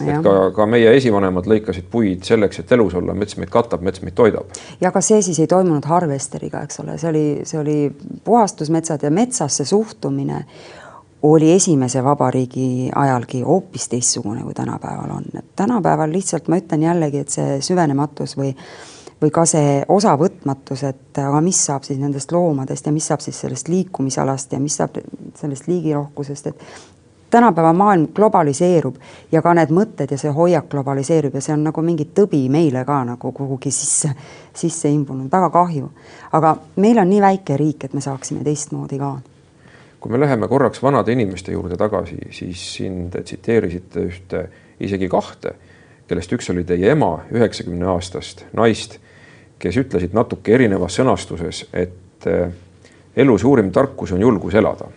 et 0.00 0.22
ka, 0.24 0.34
ka 0.56 0.66
meie 0.66 0.94
esivanemad 0.98 1.48
lõikasid 1.50 1.88
puid 1.90 2.24
selleks, 2.26 2.62
et 2.62 2.72
elus 2.76 2.96
olla, 2.98 3.14
mets 3.14 3.36
meid 3.40 3.52
katab, 3.52 3.84
mets 3.84 4.02
meid 4.02 4.16
toidab. 4.18 4.54
ja 4.80 4.92
ka 4.94 5.02
see 5.04 5.20
siis 5.22 5.38
ei 5.42 5.50
toimunud 5.50 5.84
harvesteriga, 5.88 6.64
eks 6.66 6.80
ole, 6.84 6.96
see 6.98 7.10
oli, 7.10 7.26
see 7.48 7.60
oli 7.60 7.76
puhastusmetsad 8.24 9.04
ja 9.06 9.12
metsasse 9.14 9.64
suhtumine 9.68 10.44
oli 11.24 11.52
esimese 11.54 12.02
vabariigi 12.04 12.90
ajalgi 12.94 13.40
hoopis 13.42 13.88
teistsugune, 13.88 14.42
kui 14.44 14.54
tänapäeval 14.54 15.14
on, 15.16 15.30
et 15.38 15.54
tänapäeval 15.56 16.12
lihtsalt 16.12 16.50
ma 16.52 16.60
ütlen 16.60 16.84
jällegi, 16.84 17.24
et 17.24 17.38
see 17.38 17.60
süvenematus 17.64 18.36
või 18.40 18.52
või 19.22 19.30
ka 19.32 19.44
see 19.48 19.78
osavõtmatus, 19.88 20.82
et 20.84 21.18
aga 21.22 21.40
mis 21.44 21.58
saab 21.64 21.86
siis 21.86 22.00
nendest 22.00 22.32
loomadest 22.34 22.86
ja 22.86 22.92
mis 22.92 23.06
saab 23.08 23.22
siis 23.24 23.38
sellest 23.40 23.70
liikumisalast 23.72 24.52
ja 24.52 24.60
mis 24.60 24.76
saab 24.80 24.98
sellest 25.38 25.68
liigirohkusest, 25.70 26.50
et 26.50 26.66
tänapäeva 27.34 27.72
maailm 27.72 28.06
globaliseerub 28.14 28.96
ja 29.32 29.42
ka 29.42 29.54
need 29.58 29.72
mõtted 29.74 30.12
ja 30.14 30.18
see 30.20 30.30
hoiak 30.30 30.68
globaliseerub 30.70 31.34
ja 31.34 31.42
see 31.42 31.54
on 31.56 31.64
nagu 31.66 31.82
mingi 31.82 32.06
tõbi 32.14 32.44
meile 32.50 32.84
ka 32.86 33.00
nagu 33.08 33.32
kuhugi 33.34 33.72
sisse, 33.74 34.12
sisse 34.54 34.92
imbunud, 34.94 35.26
väga 35.32 35.50
kahju. 35.50 35.90
aga 36.32 36.54
meil 36.76 37.02
on 37.02 37.10
nii 37.10 37.20
väike 37.26 37.58
riik, 37.58 37.88
et 37.88 37.94
me 37.94 38.04
saaksime 38.04 38.46
teistmoodi 38.46 38.98
ka. 39.02 39.10
kui 40.00 40.12
me 40.12 40.20
läheme 40.20 40.48
korraks 40.48 40.82
vanade 40.82 41.12
inimeste 41.12 41.52
juurde 41.52 41.76
tagasi, 41.76 42.18
siis 42.30 42.64
siin 42.76 43.10
te 43.10 43.22
tsiteerisite 43.22 44.06
ühte, 44.06 44.46
isegi 44.80 45.08
kahte, 45.08 45.56
kellest 46.06 46.32
üks 46.38 46.50
oli 46.54 46.64
teie 46.64 46.92
ema, 46.94 47.16
üheksakümne 47.34 47.88
aastast 47.96 48.44
naist, 48.52 49.00
kes 49.58 49.82
ütlesid 49.82 50.14
natuke 50.14 50.54
erinevas 50.54 51.00
sõnastuses, 51.00 51.66
et 51.72 52.28
eh, 52.30 52.52
elu 53.16 53.38
suurim 53.38 53.72
tarkus 53.72 54.14
on 54.14 54.22
julgus 54.22 54.54
elada 54.54 54.92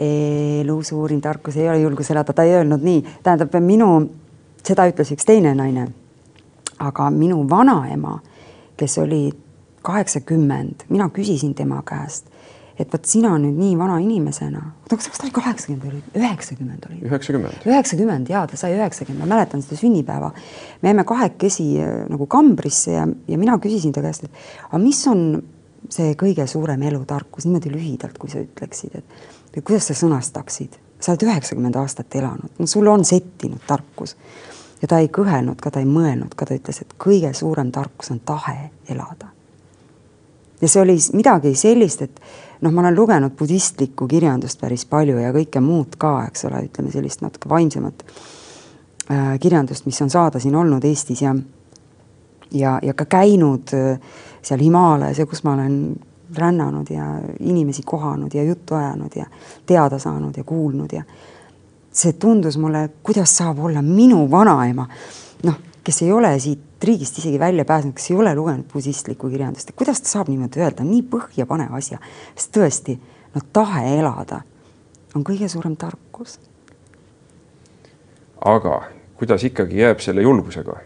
elu 0.00 0.76
suurim 0.82 1.20
tarkus 1.20 1.56
ei 1.56 1.68
ole 1.68 1.80
julgus 1.80 2.10
elada, 2.10 2.32
ta 2.32 2.44
ei 2.44 2.54
öelnud 2.58 2.84
nii, 2.84 3.02
tähendab 3.24 3.54
minu, 3.64 3.90
seda 4.66 4.86
ütles 4.90 5.12
üks 5.14 5.28
teine 5.28 5.54
naine. 5.56 5.88
aga 6.76 7.06
minu 7.10 7.38
vanaema, 7.48 8.18
kes 8.76 8.98
oli 9.00 9.30
kaheksakümmend, 9.86 10.84
mina 10.92 11.06
küsisin 11.08 11.54
tema 11.56 11.78
käest, 11.86 12.26
et 12.76 12.92
vot 12.92 13.08
sina 13.08 13.30
nüüd 13.40 13.56
nii 13.56 13.78
vana 13.78 13.96
inimesena, 14.02 14.60
oota, 14.82 14.98
kas 14.98 15.08
ta 15.16 15.24
oli 15.24 15.32
kaheksakümmend 15.38 15.86
või 15.86 16.20
üheksakümmend 16.20 16.88
oli? 16.90 16.98
üheksakümmend. 17.08 17.64
üheksakümmend 17.70 18.32
ja 18.34 18.42
ta 18.50 18.60
sai 18.60 18.74
üheksakümmend, 18.76 19.24
ma 19.24 19.30
mäletan 19.32 19.64
seda 19.64 19.78
sünnipäeva. 19.80 20.32
me 20.82 20.92
jäime 20.92 21.06
kahekesi 21.08 21.68
äh, 21.80 21.94
nagu 22.12 22.26
kambrisse 22.28 22.98
ja, 22.98 23.06
ja 23.28 23.38
mina 23.40 23.56
küsisin 23.62 23.96
ta 23.96 24.04
käest, 24.04 24.28
et 24.28 24.68
aga 24.68 24.82
mis 24.82 25.00
on 25.08 25.24
see 25.88 26.12
kõige 26.18 26.44
suurem 26.50 26.82
elutarkus 26.82 27.46
niimoodi 27.46 27.72
lühidalt, 27.72 28.18
kui 28.18 28.30
sa 28.32 28.42
ütleksid, 28.42 29.00
et 29.00 29.35
või 29.56 29.62
kuidas 29.64 29.88
sa 29.90 29.96
sõnastaksid, 29.96 30.76
sa 31.00 31.12
oled 31.12 31.24
üheksakümmend 31.26 31.76
aastat 31.80 32.14
elanud, 32.18 32.52
no 32.58 32.66
sul 32.66 32.86
on 32.92 33.04
settinud 33.04 33.64
tarkus. 33.66 34.16
ja 34.82 34.88
ta 34.88 34.98
ei 34.98 35.08
kõhelnud 35.08 35.56
ka, 35.60 35.70
ta 35.70 35.80
ei 35.80 35.88
mõelnud 35.88 36.34
ka, 36.36 36.46
ta 36.46 36.54
ütles, 36.54 36.82
et 36.82 36.94
kõige 37.00 37.32
suurem 37.32 37.72
tarkus 37.72 38.10
on 38.10 38.20
tahe 38.20 38.70
elada. 38.88 39.32
ja 40.60 40.68
see 40.68 40.82
oli 40.82 40.98
midagi 41.12 41.54
sellist, 41.54 42.02
et 42.02 42.20
noh, 42.60 42.72
ma 42.72 42.80
olen 42.80 42.94
lugenud 42.94 43.36
budistlikku 43.36 44.08
kirjandust 44.08 44.60
päris 44.60 44.84
palju 44.84 45.18
ja 45.18 45.32
kõike 45.32 45.60
muud 45.60 45.96
ka, 45.98 46.26
eks 46.28 46.44
ole, 46.44 46.64
ütleme 46.68 46.92
sellist 46.92 47.20
natuke 47.20 47.48
vaimsemat 47.48 48.04
äh, 49.10 49.38
kirjandust, 49.40 49.86
mis 49.86 50.02
on 50.02 50.10
saada 50.10 50.40
siin 50.40 50.54
olnud 50.54 50.84
Eestis 50.84 51.22
ja 51.22 51.34
ja, 52.52 52.78
ja 52.82 52.94
ka 52.94 53.04
käinud 53.04 53.72
äh, 53.74 53.98
seal 54.42 54.60
Himaalajas 54.60 55.18
ja 55.18 55.26
kus 55.26 55.42
ma 55.44 55.56
olen 55.56 55.96
rännanud 56.34 56.90
ja 56.90 57.04
inimesi 57.40 57.82
kohanud 57.86 58.34
ja 58.34 58.42
juttu 58.42 58.74
ajanud 58.74 59.12
ja 59.16 59.26
teada 59.66 59.98
saanud 59.98 60.36
ja 60.36 60.44
kuulnud 60.44 60.92
ja 60.92 61.02
see 61.96 62.12
tundus 62.12 62.58
mulle, 62.58 62.88
kuidas 63.02 63.36
saab 63.36 63.58
olla 63.64 63.82
minu 63.82 64.26
vanaema, 64.30 64.88
noh, 65.42 65.60
kes 65.84 66.02
ei 66.02 66.12
ole 66.12 66.32
siit 66.40 66.84
riigist 66.84 67.18
isegi 67.18 67.38
välja 67.40 67.64
pääsenud, 67.64 67.94
kes 67.96 68.10
ei 68.10 68.16
ole 68.16 68.34
lugenud 68.34 68.66
budistlikku 68.72 69.30
kirjandust, 69.32 69.72
kuidas 69.76 70.02
ta 70.02 70.10
saab 70.10 70.28
niimoodi 70.28 70.60
öelda, 70.60 70.84
nii 70.84 71.04
põhjapanev 71.12 71.72
asja, 71.78 71.98
sest 72.34 72.52
tõesti, 72.56 72.98
no 73.34 73.44
tahe 73.52 73.96
elada 73.98 74.42
on 75.16 75.24
kõige 75.24 75.48
suurem 75.48 75.76
tarkus. 75.76 76.38
aga 78.44 78.82
kuidas 79.16 79.44
ikkagi 79.48 79.80
jääb 79.80 80.02
selle 80.04 80.22
julgusega? 80.22 80.76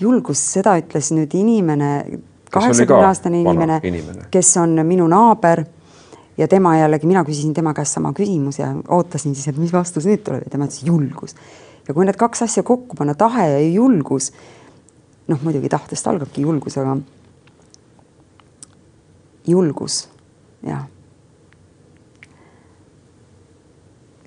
julgus, 0.00 0.42
seda 0.52 0.76
ütles 0.80 1.10
nüüd 1.16 1.34
inimene, 1.36 2.20
kaheksakümne 2.50 3.06
aastane 3.06 3.40
inimene, 3.40 3.80
inimene., 3.82 4.26
kes 4.30 4.56
on 4.60 4.80
minu 4.86 5.06
naaber 5.08 5.64
ja 6.38 6.48
tema 6.48 6.76
jällegi, 6.76 7.06
mina 7.06 7.24
küsisin 7.24 7.54
tema 7.54 7.74
käest 7.74 7.98
sama 7.98 8.12
küsimuse 8.16 8.62
ja 8.62 8.70
ootasin 8.88 9.34
siis, 9.34 9.48
et 9.48 9.58
mis 9.60 9.72
vastus 9.72 10.06
nüüd 10.08 10.22
tuleb 10.24 10.46
ja 10.46 10.50
tema 10.52 10.68
ütles 10.68 10.84
julgus. 10.86 11.34
ja 11.88 11.94
kui 11.94 12.06
need 12.06 12.16
kaks 12.16 12.42
asja 12.46 12.62
kokku 12.62 12.96
panna, 12.96 13.14
tahe 13.14 13.48
ja 13.50 13.60
julgus, 13.68 14.30
noh, 15.28 15.42
muidugi 15.42 15.68
tahtest 15.68 16.06
algabki 16.06 16.42
julgus, 16.46 16.78
aga 16.78 16.96
julgus, 19.46 20.08
jah. 20.66 20.86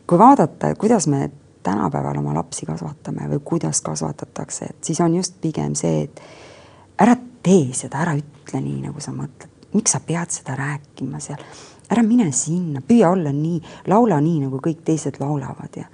kui 0.07 0.19
vaadata, 0.19 0.75
kuidas 0.75 1.07
me 1.07 1.31
tänapäeval 1.63 2.17
oma 2.19 2.33
lapsi 2.35 2.65
kasvatame 2.65 3.29
või 3.31 3.39
kuidas 3.43 3.81
kasvatatakse, 3.81 4.65
et 4.69 4.83
siis 4.83 4.99
on 5.01 5.15
just 5.15 5.39
pigem 5.41 5.75
see, 5.79 6.03
et 6.03 6.21
ära 7.01 7.15
tee 7.43 7.73
seda, 7.75 8.01
ära 8.03 8.15
ütle 8.17 8.61
nii, 8.61 8.79
nagu 8.87 9.01
sa 9.03 9.13
mõtled, 9.15 9.51
miks 9.73 9.95
sa 9.95 10.01
pead 10.05 10.31
seda 10.33 10.55
rääkima 10.57 11.21
seal, 11.23 11.41
ära 11.91 12.03
mine 12.05 12.29
sinna, 12.35 12.81
püüa 12.85 13.11
olla 13.13 13.33
nii, 13.35 13.59
laula 13.91 14.19
nii, 14.23 14.43
nagu 14.45 14.61
kõik 14.63 14.83
teised 14.85 15.19
laulavad 15.21 15.77
ja 15.77 15.87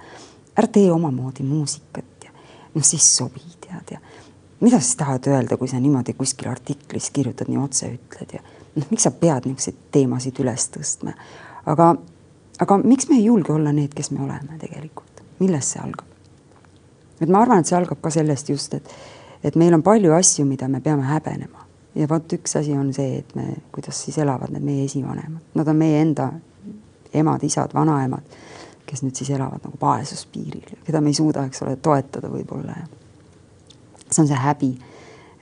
ära 0.56 0.70
tee 0.72 0.90
omamoodi 0.92 1.46
muusikat 1.46 2.26
ja 2.26 2.32
noh, 2.74 2.84
siis 2.86 3.06
sobi, 3.16 3.42
tead 3.64 3.96
ja 3.96 4.00
mida 4.60 4.80
sa 4.84 4.96
tahad 5.04 5.26
öelda, 5.32 5.56
kui 5.56 5.68
sa 5.68 5.80
niimoodi 5.80 6.14
kuskil 6.18 6.50
artiklis 6.50 7.10
kirjutad, 7.10 7.48
nii 7.48 7.60
otse 7.62 7.90
ütled 7.94 8.36
ja 8.36 8.42
noh, 8.76 8.86
miks 8.90 9.06
sa 9.08 9.12
pead 9.14 9.48
niisuguseid 9.48 9.80
teemasid 9.94 10.40
üles 10.44 10.68
tõstma, 10.74 11.16
aga, 11.70 11.94
aga 12.60 12.78
miks 12.84 13.08
me 13.10 13.18
ei 13.18 13.26
julge 13.26 13.54
olla 13.56 13.72
need, 13.72 13.94
kes 13.96 14.12
me 14.14 14.22
oleme 14.26 14.60
tegelikult, 14.60 15.24
millest 15.40 15.76
see 15.76 15.82
algab? 15.82 16.06
et 17.20 17.28
ma 17.28 17.42
arvan, 17.44 17.60
et 17.60 17.68
see 17.68 17.76
algab 17.76 18.00
ka 18.00 18.12
sellest 18.12 18.48
just, 18.52 18.74
et, 18.78 18.94
et 19.44 19.56
meil 19.56 19.74
on 19.74 19.82
palju 19.82 20.12
asju, 20.12 20.44
mida 20.46 20.68
me 20.68 20.80
peame 20.80 21.02
häbenema. 21.08 21.66
Ja 21.94 22.06
vot 22.08 22.32
üks 22.32 22.54
asi 22.60 22.76
on 22.78 22.92
see, 22.94 23.18
et 23.18 23.34
me, 23.34 23.56
kuidas 23.72 23.98
siis 24.04 24.18
elavad 24.22 24.52
need 24.54 24.62
meie 24.62 24.84
esivanemad, 24.86 25.42
nad 25.58 25.68
on 25.68 25.76
meie 25.76 25.98
enda 26.04 26.28
emad-isad, 27.14 27.74
vanaemad, 27.74 28.36
kes 28.86 29.02
nüüd 29.02 29.18
siis 29.18 29.32
elavad 29.34 29.64
nagu 29.66 29.78
vaesuspiiril, 29.80 30.78
keda 30.86 31.00
me 31.02 31.10
ei 31.10 31.18
suuda, 31.18 31.44
eks 31.48 31.64
ole, 31.64 31.76
toetada 31.82 32.30
võib-olla. 32.30 32.76
See 34.06 34.22
on 34.22 34.30
see 34.30 34.38
häbi, 34.38 34.70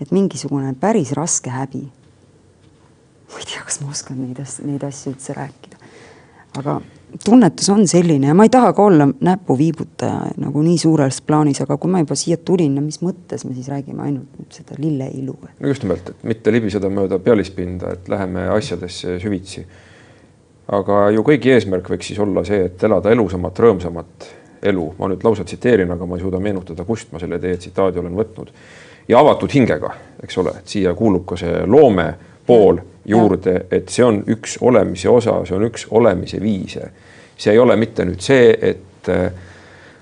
et 0.01 0.13
mingisugune 0.13 0.73
päris 0.81 1.13
raske 1.17 1.53
häbi. 1.53 1.85
ma 3.29 3.41
ei 3.43 3.45
tea, 3.45 3.61
kas 3.65 3.81
ma 3.83 3.91
oskan 3.93 4.23
neid 4.25 4.39
asju, 4.41 4.65
neid 4.65 4.85
asju 4.89 5.13
üldse 5.13 5.35
rääkida, 5.37 5.77
aga 6.57 6.79
tunnetus 7.25 7.69
on 7.71 7.89
selline 7.89 8.27
ja 8.27 8.35
ma 8.35 8.45
ei 8.47 8.53
taha 8.53 8.73
ka 8.73 8.83
olla 8.83 9.09
näpuviibutaja 9.21 10.33
nagu 10.37 10.63
nii 10.63 10.79
suures 10.79 11.21
plaanis, 11.27 11.61
aga 11.65 11.77
kui 11.77 11.91
ma 11.91 12.03
juba 12.03 12.17
siia 12.19 12.37
tulin, 12.37 12.75
no 12.77 12.85
mis 12.85 13.01
mõttes 13.05 13.45
me 13.49 13.55
siis 13.57 13.69
räägime 13.73 14.03
ainult 14.05 14.55
seda 14.55 14.79
lilleilu? 14.79 15.37
no 15.61 15.69
just 15.69 15.85
nimelt, 15.87 16.09
et 16.13 16.25
mitte 16.29 16.53
libiseda 16.53 16.91
mööda 16.93 17.19
pealispinda, 17.19 17.93
et 17.97 18.09
läheme 18.09 18.49
asjadesse 18.55 19.19
süvitsi. 19.23 19.67
aga 20.79 21.09
ju 21.17 21.25
kõigi 21.25 21.55
eesmärk 21.57 21.91
võiks 21.95 22.13
siis 22.13 22.21
olla 22.21 22.45
see, 22.45 22.65
et 22.69 22.85
elada 22.85 23.11
elusamat, 23.11 23.65
rõõmsamat 23.67 24.29
elu. 24.63 24.93
ma 24.99 25.09
nüüd 25.09 25.25
lausa 25.25 25.45
tsiteerin, 25.45 25.91
aga 25.91 26.07
ma 26.07 26.17
ei 26.17 26.23
suuda 26.23 26.41
meenutada, 26.41 26.85
kust 26.85 27.13
ma 27.13 27.19
selle 27.23 27.39
teie 27.39 27.57
tsitaadi 27.57 27.99
olen 27.99 28.17
võtnud. 28.17 28.53
ja 29.09 29.21
avatud 29.21 29.53
hingega, 29.55 29.95
eks 30.23 30.39
ole, 30.39 30.59
et 30.59 30.77
siia 30.77 30.95
kuulub 30.95 31.27
ka 31.27 31.37
see 31.41 31.65
loome 31.67 32.09
pool 32.49 32.81
juurde, 33.09 33.55
et 33.71 33.93
see 33.93 34.05
on 34.05 34.23
üks 34.29 34.59
olemise 34.61 35.09
osa, 35.09 35.39
see 35.49 35.57
on 35.57 35.69
üks 35.69 35.87
olemise 35.91 36.41
viise. 36.43 36.91
see 37.39 37.53
ei 37.55 37.59
ole 37.63 37.77
mitte 37.79 38.05
nüüd 38.05 38.21
see, 38.21 38.51
et 38.51 39.09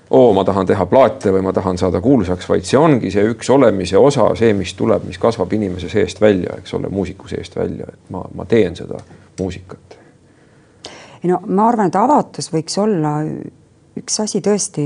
oo, 0.09 0.33
ma 0.33 0.43
tahan 0.43 0.65
teha 0.65 0.85
plaate 0.89 1.31
või 1.31 1.43
ma 1.45 1.53
tahan 1.53 1.77
saada 1.77 2.01
kuulsaks, 2.01 2.47
vaid 2.49 2.65
see 2.65 2.79
ongi 2.79 3.11
see 3.13 3.25
üks 3.31 3.49
olemise 3.53 3.97
osa, 3.97 4.29
see, 4.39 4.53
mis 4.57 4.73
tuleb, 4.77 5.05
mis 5.07 5.19
kasvab 5.21 5.53
inimese 5.53 5.89
seest 5.91 6.21
välja, 6.21 6.57
eks 6.61 6.73
ole, 6.73 6.89
muusiku 6.89 7.29
seest 7.29 7.55
välja, 7.55 7.89
et 7.93 8.11
ma, 8.15 8.23
ma 8.35 8.45
teen 8.45 8.75
seda 8.75 8.99
muusikat. 9.39 9.99
ei 11.23 11.31
no 11.31 11.41
ma 11.45 11.67
arvan, 11.67 11.91
et 11.91 11.99
avatus 11.99 12.51
võiks 12.53 12.79
olla 12.81 13.19
üks 13.97 14.19
asi 14.21 14.41
tõesti, 14.45 14.83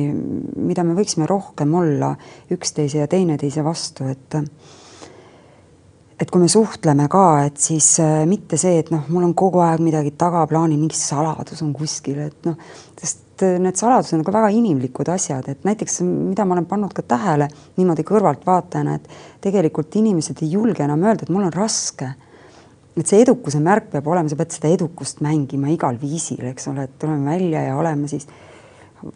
mida 0.55 0.83
me 0.87 0.95
võiksime 0.97 1.27
rohkem 1.29 1.73
olla 1.75 2.13
üksteise 2.51 3.03
ja 3.03 3.07
teineteise 3.11 3.63
vastu, 3.63 4.07
et 4.07 4.39
et 6.21 6.29
kui 6.29 6.41
me 6.43 6.47
suhtleme 6.51 7.07
ka, 7.09 7.25
et 7.47 7.57
siis 7.57 7.87
äh, 8.03 8.21
mitte 8.29 8.59
see, 8.61 8.77
et 8.83 8.91
noh, 8.93 9.07
mul 9.09 9.25
on 9.25 9.33
kogu 9.37 9.61
aeg 9.65 9.81
midagi 9.81 10.13
tagaplaanil, 10.21 10.77
mingi 10.77 10.97
saladus 10.97 11.63
on 11.65 11.71
kuskil, 11.73 12.19
et 12.27 12.45
noh, 12.45 12.57
sest 12.99 13.41
äh, 13.47 13.57
need 13.61 13.79
saladused 13.79 14.19
on 14.19 14.25
ka 14.27 14.35
väga 14.35 14.51
inimlikud 14.53 15.09
asjad, 15.09 15.49
et 15.49 15.65
näiteks 15.65 16.01
mida 16.05 16.45
ma 16.45 16.57
olen 16.57 16.67
pannud 16.69 16.93
ka 16.93 17.05
tähele 17.15 17.49
niimoodi 17.79 18.05
kõrvaltvaatajana, 18.05 18.99
et 18.99 19.09
tegelikult 19.47 19.97
inimesed 19.97 20.43
ei 20.45 20.53
julge 20.53 20.85
enam 20.85 21.07
öelda, 21.07 21.25
et 21.25 21.33
mul 21.33 21.47
on 21.49 21.55
raske. 21.55 22.13
et 22.91 23.07
see 23.07 23.21
edukuse 23.23 23.57
märk 23.63 23.87
peab 23.93 24.07
olema, 24.11 24.29
sa 24.29 24.35
pead 24.37 24.51
seda 24.51 24.69
edukust 24.69 25.21
mängima 25.25 25.71
igal 25.71 25.95
viisil, 25.97 26.43
eks 26.51 26.67
ole, 26.69 26.83
et 26.85 26.97
tuleme 26.99 27.31
välja 27.31 27.63
ja 27.63 27.77
oleme 27.79 28.09
siis 28.11 28.27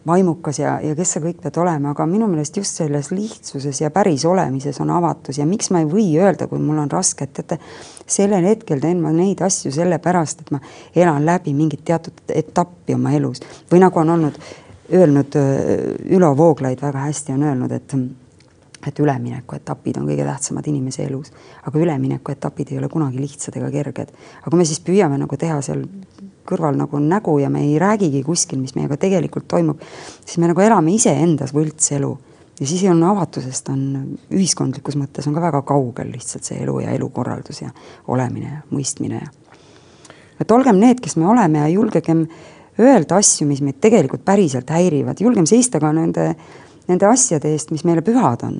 vaimukas 0.07 0.59
ja, 0.59 0.75
ja 0.83 0.95
kes 0.97 1.15
sa 1.15 1.21
kõik 1.23 1.39
pead 1.43 1.57
olema, 1.61 1.93
aga 1.93 2.07
minu 2.09 2.27
meelest 2.31 2.57
just 2.57 2.79
selles 2.79 3.11
lihtsuses 3.13 3.81
ja 3.81 3.91
päris 3.93 4.25
olemises 4.25 4.79
on 4.83 4.91
avatus 4.95 5.39
ja 5.39 5.45
miks 5.49 5.71
ma 5.73 5.83
ei 5.83 5.89
või 5.89 6.07
öelda, 6.19 6.49
kui 6.51 6.61
mul 6.61 6.81
on 6.83 6.91
raske, 6.91 7.27
et 7.27 7.33
teate, 7.37 7.59
sellel 8.05 8.45
hetkel 8.49 8.81
teen 8.83 9.01
ma 9.03 9.13
neid 9.15 9.41
asju 9.45 9.73
sellepärast, 9.75 10.45
et 10.45 10.53
ma 10.55 10.61
elan 10.95 11.25
läbi 11.25 11.53
mingit 11.57 11.85
teatud 11.85 12.35
etappi 12.35 12.97
oma 12.97 13.13
elus 13.17 13.43
või 13.71 13.81
nagu 13.85 14.01
on 14.01 14.13
olnud, 14.17 14.39
öelnud 14.93 15.39
Ülo 16.13 16.35
Vooglaid 16.37 16.81
väga 16.81 17.07
hästi 17.07 17.33
on 17.33 17.49
öelnud, 17.49 17.71
et 17.73 17.97
et 18.85 18.99
üleminekuetapid 19.01 19.97
on 19.97 20.05
kõige 20.05 20.25
tähtsamad 20.27 20.67
inimese 20.69 21.07
elus, 21.07 21.31
aga 21.65 21.79
üleminekuetapid 21.81 22.69
ei 22.69 22.77
ole 22.77 22.89
kunagi 22.93 23.17
lihtsad 23.17 23.57
ega 23.57 23.71
kerged. 23.73 24.11
aga 24.41 24.51
kui 24.51 24.59
me 24.61 24.65
siis 24.69 24.81
püüame 24.85 25.17
nagu 25.17 25.37
teha 25.41 25.57
seal 25.65 25.81
kõrval 26.47 26.77
nagu 26.79 26.99
nägu 27.01 27.37
ja 27.41 27.49
me 27.49 27.63
ei 27.65 27.79
räägigi 27.81 28.23
kuskil, 28.25 28.61
mis 28.61 28.75
meiega 28.77 28.97
tegelikult 29.01 29.47
toimub, 29.51 29.81
siis 30.25 30.37
me 30.41 30.49
nagu 30.51 30.61
elame 30.61 30.95
iseendas 30.95 31.53
võltselu. 31.55 32.17
ja 32.59 32.67
siis 32.67 32.83
on 32.89 33.03
avatusest, 33.03 33.69
on 33.69 34.17
ühiskondlikus 34.31 34.95
mõttes 34.95 35.27
on 35.27 35.33
ka 35.35 35.41
väga 35.41 35.61
kaugel 35.61 36.11
lihtsalt 36.11 36.43
see 36.43 36.61
elu 36.63 36.79
ja 36.79 36.91
elukorraldus 36.95 37.61
ja 37.61 37.71
olemine 38.07 38.51
ja 38.51 38.61
mõistmine 38.71 39.21
ja 39.21 39.31
et 40.39 40.51
olgem 40.51 40.79
need, 40.79 40.99
kes 40.99 41.15
me 41.15 41.27
oleme 41.27 41.59
ja 41.59 41.67
julgegem 41.67 42.27
öelda 42.79 43.15
asju, 43.15 43.47
mis 43.47 43.61
meid 43.63 43.79
tegelikult 43.81 44.23
päriselt 44.25 44.69
häirivad, 44.69 45.19
julgem 45.19 45.45
seista 45.47 45.79
ka 45.79 45.91
nende 45.95 46.33
nende 46.89 47.07
asjade 47.09 47.51
eest, 47.53 47.71
mis 47.73 47.85
meile 47.87 48.03
pühad 48.05 48.45
on. 48.45 48.59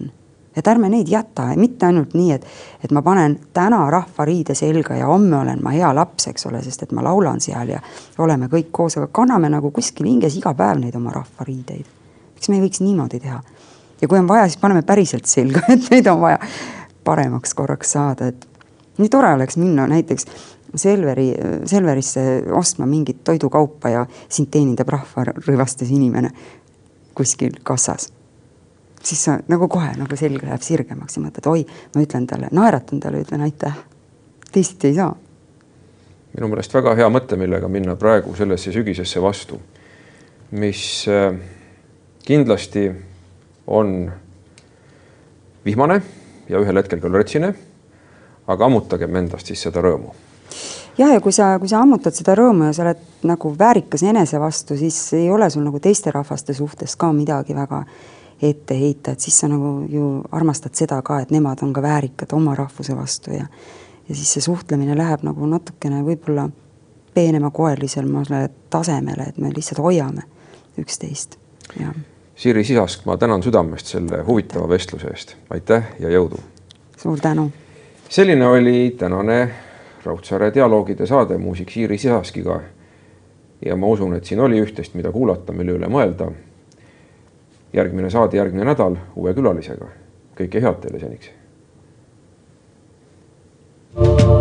Et 0.56 0.68
ärme 0.68 0.90
neid 0.90 1.10
jäta, 1.12 1.48
mitte 1.60 1.86
ainult 1.86 2.14
nii, 2.16 2.32
et, 2.36 2.46
et 2.84 2.94
ma 2.96 3.02
panen 3.06 3.38
täna 3.54 3.84
rahvariide 3.92 4.56
selga 4.56 4.96
ja 5.00 5.10
homme 5.10 5.38
olen 5.38 5.62
ma 5.64 5.76
hea 5.76 5.92
laps, 5.96 6.30
eks 6.32 6.48
ole, 6.50 6.62
sest 6.64 6.86
et 6.88 6.96
ma 6.96 7.04
laulan 7.04 7.42
seal 7.44 7.76
ja 7.76 7.82
oleme 8.24 8.50
kõik 8.52 8.72
koos, 8.72 8.98
aga 8.98 9.10
kanname 9.12 9.52
nagu 9.52 9.72
kuskil 9.76 10.08
hinges 10.10 10.38
iga 10.40 10.56
päev 10.58 10.80
neid 10.82 10.96
oma 10.96 11.14
rahvariideid. 11.16 11.86
miks 12.36 12.50
me 12.50 12.60
ei 12.60 12.66
võiks 12.68 12.84
niimoodi 12.84 13.20
teha? 13.20 13.42
ja 14.02 14.08
kui 14.08 14.20
on 14.20 14.28
vaja, 14.28 14.48
siis 14.50 14.62
paneme 14.62 14.82
päriselt 14.82 15.26
selga, 15.26 15.62
et 15.76 15.90
neid 15.92 16.08
on 16.12 16.22
vaja 16.22 16.40
paremaks 17.04 17.54
korraks 17.54 17.96
saada, 17.98 18.28
et 18.28 18.48
nii 18.98 19.10
tore 19.10 19.34
oleks 19.34 19.58
minna 19.62 19.88
näiteks 19.88 20.28
Selveri, 20.76 21.30
Selverisse 21.66 22.44
ostma 22.52 22.86
mingit 22.86 23.24
toidukaupa 23.24 23.90
ja 23.90 24.06
sind 24.28 24.50
teenindab 24.52 24.90
rahvarõivastes 24.92 25.92
inimene 25.96 26.34
kuskil 27.16 27.62
kassas. 27.64 28.10
Siis 29.06 29.24
sa 29.28 29.38
nagu 29.48 29.68
kohe 29.72 29.92
nagu 29.98 30.18
selg 30.18 30.44
läheb 30.44 30.64
sirgemaks 30.66 31.18
ja 31.18 31.24
mõtled, 31.24 31.50
oi, 31.52 31.66
ma 31.96 32.04
ütlen 32.04 32.26
talle, 32.30 32.50
naeratan 32.52 33.00
talle, 33.04 33.22
ütlen 33.26 33.46
aitäh. 33.46 33.78
teisiti 34.52 34.88
ei 34.88 34.96
saa. 34.96 35.16
minu 36.36 36.50
meelest 36.52 36.74
väga 36.74 36.96
hea 36.96 37.10
mõte, 37.10 37.38
millega 37.40 37.68
minna 37.68 37.96
praegu 37.96 38.36
sellesse 38.36 38.72
sügisesse 38.72 39.22
vastu, 39.22 39.60
mis 40.52 41.06
äh, 41.08 41.38
kindlasti 42.26 42.92
on 43.68 44.12
vihmane 45.66 46.02
ja 46.50 46.60
ühel 46.60 46.78
hetkel 46.78 47.00
ka 47.00 47.12
lörtsine. 47.12 47.56
aga 48.48 48.66
ammutagem 48.66 49.16
endast 49.16 49.48
siis 49.48 49.62
seda 49.62 49.82
rõõmu 49.82 50.14
jah, 50.98 51.14
ja 51.14 51.22
kui 51.22 51.34
sa, 51.34 51.56
kui 51.60 51.70
sa 51.70 51.82
ammutad 51.82 52.14
seda 52.14 52.36
rõõmu 52.38 52.70
ja 52.70 52.74
sa 52.76 52.84
oled 52.86 53.02
nagu 53.26 53.54
väärikas 53.60 54.04
enese 54.06 54.40
vastu, 54.40 54.78
siis 54.78 54.98
ei 55.18 55.32
ole 55.32 55.50
sul 55.50 55.66
nagu 55.66 55.80
teiste 55.80 56.12
rahvaste 56.14 56.54
suhtes 56.54 56.96
ka 56.96 57.12
midagi 57.14 57.56
väga 57.58 57.84
ette 58.42 58.76
heita, 58.80 59.12
et 59.12 59.20
siis 59.20 59.40
sa 59.40 59.48
nagu 59.48 59.86
ju 59.90 60.24
armastad 60.32 60.76
seda 60.76 61.02
ka, 61.02 61.20
et 61.24 61.32
nemad 61.32 61.64
on 61.64 61.74
ka 61.74 61.82
väärikad 61.82 62.34
oma 62.34 62.56
rahvuse 62.56 62.96
vastu 62.96 63.32
ja 63.32 63.48
ja 64.10 64.16
siis 64.16 64.34
see 64.34 64.42
suhtlemine 64.42 64.98
läheb 64.98 65.24
nagu 65.26 65.48
natukene 65.50 66.04
võib-olla 66.06 66.50
peenemakoelisemale 67.14 68.50
tasemele, 68.70 69.30
et 69.30 69.38
me 69.38 69.50
lihtsalt 69.56 69.82
hoiame 69.82 70.28
üksteist 70.78 71.40
ja. 71.80 71.94
Siiri 72.36 72.64
Sisask, 72.68 73.06
ma 73.06 73.18
tänan 73.18 73.44
südamest 73.44 73.88
selle 73.88 74.22
huvitava 74.28 74.70
vestluse 74.70 75.08
eest, 75.08 75.36
aitäh 75.50 75.96
ja 76.00 76.12
jõudu! 76.12 76.42
suur 76.98 77.20
tänu! 77.20 77.50
selline 78.10 78.48
oli 78.48 78.96
tänane 79.00 79.40
Raudsaare 80.06 80.52
dialoogide 80.54 81.06
saade 81.06 81.38
muusik 81.38 81.72
Siiri 81.72 81.98
Sisaskiga. 81.98 82.60
ja 83.66 83.76
ma 83.76 83.88
usun, 83.88 84.14
et 84.14 84.26
siin 84.26 84.40
oli 84.40 84.60
üht-teist, 84.62 84.94
mida 84.94 85.12
kuulata, 85.12 85.54
mille 85.54 85.72
üle 85.80 85.88
mõelda. 85.90 86.28
Järgmine 87.74 88.10
saade 88.10 88.38
järgmine 88.38 88.66
nädal 88.66 88.98
uue 89.16 89.34
külalisega. 89.34 89.88
kõike 90.36 90.62
head 90.62 90.80
teile 90.82 91.00
seniks. 91.00 91.32
thank 93.96 94.20
you 94.22 94.35